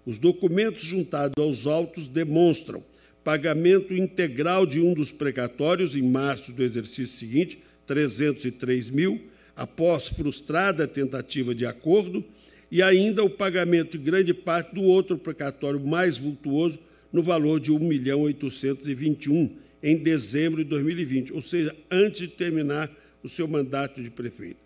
[0.06, 2.84] Os documentos juntados aos autos demonstram
[3.24, 7.58] pagamento integral de um dos precatórios em março do exercício seguinte,
[7.88, 9.20] 303 mil,
[9.56, 12.24] após frustrada tentativa de acordo,
[12.74, 16.80] e ainda o pagamento de grande parte do outro precatório mais vultuoso,
[17.12, 22.90] no valor de 1 milhão 821 em dezembro de 2020, ou seja, antes de terminar
[23.22, 24.58] o seu mandato de prefeito.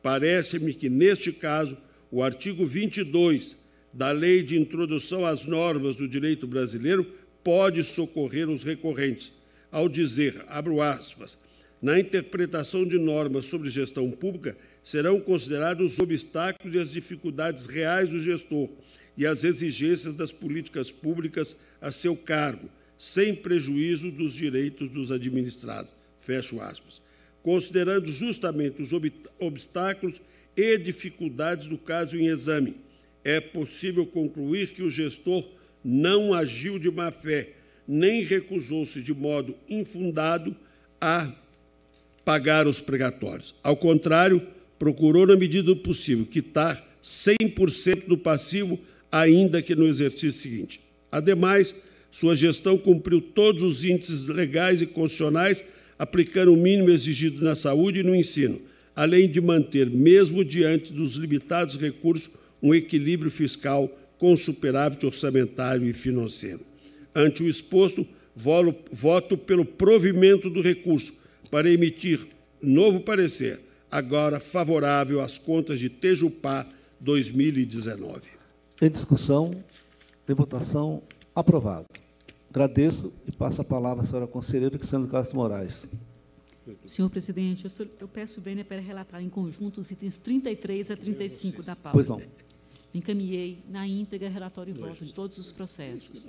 [0.00, 1.76] Parece-me que, neste caso,
[2.08, 3.56] o artigo 22
[3.92, 7.04] da Lei de Introdução às Normas do Direito Brasileiro
[7.42, 9.32] pode socorrer os recorrentes,
[9.72, 11.36] ao dizer, abro aspas,
[11.82, 14.56] na interpretação de normas sobre gestão pública,
[14.86, 18.68] serão considerados os obstáculos e as dificuldades reais do gestor
[19.16, 25.90] e as exigências das políticas públicas a seu cargo, sem prejuízo dos direitos dos administrados.
[26.20, 27.02] Fecho aspas.
[27.42, 28.92] Considerando justamente os
[29.40, 30.20] obstáculos
[30.56, 32.76] e dificuldades do caso em exame,
[33.24, 35.48] é possível concluir que o gestor
[35.82, 37.54] não agiu de má fé,
[37.88, 40.56] nem recusou-se de modo infundado
[41.00, 41.28] a
[42.24, 43.52] pagar os pregatórios.
[43.64, 48.78] Ao contrário, procurou, na medida do possível, quitar 100% do passivo,
[49.10, 50.80] ainda que no exercício seguinte.
[51.10, 51.74] Ademais,
[52.10, 55.62] sua gestão cumpriu todos os índices legais e constitucionais,
[55.98, 58.60] aplicando o mínimo exigido na saúde e no ensino,
[58.94, 62.30] além de manter, mesmo diante dos limitados recursos,
[62.62, 63.88] um equilíbrio fiscal
[64.18, 66.60] com superávit orçamentário e financeiro.
[67.14, 71.12] Ante o exposto, voto pelo provimento do recurso
[71.50, 72.26] para emitir
[72.60, 76.66] novo parecer, agora favorável às contas de Tejupá
[77.00, 78.28] 2019.
[78.80, 79.54] Em discussão,
[80.28, 81.02] em votação,
[81.34, 81.86] aprovado.
[82.50, 85.86] Agradeço e passo a palavra à senhora conselheira Cristiano Castro Moraes.
[86.84, 90.96] Senhor presidente, eu, sou, eu peço bem para relatar em conjunto os itens 33 a
[90.96, 91.90] 35 da pauta.
[91.92, 92.20] Pois não.
[92.92, 96.28] Encaminhei na íntegra relatório e voto de todos os processos.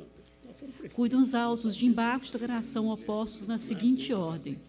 [0.94, 4.60] Cuidam os autos de embargo de declaração opostos na seguinte ordem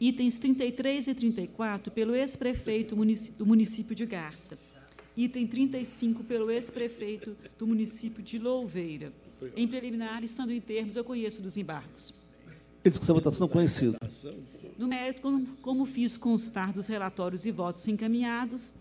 [0.00, 2.96] itens 33 e 34 pelo ex-prefeito
[3.36, 4.58] do município de Garça,
[5.16, 9.12] item 35 pelo ex-prefeito do município de Louveira.
[9.56, 12.14] Em preliminar, estando em termos, eu conheço dos embargos.
[12.84, 13.96] Em discussão, votação conhecido.
[14.76, 18.74] No mérito, como, como fiz constar dos relatórios e votos encaminhados,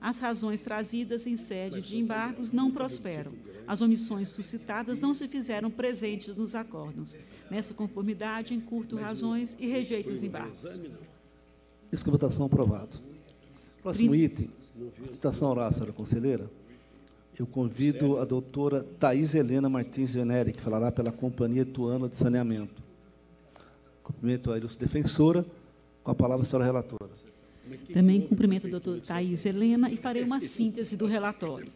[0.00, 3.32] as razões trazidas em sede de embargos não prosperam.
[3.66, 7.16] As omissões suscitadas não se fizeram presentes nos acordos.
[7.50, 10.80] Nessa conformidade, encurto razões e rejeito os embargos.
[11.92, 12.96] Isso que votação aprovado.
[13.82, 14.50] Próximo item,
[15.06, 16.50] citação oral, senhora conselheira.
[17.38, 22.82] Eu convido a doutora Thais Helena Martins Venere, que falará pela Companhia Tuana de Saneamento.
[24.02, 25.44] Cumprimento a ilustre defensora.
[26.02, 27.10] Com a palavra, a senhora relatora.
[27.92, 31.70] Também cumprimento a doutora Thais Helena e farei uma síntese do relatório.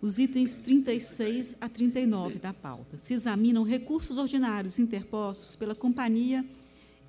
[0.00, 2.96] os itens 36 a 39 da pauta.
[2.96, 6.44] Se examinam recursos ordinários interpostos pela Companhia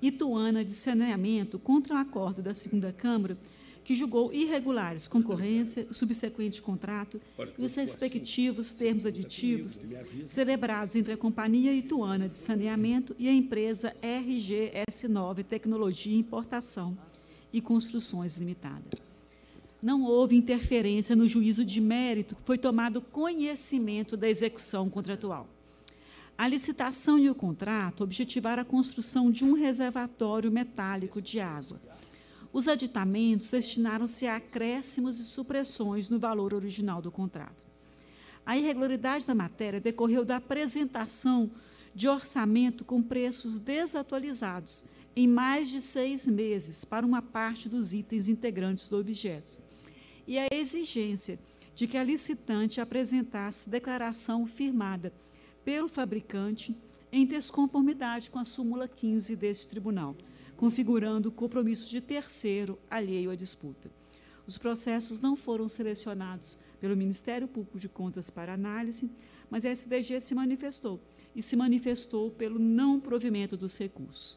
[0.00, 3.36] Ituana de Saneamento contra o acordo da segunda Câmara,
[3.84, 7.20] que julgou irregulares concorrência, o subsequente contrato
[7.58, 9.80] e os respectivos termos aditivos
[10.26, 16.96] celebrados entre a Companhia Ituana de Saneamento e a empresa RGS9 Tecnologia Importação
[17.54, 18.84] e Construções Limitada
[19.84, 25.46] não houve interferência no juízo de mérito, foi tomado conhecimento da execução contratual.
[26.38, 31.78] A licitação e o contrato objetivaram a construção de um reservatório metálico de água.
[32.50, 37.62] Os aditamentos destinaram-se a acréscimos e supressões no valor original do contrato.
[38.46, 41.50] A irregularidade da matéria decorreu da apresentação
[41.94, 44.82] de orçamento com preços desatualizados
[45.16, 49.62] em mais de seis meses para uma parte dos itens integrantes do objeto
[50.26, 51.38] e a exigência
[51.74, 55.12] de que a licitante apresentasse declaração firmada
[55.64, 56.76] pelo fabricante
[57.10, 60.16] em desconformidade com a súmula 15 deste tribunal,
[60.56, 63.90] configurando compromisso de terceiro alheio à disputa.
[64.46, 69.10] Os processos não foram selecionados pelo Ministério Público de Contas para análise,
[69.48, 71.00] mas a SDG se manifestou
[71.34, 74.36] e se manifestou pelo não provimento dos recursos.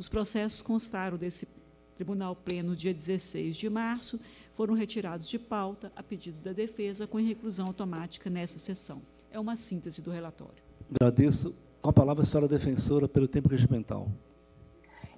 [0.00, 1.46] Os processos constaram desse
[1.94, 4.18] Tribunal Pleno dia 16 de março
[4.50, 9.02] foram retirados de pauta a pedido da defesa com reclusão automática nessa sessão.
[9.30, 10.64] É uma síntese do relatório.
[10.90, 11.54] Agradeço.
[11.82, 14.08] Com a palavra a senhora defensora pelo tempo regimental.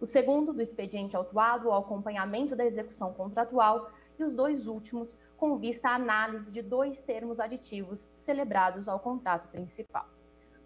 [0.00, 5.56] O segundo, do expediente autuado ao acompanhamento da execução contratual, e os dois últimos, com
[5.56, 10.06] vista à análise de dois termos aditivos celebrados ao contrato principal.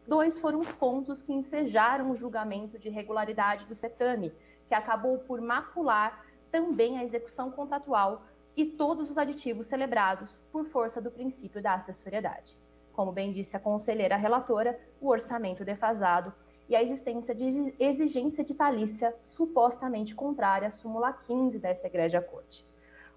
[0.06, 4.32] Dois foram os pontos que ensejaram o julgamento de irregularidade do CETAME,
[4.68, 8.22] que acabou por macular também a execução contratual
[8.56, 12.56] e todos os aditivos celebrados por força do princípio da acessoriedade.
[12.92, 16.32] Como bem disse a conselheira relatora, o orçamento defasado
[16.68, 22.64] e a existência de exigência de talícia supostamente contrária à súmula 15 dessa Igreja Corte.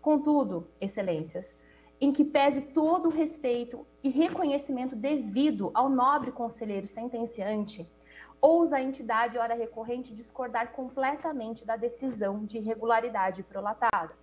[0.02, 1.56] Contudo, excelências,
[2.02, 7.90] em que pese todo o respeito e reconhecimento devido ao nobre conselheiro sentenciante,
[8.42, 14.16] ousa a entidade hora recorrente discordar completamente da decisão de irregularidade prolatada,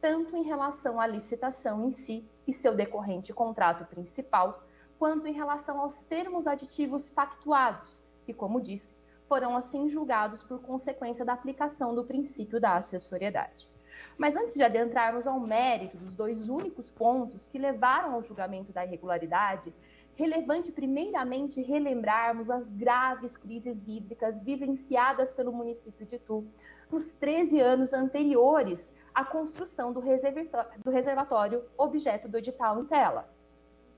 [0.00, 4.62] tanto em relação à licitação em si e seu decorrente contrato principal,
[4.98, 8.96] quanto em relação aos termos aditivos pactuados, que, como disse,
[9.28, 13.70] foram assim julgados por consequência da aplicação do princípio da acessoriedade.
[14.18, 18.84] Mas antes de adentrarmos ao mérito dos dois únicos pontos que levaram ao julgamento da
[18.84, 19.72] irregularidade,
[20.16, 26.44] relevante primeiramente relembrarmos as graves crises hídricas vivenciadas pelo município de Itu
[26.90, 33.32] nos 13 anos anteriores à construção do reservatório, do reservatório objeto do edital em tela,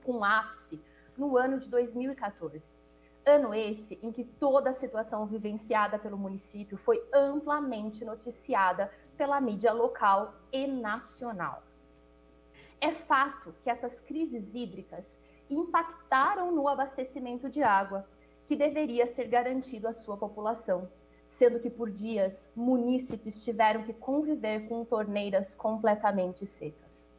[0.03, 0.79] com ápice
[1.17, 2.71] no ano de 2014.
[3.25, 9.71] Ano esse em que toda a situação vivenciada pelo município foi amplamente noticiada pela mídia
[9.71, 11.63] local e nacional.
[12.79, 18.07] É fato que essas crises hídricas impactaram no abastecimento de água,
[18.47, 20.89] que deveria ser garantido à sua população,
[21.27, 27.09] sendo que por dias munícipes tiveram que conviver com torneiras completamente secas.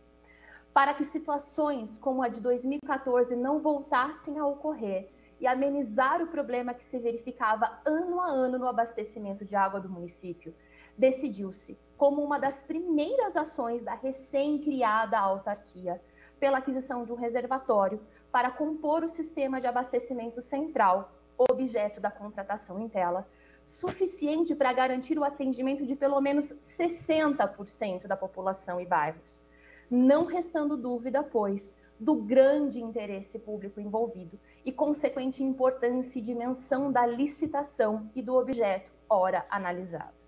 [0.74, 6.72] Para que situações como a de 2014 não voltassem a ocorrer e amenizar o problema
[6.72, 10.54] que se verificava ano a ano no abastecimento de água do município,
[10.96, 16.00] decidiu-se, como uma das primeiras ações da recém-criada autarquia,
[16.38, 22.80] pela aquisição de um reservatório para compor o sistema de abastecimento central, objeto da contratação
[22.80, 23.28] em tela,
[23.64, 29.40] suficiente para garantir o atendimento de pelo menos 60% da população e bairros.
[29.88, 37.06] Não restando dúvida, pois, do grande interesse público envolvido e consequente importância e dimensão da
[37.06, 40.22] licitação e do objeto ora analisado.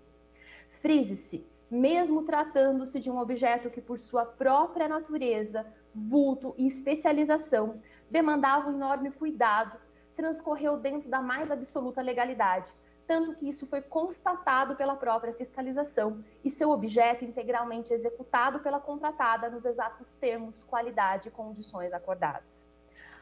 [0.85, 5.65] Frise-se, mesmo tratando-se de um objeto que, por sua própria natureza,
[5.95, 9.79] vulto e especialização, demandava um enorme cuidado,
[10.15, 12.71] transcorreu dentro da mais absoluta legalidade,
[13.07, 19.49] tanto que isso foi constatado pela própria fiscalização e seu objeto integralmente executado pela contratada
[19.49, 22.67] nos exatos termos, qualidade e condições acordadas.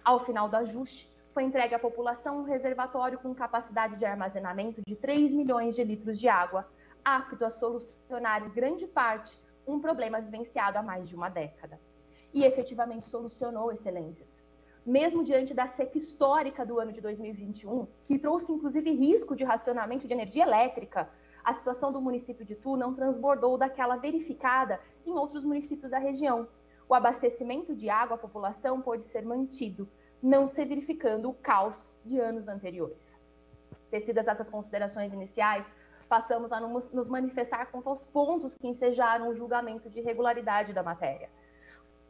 [0.03, 4.97] Ao final do ajuste, foi entregue à população um reservatório com capacidade de armazenamento de
[4.97, 6.67] 3 milhões de litros de água,
[7.03, 11.79] apto a solucionar em grande parte um problema vivenciado há mais de uma década.
[12.33, 14.43] E efetivamente solucionou, excelências
[14.85, 20.07] mesmo diante da seca histórica do ano de 2021, que trouxe inclusive risco de racionamento
[20.07, 21.09] de energia elétrica,
[21.43, 26.47] a situação do município de Tu não transbordou daquela verificada em outros municípios da região.
[26.87, 29.89] O abastecimento de água à população pôde ser mantido,
[30.21, 33.21] não se verificando o caos de anos anteriores.
[33.89, 35.73] Tecidas essas considerações iniciais,
[36.07, 41.29] passamos a nos manifestar quanto aos pontos que ensejaram o julgamento de irregularidade da matéria.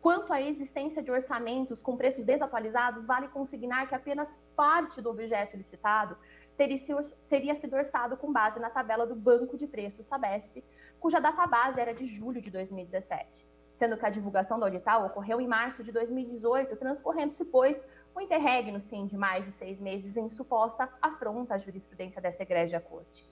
[0.04, 5.56] Quanto à existência de orçamentos com preços desatualizados, vale consignar que apenas parte do objeto
[5.56, 6.18] licitado
[6.58, 10.62] teria sido orçado com base na tabela do Banco de Preços Sabesp,
[11.00, 15.40] cuja data base era de julho de 2017, sendo que a divulgação do audital ocorreu
[15.40, 20.30] em março de 2018, transcorrendo-se, pois, o interregno, sim, de mais de seis meses em
[20.30, 23.26] suposta afronta à jurisprudência dessa egrégia corte.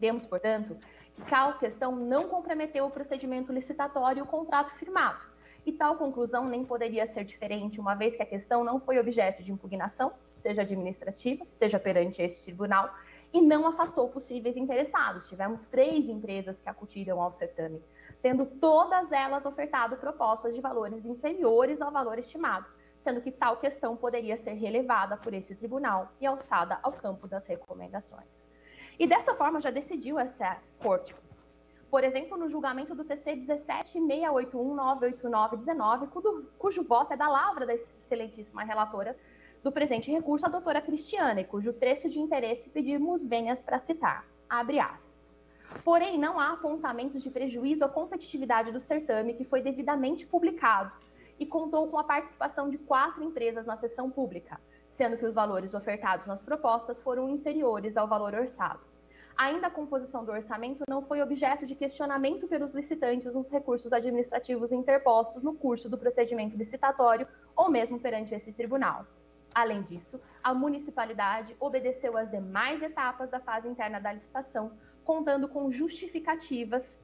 [0.00, 0.76] Vemos, portanto,
[1.14, 5.22] que tal questão não comprometeu o procedimento licitatório e o contrato firmado,
[5.66, 9.42] e tal conclusão nem poderia ser diferente, uma vez que a questão não foi objeto
[9.42, 12.92] de impugnação, seja administrativa, seja perante esse tribunal,
[13.34, 15.28] e não afastou possíveis interessados.
[15.28, 17.82] Tivemos três empresas que acutiram ao certame,
[18.22, 22.64] tendo todas elas ofertado propostas de valores inferiores ao valor estimado,
[22.96, 27.44] sendo que tal questão poderia ser relevada por esse tribunal e alçada ao campo das
[27.48, 28.46] recomendações.
[29.00, 31.12] E dessa forma já decidiu essa corte.
[31.90, 38.62] Por exemplo, no julgamento do TC 17681-98919, cujo, cujo voto é da lavra da excelentíssima
[38.62, 39.16] relatora
[39.64, 44.26] do presente recurso, a doutora Cristiana, e cujo trecho de interesse pedimos venhas para citar.
[44.46, 45.40] Abre aspas.
[45.82, 50.92] Porém, não há apontamentos de prejuízo à competitividade do certame, que foi devidamente publicado
[51.38, 55.72] e contou com a participação de quatro empresas na sessão pública, sendo que os valores
[55.72, 58.80] ofertados nas propostas foram inferiores ao valor orçado.
[59.34, 64.70] Ainda a composição do orçamento não foi objeto de questionamento pelos licitantes nos recursos administrativos
[64.72, 67.26] interpostos no curso do procedimento licitatório
[67.56, 69.06] ou mesmo perante esse tribunal.
[69.54, 74.72] Além disso, a municipalidade obedeceu às demais etapas da fase interna da licitação,
[75.04, 76.98] contando com justificativas,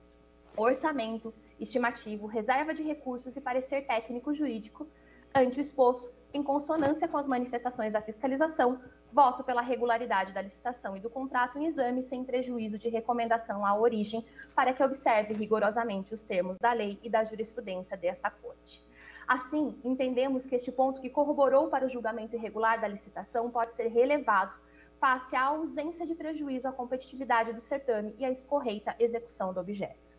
[0.56, 4.88] orçamento, estimativo, reserva de recursos e parecer técnico jurídico
[5.32, 8.80] ante o exposto, em consonância com as manifestações da fiscalização,
[9.12, 13.76] voto pela regularidade da licitação e do contrato em exame sem prejuízo de recomendação à
[13.76, 18.82] origem, para que observe rigorosamente os termos da lei e da jurisprudência desta Corte.
[19.26, 23.88] Assim, entendemos que este ponto que corroborou para o julgamento irregular da licitação pode ser
[23.88, 24.52] relevado
[24.98, 30.10] face à ausência de prejuízo à competitividade do certame e à escorreita execução do objeto.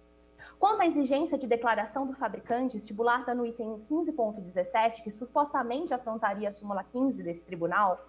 [0.60, 6.52] Quanto à exigência de declaração do fabricante, estipulada no item 15.17, que supostamente afrontaria a
[6.52, 8.00] súmula 15 desse tribunal,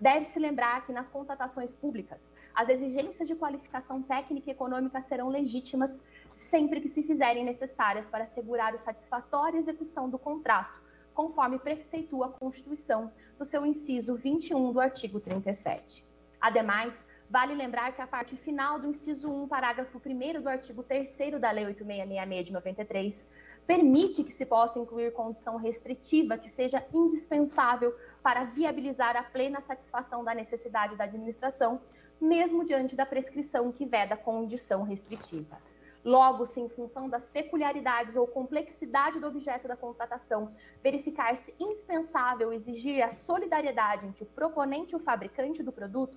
[0.00, 6.02] deve-se lembrar que nas contratações públicas, as exigências de qualificação técnica e econômica serão legítimas
[6.32, 10.82] sempre que se fizerem necessárias para assegurar a satisfatória execução do contrato,
[11.14, 16.04] conforme preceitua a Constituição no seu inciso 21 do artigo 37.
[16.40, 21.16] Ademais, vale lembrar que a parte final do inciso 1, parágrafo 1 do artigo 3
[21.40, 23.28] da Lei 8666 de 93
[23.66, 30.22] permite que se possa incluir condição restritiva que seja indispensável para viabilizar a plena satisfação
[30.22, 31.80] da necessidade da administração,
[32.20, 35.58] mesmo diante da prescrição que veda condição restritiva.
[36.04, 43.02] Logo, se em função das peculiaridades ou complexidade do objeto da contratação verificar-se indispensável exigir
[43.02, 46.14] a solidariedade entre o proponente e o fabricante do produto,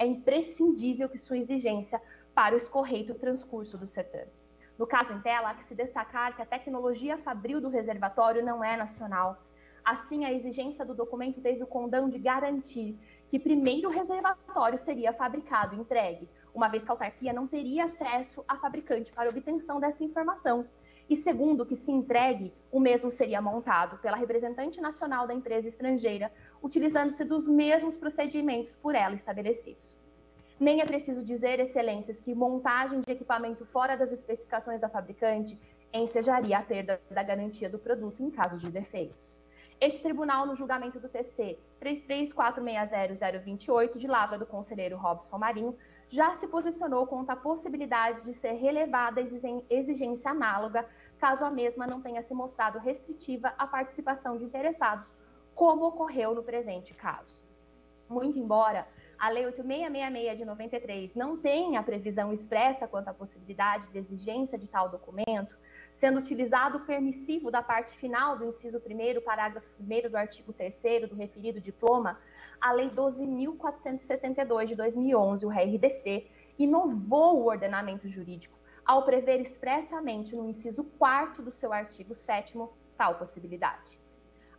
[0.00, 2.00] é imprescindível que sua exigência
[2.34, 4.32] para o escorreito transcurso do certame.
[4.78, 8.64] No caso em tela, há que se destacar que a tecnologia fabril do reservatório não
[8.64, 9.44] é nacional.
[9.84, 12.98] Assim, a exigência do documento teve o condão de garantir
[13.28, 17.84] que primeiro o reservatório seria fabricado e entregue, uma vez que a autarquia não teria
[17.84, 20.66] acesso a fabricante para obtenção dessa informação.
[21.10, 26.32] E segundo, que se entregue, o mesmo seria montado pela representante nacional da empresa estrangeira,
[26.62, 29.98] utilizando-se dos mesmos procedimentos por ela estabelecidos.
[30.58, 35.58] Nem é preciso dizer, excelências, que montagem de equipamento fora das especificações da fabricante
[35.92, 39.42] ensejaria a perda da garantia do produto em caso de defeitos.
[39.80, 45.74] Este tribunal, no julgamento do TC 33460028, de lavra do conselheiro Robson Marinho,
[46.10, 49.22] já se posicionou contra a possibilidade de ser relevada
[49.70, 50.86] exigência análoga,
[51.18, 55.16] caso a mesma não tenha se mostrado restritiva à participação de interessados,
[55.60, 57.46] como ocorreu no presente caso.
[58.08, 63.98] Muito embora a Lei 8666 de 93 não tenha previsão expressa quanto à possibilidade de
[63.98, 65.54] exigência de tal documento,
[65.92, 71.06] sendo utilizado o permissivo da parte final do inciso 1 parágrafo 1 do artigo 3
[71.06, 72.18] do referido diploma,
[72.58, 76.26] a Lei 12.462 de 2011, o RRDC,
[76.58, 82.56] inovou o ordenamento jurídico ao prever expressamente no inciso 4 do seu artigo 7
[82.96, 84.00] tal possibilidade.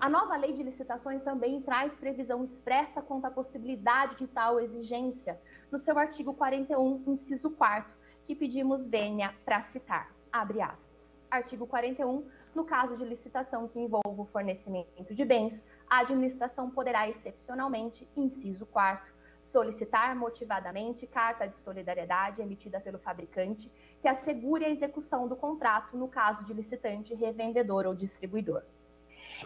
[0.02, 5.40] A nova lei de licitações também traz previsão expressa quanto à possibilidade de tal exigência,
[5.72, 7.94] no seu artigo 41, inciso 4,
[8.26, 10.12] que pedimos vênia para citar.
[10.32, 11.16] Abre aspas.
[11.30, 12.28] Artigo 41.
[12.56, 18.66] No caso de licitação que envolva o fornecimento de bens, a administração poderá excepcionalmente, inciso
[18.66, 23.72] 4, solicitar motivadamente carta de solidariedade emitida pelo fabricante
[24.02, 28.64] que assegure a execução do contrato no caso de licitante, revendedor ou distribuidor.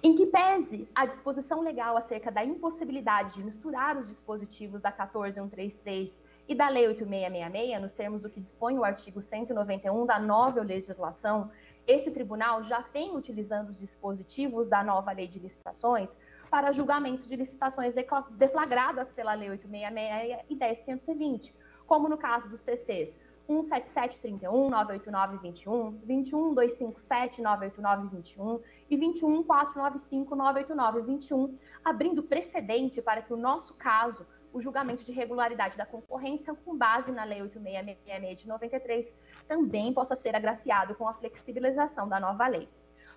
[0.03, 6.21] Em que pese a disposição legal acerca da impossibilidade de misturar os dispositivos da 14133
[6.47, 11.49] e da Lei 8666, nos termos do que dispõe o artigo 191 da nova legislação,
[11.87, 16.17] esse tribunal já vem utilizando os dispositivos da nova Lei de Licitações
[16.51, 17.93] para julgamentos de licitações
[18.31, 21.55] deflagradas pela Lei 866 e 10520,
[21.87, 23.17] como no caso dos TCs
[23.47, 28.59] 17731, 98921, 21257, 98921
[28.89, 35.85] e 21495, 98921, abrindo precedente para que o nosso caso, o julgamento de regularidade da
[35.85, 42.07] concorrência, com base na Lei 8666 de 93, também possa ser agraciado com a flexibilização
[42.07, 42.69] da nova lei.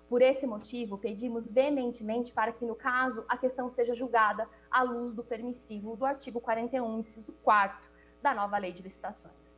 [0.09, 5.13] Por esse motivo, pedimos veementemente para que, no caso, a questão seja julgada à luz
[5.13, 9.55] do permissivo do artigo 41, inciso 4 da nova Lei de Licitações.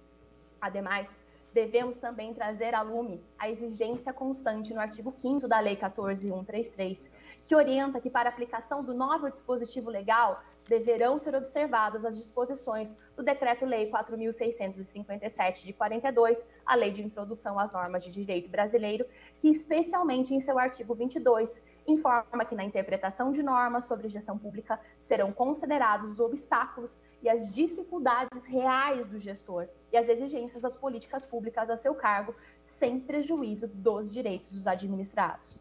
[0.60, 1.21] Ademais,
[1.54, 7.10] devemos também trazer a lume a exigência constante no artigo 5 da Lei 14133,
[7.48, 13.24] que orienta que, para aplicação do novo dispositivo legal, deverão ser observadas as disposições do
[13.24, 19.06] Decreto-Lei 4.657 de 42, a Lei de Introdução às Normas de Direito Brasileiro,
[19.40, 24.80] que, especialmente em seu artigo 22, informa que na interpretação de normas sobre gestão pública
[24.98, 31.26] serão considerados os obstáculos e as dificuldades reais do gestor e as exigências das políticas
[31.26, 35.60] públicas a seu cargo, sem prejuízo dos direitos dos administrados.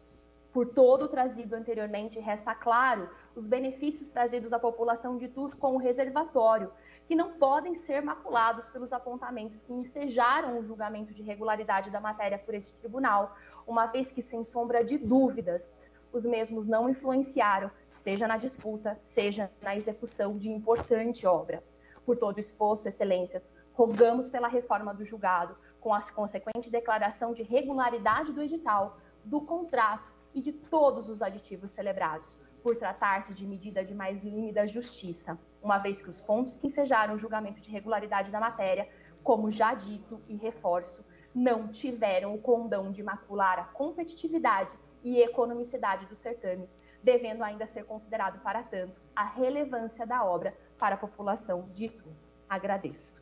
[0.51, 5.75] Por todo o trazido anteriormente, resta claro os benefícios trazidos à população de Tur com
[5.75, 6.71] o reservatório,
[7.07, 12.37] que não podem ser maculados pelos apontamentos que ensejaram o julgamento de regularidade da matéria
[12.37, 13.35] por este tribunal,
[13.65, 15.71] uma vez que, sem sombra de dúvidas,
[16.11, 21.63] os mesmos não influenciaram, seja na disputa, seja na execução de importante obra.
[22.05, 28.31] Por todo esforço, excelências, rogamos pela reforma do julgado, com a consequente declaração de regularidade
[28.31, 33.93] do edital, do contrato e de todos os aditivos celebrados, por tratar-se de medida de
[33.93, 38.39] mais límida justiça, uma vez que os pontos que ensejaram o julgamento de regularidade da
[38.39, 38.87] matéria,
[39.23, 46.05] como já dito e reforço, não tiveram o condão de macular a competitividade e economicidade
[46.05, 46.67] do certame,
[47.03, 52.09] devendo ainda ser considerado para tanto a relevância da obra para a população de Itu.
[52.49, 53.21] Agradeço.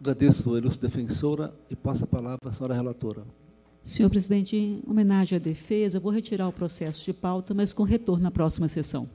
[0.00, 3.24] Agradeço, ilustre defensora, e passo a palavra à senhora relatora.
[3.82, 8.22] Senhor presidente, em homenagem à defesa, vou retirar o processo de pauta, mas com retorno
[8.22, 9.08] na próxima sessão.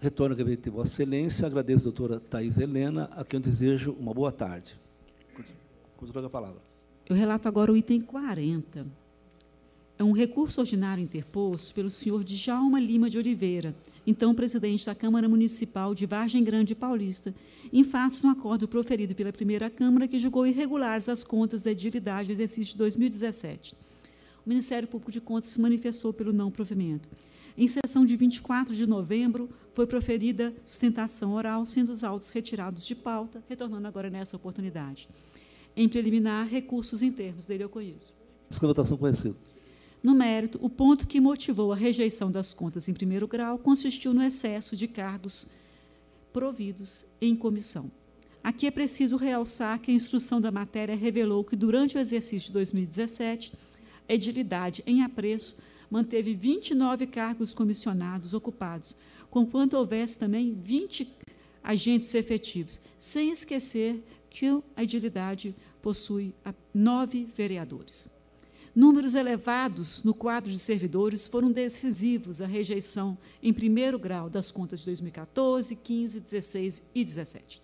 [0.00, 1.46] Retorno ao gabinete de Vossa Excelência.
[1.46, 4.78] Agradeço, doutora Thais Helena, a quem eu desejo uma boa tarde.
[5.96, 6.56] Continua a palavra.
[7.06, 8.86] Eu relato agora o item 40.
[10.00, 15.28] É um recurso ordinário interposto pelo senhor Djalma Lima de Oliveira, então presidente da Câmara
[15.28, 17.34] Municipal de Vargem Grande Paulista,
[17.70, 21.72] em face de um acordo proferido pela primeira Câmara que julgou irregulares as contas da
[21.72, 23.74] edilidade do exercício de 2017.
[24.46, 27.10] O Ministério Público de Contas se manifestou pelo não provimento.
[27.54, 32.94] Em sessão de 24 de novembro, foi proferida sustentação oral, sendo os autos retirados de
[32.94, 35.10] pauta, retornando agora nessa oportunidade.
[35.76, 38.14] Em preliminar, recursos em termos dele eu conheço.
[38.48, 39.36] Essa votação conhecida.
[40.02, 44.22] No mérito, o ponto que motivou a rejeição das contas em primeiro grau consistiu no
[44.22, 45.46] excesso de cargos
[46.32, 47.90] providos em comissão.
[48.42, 52.52] Aqui é preciso realçar que a instrução da matéria revelou que, durante o exercício de
[52.54, 53.52] 2017,
[54.08, 55.56] a edilidade em apreço
[55.90, 58.96] manteve 29 cargos comissionados ocupados,
[59.28, 61.12] conquanto houvesse também 20
[61.62, 66.32] agentes efetivos, sem esquecer que a edilidade possui
[66.72, 68.08] nove vereadores.
[68.80, 74.80] Números elevados no quadro de servidores foram decisivos à rejeição em primeiro grau das contas
[74.80, 77.60] de 2014, 15, 16 e 17.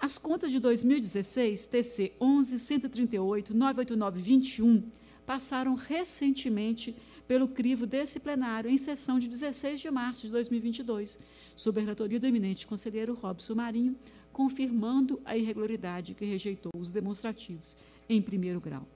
[0.00, 4.84] As contas de 2016, TC 11, 138, 989, 21,
[5.26, 6.96] passaram recentemente
[7.28, 11.18] pelo crivo desse plenário em sessão de 16 de março de 2022,
[11.54, 13.94] sob a relatoria do eminente conselheiro Robson Marinho,
[14.32, 17.76] confirmando a irregularidade que rejeitou os demonstrativos
[18.08, 18.88] em primeiro grau.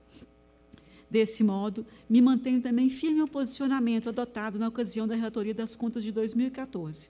[1.15, 6.03] Desse modo, me mantenho também firme ao posicionamento adotado na ocasião da relatoria das contas
[6.03, 7.09] de 2014,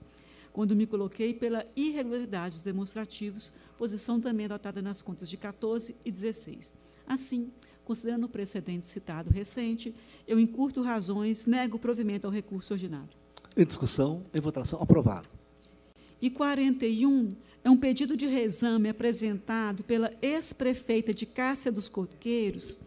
[0.53, 6.11] quando me coloquei pela irregularidade dos demonstrativos, posição também adotada nas contas de 14 e
[6.11, 6.71] 16.
[7.07, 7.49] Assim,
[7.83, 9.91] considerando o precedente citado recente,
[10.27, 13.09] eu encurto razões, nego provimento ao recurso ordinário.
[13.57, 15.27] Em discussão, em votação, aprovado.
[16.21, 22.79] E 41 é um pedido de reexame apresentado pela ex-prefeita de Cássia dos Coqueiros,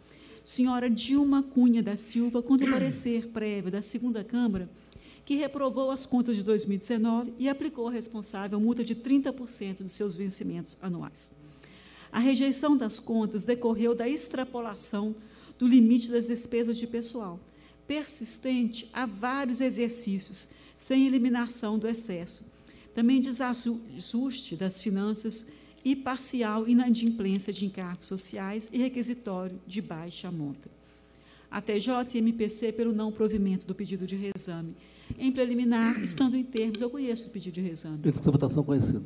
[0.49, 4.67] senhora Dilma Cunha da Silva, quando o parecer prévio da segunda Câmara,
[5.23, 10.17] que reprovou as contas de 2019 e aplicou ao responsável multa de 30% dos seus
[10.17, 11.35] vencimentos anuais.
[12.11, 15.15] A rejeição das contas decorreu da extrapolação
[15.59, 17.39] do limite das despesas de pessoal,
[17.87, 22.43] persistente há vários exercícios, sem eliminação do excesso.
[22.95, 25.45] Também desajuste das finanças
[25.85, 30.71] e parcial inadimplência de encargos sociais e requisitório de baixa monta.
[31.51, 34.75] A TJ e MPC pelo não provimento do pedido de reexame.
[35.19, 37.99] Em preliminar, estando em termos, eu conheço o pedido de reexame.
[38.03, 39.03] Votação conhecida.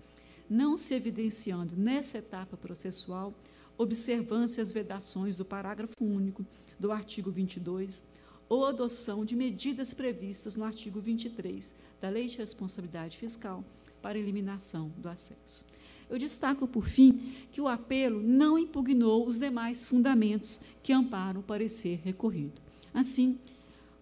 [0.49, 3.33] não se evidenciando nessa etapa processual
[3.79, 6.45] observância às vedações do parágrafo único
[6.81, 8.03] do artigo 22
[8.49, 13.65] ou adoção de medidas previstas no artigo 23 da Lei de Responsabilidade Fiscal
[14.03, 15.65] para eliminação do acesso.
[16.11, 21.43] Eu destaco, por fim, que o apelo não impugnou os demais fundamentos que amparam o
[21.43, 22.61] parecer recorrido.
[22.93, 23.39] Assim,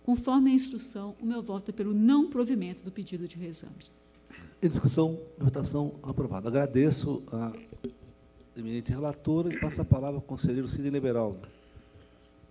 [0.03, 3.75] conforme a instrução, o meu voto é pelo não provimento do pedido de reexame.
[4.63, 6.49] Em discussão, votação aprovada.
[6.49, 7.53] Agradeço a
[8.57, 11.37] eminente relatora e passo a palavra ao conselheiro Cid Liberal.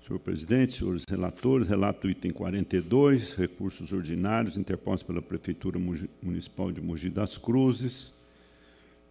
[0.05, 5.77] Senhor presidente, senhores relatores, relato item 42, recursos ordinários interpostos pela Prefeitura
[6.21, 8.13] Municipal de Mogi das Cruzes,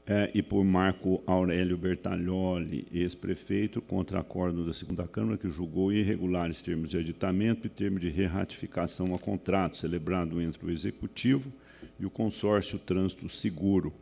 [0.06, 6.62] é, e por Marco Aurélio Bertaglioli, ex-prefeito, contra acordo da segunda Câmara, que julgou irregulares
[6.62, 11.52] termos de aditamento e termos de reratificação a contrato celebrado entre o Executivo
[11.98, 13.92] e o consórcio Trânsito Seguro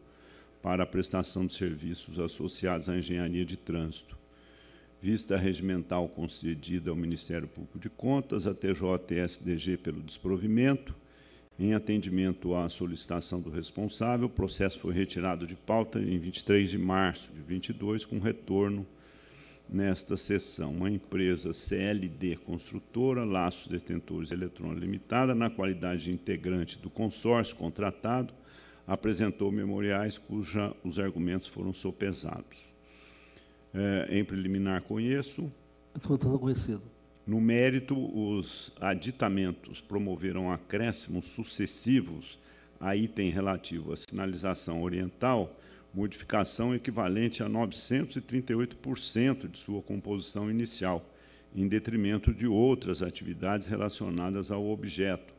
[0.62, 4.16] para a prestação de serviços associados à engenharia de trânsito.
[5.00, 10.94] Vista regimental concedida ao Ministério Público de Contas, a TJ e SDG pelo desprovimento,
[11.58, 16.78] em atendimento à solicitação do responsável, o processo foi retirado de pauta em 23 de
[16.78, 18.86] março de 22, com retorno
[19.68, 20.84] nesta sessão.
[20.84, 28.34] A empresa CLD Construtora, Laços Detentores Eletrônica Limitada, na qualidade de integrante do consórcio contratado,
[28.86, 32.74] apresentou memoriais cuja os argumentos foram sopesados.
[33.73, 35.50] É, em preliminar, conheço.
[36.02, 36.93] Votação conhecido.
[37.27, 42.39] No mérito, os aditamentos promoveram acréscimos sucessivos
[42.78, 45.59] a item relativo à sinalização oriental,
[45.94, 51.03] modificação equivalente a 938% de sua composição inicial,
[51.57, 55.33] em detrimento de outras atividades relacionadas ao objeto,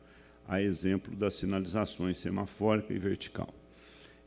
[0.48, 3.54] a exemplo das sinalizações semafórica e vertical.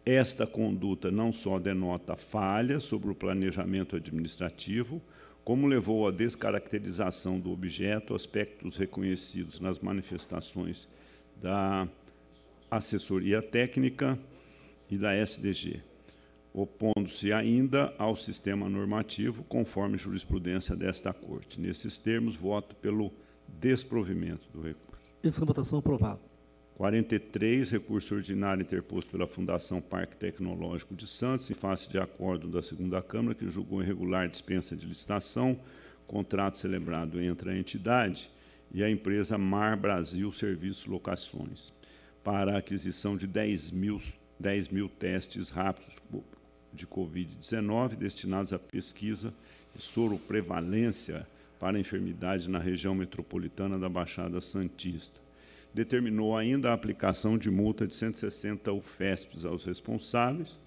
[0.05, 5.01] Esta conduta não só denota falha sobre o planejamento administrativo,
[5.49, 10.87] como levou à descaracterização do objeto, aspectos reconhecidos nas manifestações
[11.41, 11.89] da
[12.69, 14.19] assessoria técnica
[14.91, 15.81] e da SDG,
[16.53, 21.59] opondo-se ainda ao sistema normativo, conforme jurisprudência desta Corte.
[21.59, 23.11] Nesses termos, voto pelo
[23.47, 25.01] desprovimento do recurso.
[25.23, 26.28] Essa votação aprovada.
[26.79, 32.61] 43, recurso ordinário interposto pela Fundação Parque Tecnológico de Santos, em face de acordo da
[32.61, 35.59] segunda Câmara, que julgou irregular dispensa de licitação,
[36.07, 38.31] contrato celebrado entre a entidade
[38.73, 41.73] e a empresa Mar Brasil Serviços Locações,
[42.23, 44.01] para a aquisição de 10 mil,
[44.39, 45.97] 10 mil testes rápidos
[46.71, 49.33] de Covid-19 destinados à pesquisa
[49.75, 51.27] de soroprevalência
[51.59, 55.27] para a enfermidade na região metropolitana da Baixada Santista
[55.73, 60.61] determinou ainda a aplicação de multa de 160 UFESPs aos responsáveis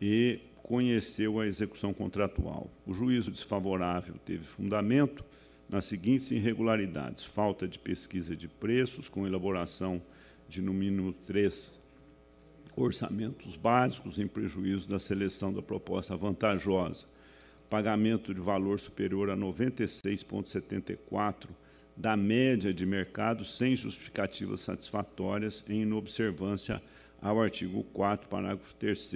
[0.00, 2.70] e conheceu a execução contratual.
[2.86, 5.24] O juízo desfavorável teve fundamento
[5.68, 10.00] nas seguintes irregularidades: falta de pesquisa de preços, com elaboração
[10.48, 11.80] de no mínimo três
[12.74, 17.06] orçamentos básicos, em prejuízo da seleção da proposta vantajosa,
[17.68, 21.50] pagamento de valor superior a 96,74
[21.96, 26.80] da média de mercado sem justificativas satisfatórias em inobservância
[27.20, 29.12] ao artigo 4 parágrafo 3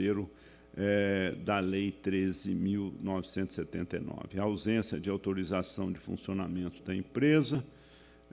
[0.76, 4.38] é, da Lei 13.979.
[4.38, 7.64] A ausência de autorização de funcionamento da empresa,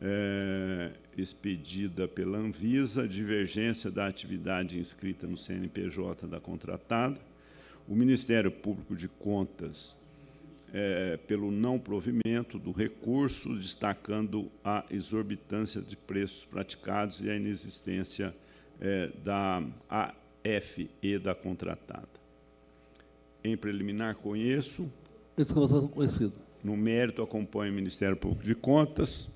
[0.01, 7.19] é, expedida pela Anvisa, divergência da atividade inscrita no CNPJ da contratada,
[7.87, 9.95] o Ministério Público de Contas
[10.73, 18.33] é, pelo não provimento do recurso, destacando a exorbitância de preços praticados e a inexistência
[18.79, 22.07] é, da AFE da contratada.
[23.43, 24.91] Em preliminar, conheço.
[25.89, 26.33] conhecido.
[26.63, 29.29] No mérito, acompanho o Ministério Público de Contas,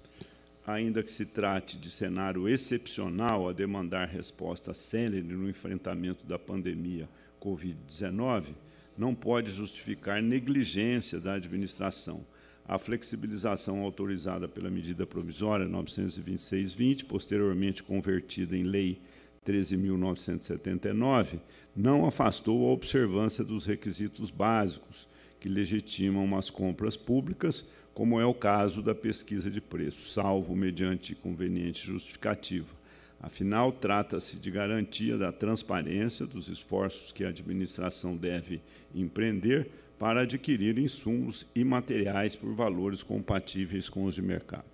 [0.66, 7.10] ainda que se trate de cenário excepcional a demandar resposta célere no enfrentamento da pandemia
[7.42, 8.54] Covid-19,
[8.98, 12.26] não pode justificar negligência da administração.
[12.68, 19.00] A flexibilização autorizada pela medida provisória 926-20, posteriormente convertida em lei
[19.46, 21.40] 13.979,
[21.76, 25.08] não afastou a observância dos requisitos básicos
[25.40, 31.14] que legitimam as compras públicas, como é o caso da pesquisa de preço, salvo mediante
[31.14, 32.85] conveniente justificativa.
[33.26, 38.62] Afinal, trata-se de garantia da transparência dos esforços que a administração deve
[38.94, 44.68] empreender para adquirir insumos e materiais por valores compatíveis com os de mercado.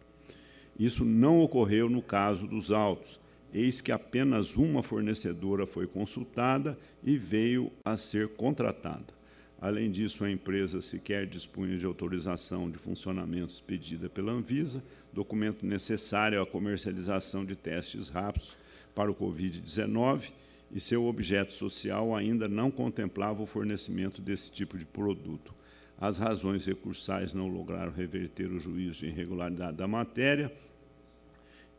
[0.78, 3.22] Isso não ocorreu no caso dos autos,
[3.54, 9.21] eis que apenas uma fornecedora foi consultada e veio a ser contratada.
[9.62, 14.84] Além disso, a empresa sequer dispunha de autorização de funcionamento pedida pela Anvisa,
[15.14, 18.58] documento necessário à comercialização de testes rápidos
[18.96, 20.32] para o Covid-19,
[20.72, 25.54] e seu objeto social ainda não contemplava o fornecimento desse tipo de produto.
[25.96, 30.52] As razões recursais não lograram reverter o juízo de irregularidade da matéria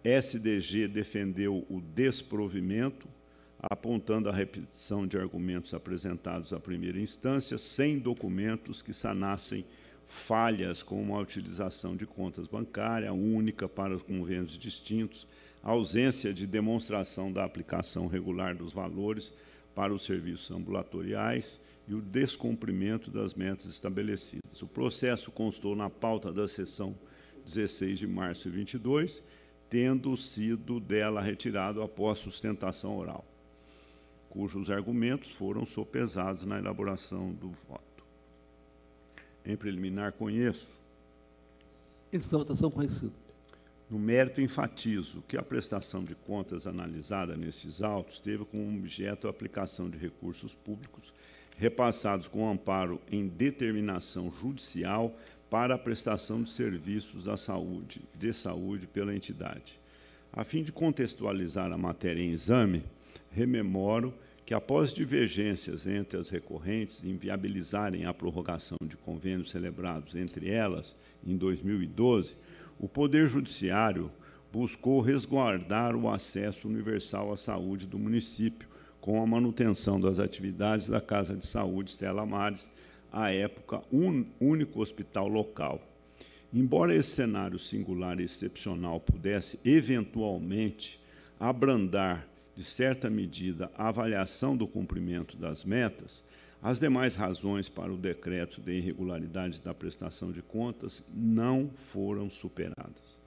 [0.02, 3.06] SDG defendeu o desprovimento,
[3.62, 9.64] apontando a repetição de argumentos apresentados à primeira instância, sem documentos que sanassem
[10.06, 15.26] falhas como a utilização de contas bancárias única para os convênios distintos,
[15.62, 19.32] ausência de demonstração da aplicação regular dos valores
[19.74, 24.62] para os serviços ambulatoriais e o descumprimento das metas estabelecidas.
[24.62, 26.97] O processo constou na pauta da sessão
[27.44, 29.22] 16 de março de 22,
[29.68, 33.24] tendo sido dela retirado após sustentação oral,
[34.31, 38.05] cujos argumentos foram sopesados na elaboração do voto.
[39.44, 40.70] Em preliminar, conheço.
[42.12, 43.12] Da votação conhecido.
[43.91, 49.31] No mérito, enfatizo que a prestação de contas analisada nesses autos teve como objeto a
[49.31, 51.12] aplicação de recursos públicos
[51.59, 55.15] repassados com amparo em determinação judicial
[55.50, 59.78] para a prestação de serviços da saúde, de saúde pela entidade.
[60.33, 62.84] A fim de contextualizar a matéria em exame,
[63.31, 64.12] rememoro
[64.44, 71.36] que, após divergências entre as recorrentes inviabilizarem a prorrogação de convênios celebrados entre elas em
[71.36, 72.36] 2012,
[72.78, 74.10] o Poder Judiciário
[74.52, 78.68] buscou resguardar o acesso universal à saúde do município,
[79.00, 82.68] com a manutenção das atividades da Casa de Saúde Stella Mares,
[83.12, 85.81] à época um único hospital local.
[86.52, 91.00] Embora esse cenário singular e excepcional pudesse eventualmente
[91.39, 92.26] abrandar,
[92.60, 96.22] de certa medida, a avaliação do cumprimento das metas,
[96.62, 103.18] as demais razões para o decreto de irregularidades da prestação de contas não foram superadas.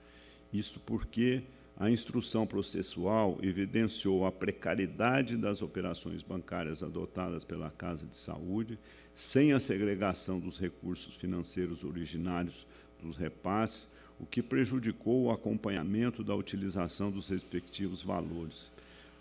[0.53, 1.41] Isso porque
[1.75, 8.77] a instrução processual evidenciou a precariedade das operações bancárias adotadas pela Casa de Saúde,
[9.15, 12.67] sem a segregação dos recursos financeiros originários
[13.01, 13.89] dos repasses,
[14.19, 18.71] o que prejudicou o acompanhamento da utilização dos respectivos valores.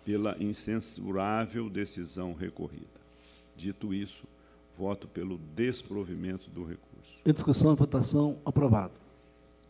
[0.04, 2.86] pela incensurável decisão recorrida.
[3.56, 4.22] Dito isso,
[4.78, 7.18] voto pelo desprovimento do recurso.
[7.26, 8.92] Em discussão e votação, aprovado.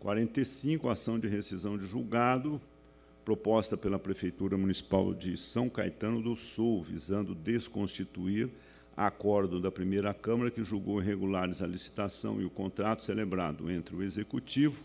[0.01, 2.61] 45, ação de rescisão de julgado,
[3.23, 8.49] proposta pela Prefeitura Municipal de São Caetano do Sul, visando desconstituir
[8.97, 14.03] acordo da primeira Câmara que julgou irregulares a licitação e o contrato celebrado entre o
[14.03, 14.83] Executivo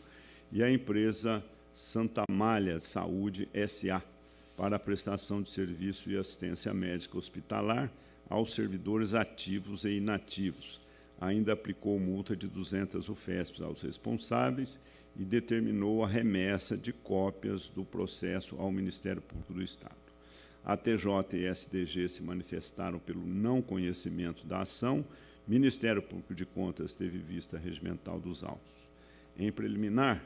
[0.52, 1.42] e a empresa
[1.74, 4.04] Santa Malha Saúde SA
[4.58, 7.90] para a prestação de serviço e assistência médica hospitalar
[8.30, 10.82] aos servidores ativos e inativos.
[11.20, 14.80] Ainda aplicou multa de 200 UFESPs aos responsáveis
[15.18, 19.96] e determinou a remessa de cópias do processo ao Ministério Público do Estado.
[20.64, 25.06] A TJ e SDG se manifestaram pelo não conhecimento da ação.
[25.48, 28.88] Ministério Público de Contas teve vista regimental dos autos.
[29.38, 30.24] Em preliminar,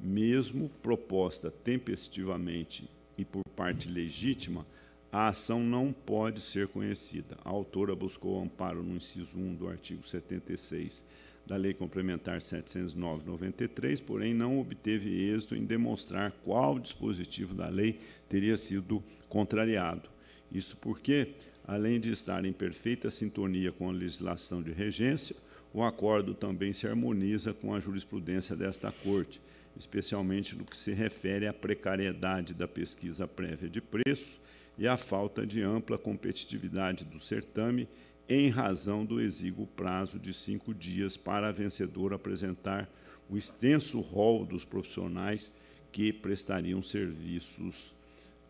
[0.00, 2.88] mesmo proposta tempestivamente
[3.18, 4.66] e por parte legítima,
[5.12, 7.36] a ação não pode ser conhecida.
[7.44, 11.04] A autora buscou amparo no inciso 1 do artigo 76
[11.46, 17.98] da Lei Complementar 709/93, porém não obteve êxito em demonstrar qual dispositivo da lei
[18.28, 20.08] teria sido contrariado.
[20.50, 21.34] Isso porque,
[21.66, 25.34] além de estar em perfeita sintonia com a legislação de regência,
[25.74, 29.40] o acordo também se harmoniza com a jurisprudência desta Corte,
[29.76, 34.38] especialmente no que se refere à precariedade da pesquisa prévia de preço
[34.76, 37.88] e à falta de ampla competitividade do certame
[38.28, 42.88] em razão do exíguo prazo de cinco dias para a vencedora apresentar
[43.28, 45.52] o extenso rol dos profissionais
[45.90, 47.94] que prestariam serviços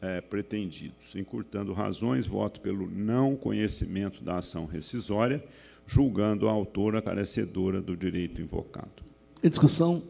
[0.01, 1.15] é, pretendidos.
[1.15, 5.43] Encurtando razões, voto pelo não conhecimento da ação rescisória,
[5.87, 9.03] julgando a autora carecedora do direito invocado.
[9.43, 10.03] Em discussão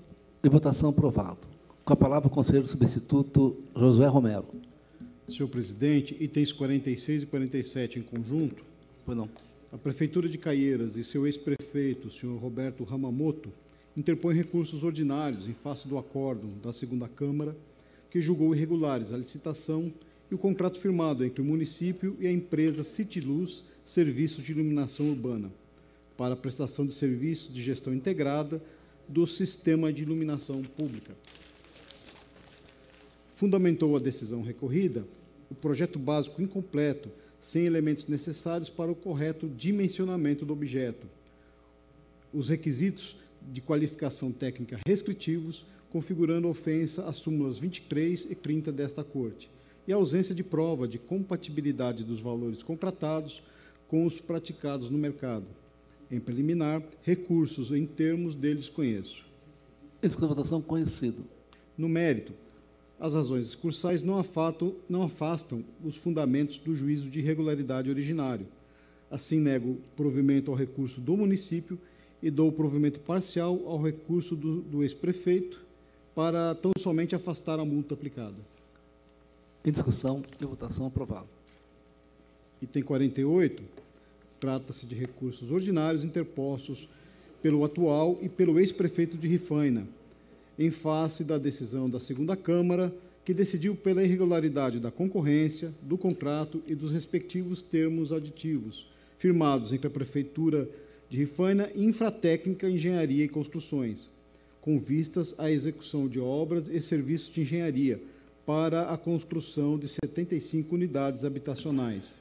[0.42, 1.48] e votação aprovado.
[1.84, 4.46] Com a palavra o conselheiro substituto Josué Romero.
[5.28, 8.64] Senhor presidente, itens 46 e 47 em conjunto.
[9.04, 9.28] Pois não.
[9.72, 13.50] A Prefeitura de Caieiras e seu ex-prefeito, o senhor Roberto Ramamoto,
[13.96, 17.56] interpõem recursos ordinários em face do acórdão da segunda Câmara,
[18.10, 19.90] que julgou irregulares a licitação
[20.30, 25.50] e o contrato firmado entre o município e a empresa Citiluz Serviços de Iluminação Urbana,
[26.18, 28.62] para a prestação de serviços de gestão integrada
[29.08, 31.16] do sistema de iluminação pública.
[33.36, 35.06] Fundamentou a decisão recorrida
[35.50, 37.10] o projeto básico incompleto
[37.42, 41.08] sem elementos necessários para o correto dimensionamento do objeto.
[42.32, 43.16] Os requisitos
[43.50, 49.50] de qualificação técnica restritivos, configurando ofensa às súmulas 23 e 30 desta Corte,
[49.88, 53.42] e a ausência de prova de compatibilidade dos valores contratados
[53.88, 55.44] com os praticados no mercado.
[56.08, 59.26] Em preliminar, recursos em termos deles conheço.
[60.00, 61.24] De votação conhecido.
[61.76, 62.32] No mérito,
[63.02, 68.46] as razões excursais não afastam, não afastam os fundamentos do juízo de irregularidade originário.
[69.10, 71.76] Assim, nego provimento ao recurso do município
[72.22, 75.60] e dou provimento parcial ao recurso do, do ex-prefeito
[76.14, 78.36] para tão somente afastar a multa aplicada.
[79.64, 81.26] Em discussão e votação aprovado.
[82.62, 83.64] Item 48,
[84.38, 86.88] trata-se de recursos ordinários interpostos
[87.42, 89.88] pelo atual e pelo ex-prefeito de Rifaina,
[90.58, 96.62] em face da decisão da segunda Câmara, que decidiu pela irregularidade da concorrência, do contrato
[96.66, 100.68] e dos respectivos termos aditivos, firmados entre a Prefeitura
[101.08, 104.08] de Rifaina e Infratécnica Engenharia e Construções,
[104.60, 108.00] com vistas à execução de obras e serviços de engenharia
[108.44, 112.18] para a construção de 75 unidades habitacionais.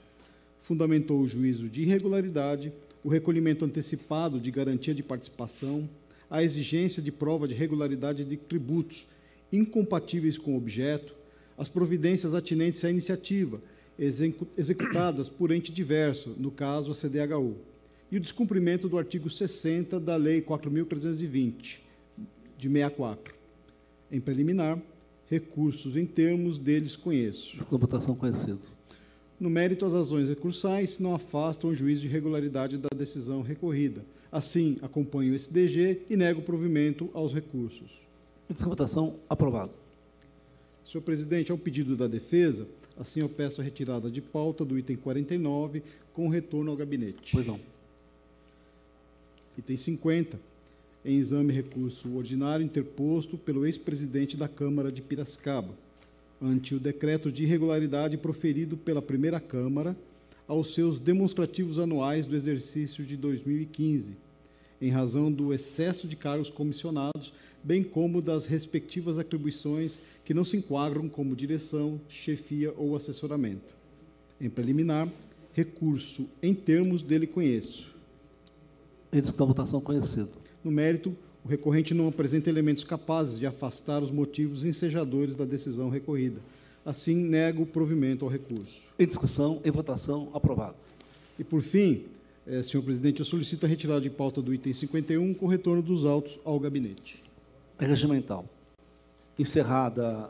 [0.59, 2.71] Fundamentou o juízo de irregularidade,
[3.03, 5.89] o recolhimento antecipado de garantia de participação,
[6.31, 9.05] a exigência de prova de regularidade de tributos
[9.51, 11.13] incompatíveis com o objeto,
[11.57, 13.61] as providências atinentes à iniciativa,
[14.57, 17.57] executadas por ente diverso, no caso a CDHU,
[18.09, 21.79] e o descumprimento do artigo 60 da Lei 4.320,
[22.57, 23.35] de 64.
[24.09, 24.81] Em preliminar,
[25.29, 27.57] recursos em termos deles conheço.
[27.65, 28.77] Com votação conhecidos.
[29.37, 34.01] No mérito, as razões recursais não afastam o juiz de regularidade da decisão recorrida.
[34.31, 38.01] Assim, acompanho o SDG e nego provimento aos recursos.
[38.49, 39.73] Índice de votação aprovado.
[40.85, 44.95] Senhor presidente, ao pedido da defesa, assim eu peço a retirada de pauta do item
[44.95, 47.31] 49 com retorno ao gabinete.
[47.33, 47.59] Pois não.
[49.57, 50.39] Item 50.
[51.03, 55.73] Em exame recurso ordinário interposto pelo ex-presidente da Câmara de Piracicaba,
[56.41, 59.95] ante o decreto de irregularidade proferido pela primeira Câmara,
[60.51, 64.17] aos seus demonstrativos anuais do exercício de 2015,
[64.81, 67.31] em razão do excesso de cargos comissionados,
[67.63, 73.73] bem como das respectivas atribuições que não se enquadram como direção, chefia ou assessoramento.
[74.41, 75.07] Em preliminar,
[75.53, 77.89] recurso em termos dele conheço.
[79.09, 80.31] Da votação conhecido.
[80.61, 81.15] No mérito,
[81.45, 86.41] o recorrente não apresenta elementos capazes de afastar os motivos ensejadores da decisão recorrida,
[86.85, 88.81] Assim, nego o provimento ao recurso.
[88.97, 90.75] Em discussão, em votação, aprovado.
[91.37, 92.05] E, por fim,
[92.45, 96.05] eh, senhor presidente, eu solicito a retirada de pauta do item 51 com retorno dos
[96.05, 97.23] autos ao gabinete.
[97.79, 98.45] Regimental.
[99.37, 100.29] Encerrada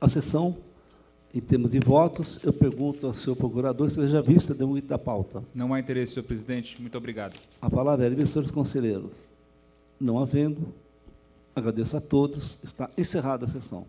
[0.00, 0.56] a sessão,
[1.34, 4.88] em termos de votos, eu pergunto ao senhor procurador se seja vista de um item
[4.88, 5.44] da pauta.
[5.54, 6.80] Não há interesse, senhor presidente.
[6.80, 7.38] Muito obrigado.
[7.60, 9.12] A palavra é de senhores conselheiros.
[10.00, 10.72] Não havendo,
[11.58, 12.58] Agradeço a todos.
[12.62, 13.86] Está encerrada a sessão.